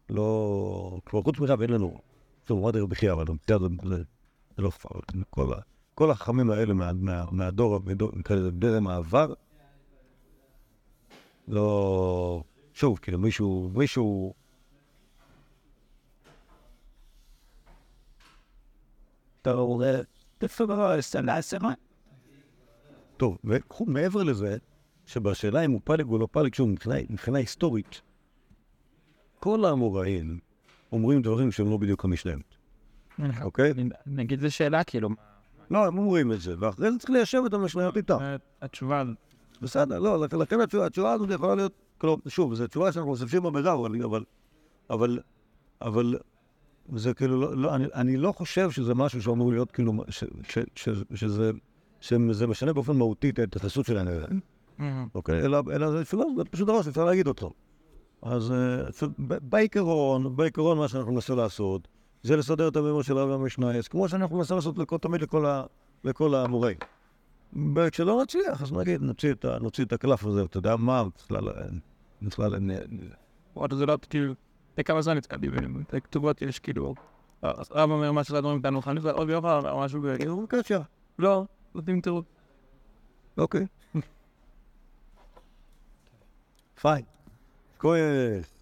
לא... 0.09 0.99
כבר 1.05 1.22
חוץ 1.22 1.39
מרב 1.39 1.61
אין 1.61 1.70
לנו... 1.70 1.97
טוב, 2.45 2.59
אמרתי 2.59 2.80
רבי 2.80 2.95
חייא, 2.95 3.11
אבל 3.11 3.26
זה, 3.47 4.03
לא 4.57 4.72
כבר... 5.32 5.59
כל, 5.95 6.11
החכמים 6.11 6.49
האלה 6.49 6.74
מה, 6.74 6.93
מה, 6.93 7.26
מהדור, 7.32 7.80
נקרא 8.13 8.36
לזה 8.36 8.51
דרם 8.51 8.88
העבר, 8.88 9.34
לא... 11.47 12.43
שוב, 12.74 12.99
כאילו 13.01 13.20
מישהו, 13.20 13.72
מישהו... 13.76 14.34
לא, 19.48 19.78
סלע. 21.41 21.70
טוב, 23.18 23.38
ומעבר 23.82 24.24
לזה, 24.24 24.58
שבשאלה 25.06 25.66
אם 25.66 25.72
הוא 25.72 25.82
פלג 25.84 26.08
או 26.10 26.18
לא 26.18 26.28
פלג, 26.32 26.54
שוב, 26.54 26.70
מבחינה, 26.70 26.96
היסטורית, 27.39 28.02
כל 29.39 29.66
האמוראים 29.66 30.39
אומרים 30.91 31.22
דברים 31.22 31.52
שהם 31.52 31.70
לא 31.70 31.78
בדיוק 31.78 32.06
המשנה, 32.06 32.34
אוקיי? 33.41 33.74
נגיד 34.06 34.39
זו 34.39 34.52
שאלה, 34.52 34.84
כאילו, 34.84 35.10
לא, 35.72 35.86
הם 35.86 35.98
אומרים 35.98 36.32
את 36.32 36.41
זה, 36.41 36.56
ואחרי 36.60 36.91
זה 36.91 36.98
צריך 37.00 37.10
ליישב 37.10 37.41
את 37.46 37.54
המשניות 37.54 37.98
איתם. 37.98 38.18
אה, 38.22 38.36
התשובה, 38.62 39.04
בסדר, 39.62 40.00
לא, 40.00 40.20
לכ- 40.20 40.34
לכן 40.34 40.62
התשובה, 40.62 40.86
הזאת 41.14 41.30
יכולה 41.32 41.56
להיות, 41.56 41.74
כלומר, 41.98 42.18
שוב, 42.28 42.56
זו 42.56 42.68
תשובה 42.68 42.91
שאנחנו 42.91 43.10
מוסיפים 43.10 43.46
אבל, 44.04 44.24
אבל, 44.89 45.20
אבל 45.82 46.18
זה 46.94 47.14
כאילו, 47.14 47.42
לא, 47.42 47.58
לא, 47.58 47.76
אני, 47.76 47.86
אני 47.94 48.18
לא 48.18 48.32
חושב 48.32 48.72
שזה 48.72 48.96
משהו 48.96 49.22
שאמור 49.22 49.52
להיות 49.52 49.72
כאילו, 49.72 49.94
ש, 50.10 50.24
ש, 50.44 50.58
ש, 50.76 50.90
שזה, 51.14 51.52
שזה 52.02 52.48
משנה 52.48 52.74
באופן 52.74 52.98
מהותי 52.98 53.30
את 53.30 53.40
ההתייחסות 53.40 53.86
שלהם 53.86 54.08
לזה, 54.08 54.26
אוקיי? 55.16 55.46
אלא, 55.46 55.62
אלא 55.74 55.92
זה, 55.92 56.06
תשובה, 56.06 56.24
זה 56.38 56.46
פשוט 56.46 56.68
דבר 56.68 56.82
שאפשר 56.82 57.06
להגיד 57.06 57.28
אותו. 57.28 57.52
אז 58.22 58.52
אה, 58.52 59.08
בעיקרון, 59.42 60.36
בעיקרון 60.36 60.78
מה 60.78 60.88
שאנחנו 60.88 61.12
ננסה 61.12 61.36
לעשות, 61.36 61.88
זה 62.24 62.36
לסדר 62.38 62.68
את 62.68 62.76
המימון 62.76 63.04
של 63.04 63.18
רבי 63.18 63.34
המשנייס, 63.34 63.88
כמו 63.88 64.10
שאנחנו 64.10 64.38
ננסה 64.38 64.56
לעשות 64.56 64.78
לכל, 64.78 64.98
תמיד 64.98 65.22
לכל, 65.22 65.46
ה, 65.46 65.64
לכל 66.04 66.36
האמוראים. 66.36 66.78
וכשלא 67.76 68.24
נצליח, 68.24 68.62
אז 68.62 68.74
נגיד, 68.74 69.02
נוציא 69.02 69.32
את, 69.32 69.46
נוציא 69.46 69.86
את 69.86 69.94
הקלף 69.94 70.26
הזה, 70.26 70.44
אתה 70.44 70.58
יודע 70.58 70.76
מה, 70.76 71.04
בכלל, 71.18 71.50
אה, 71.50 71.54
בכלל, 72.22 72.60
נ- 72.60 72.72
עוד 73.54 73.74
זה 73.74 73.86
לא, 73.86 73.98
כאילו, 74.10 74.34
לפני 74.76 74.84
כמה 74.84 75.01
זמן 75.01 75.17
נתקלתי 75.17 75.47
בכתובות 75.93 76.41
יש 76.41 76.59
כאילו, 76.59 76.95
הרב 77.41 77.91
אומר 77.91 78.11
משהו 78.11 78.36
על 78.36 78.38
הדברים 78.38 78.57
איתנו, 78.57 78.82
חניך 78.82 79.05
עוד 79.05 79.28
ביום 79.28 79.45
או 79.45 79.80
משהו, 79.80 80.01
כאילו, 80.17 80.38
בבקשה, 80.38 80.80
לא, 81.19 81.45
נותנים 81.76 82.01
תירוץ. 82.01 82.26
אוקיי. 83.38 83.65
פיין. 86.82 87.05
כהן. 87.80 88.55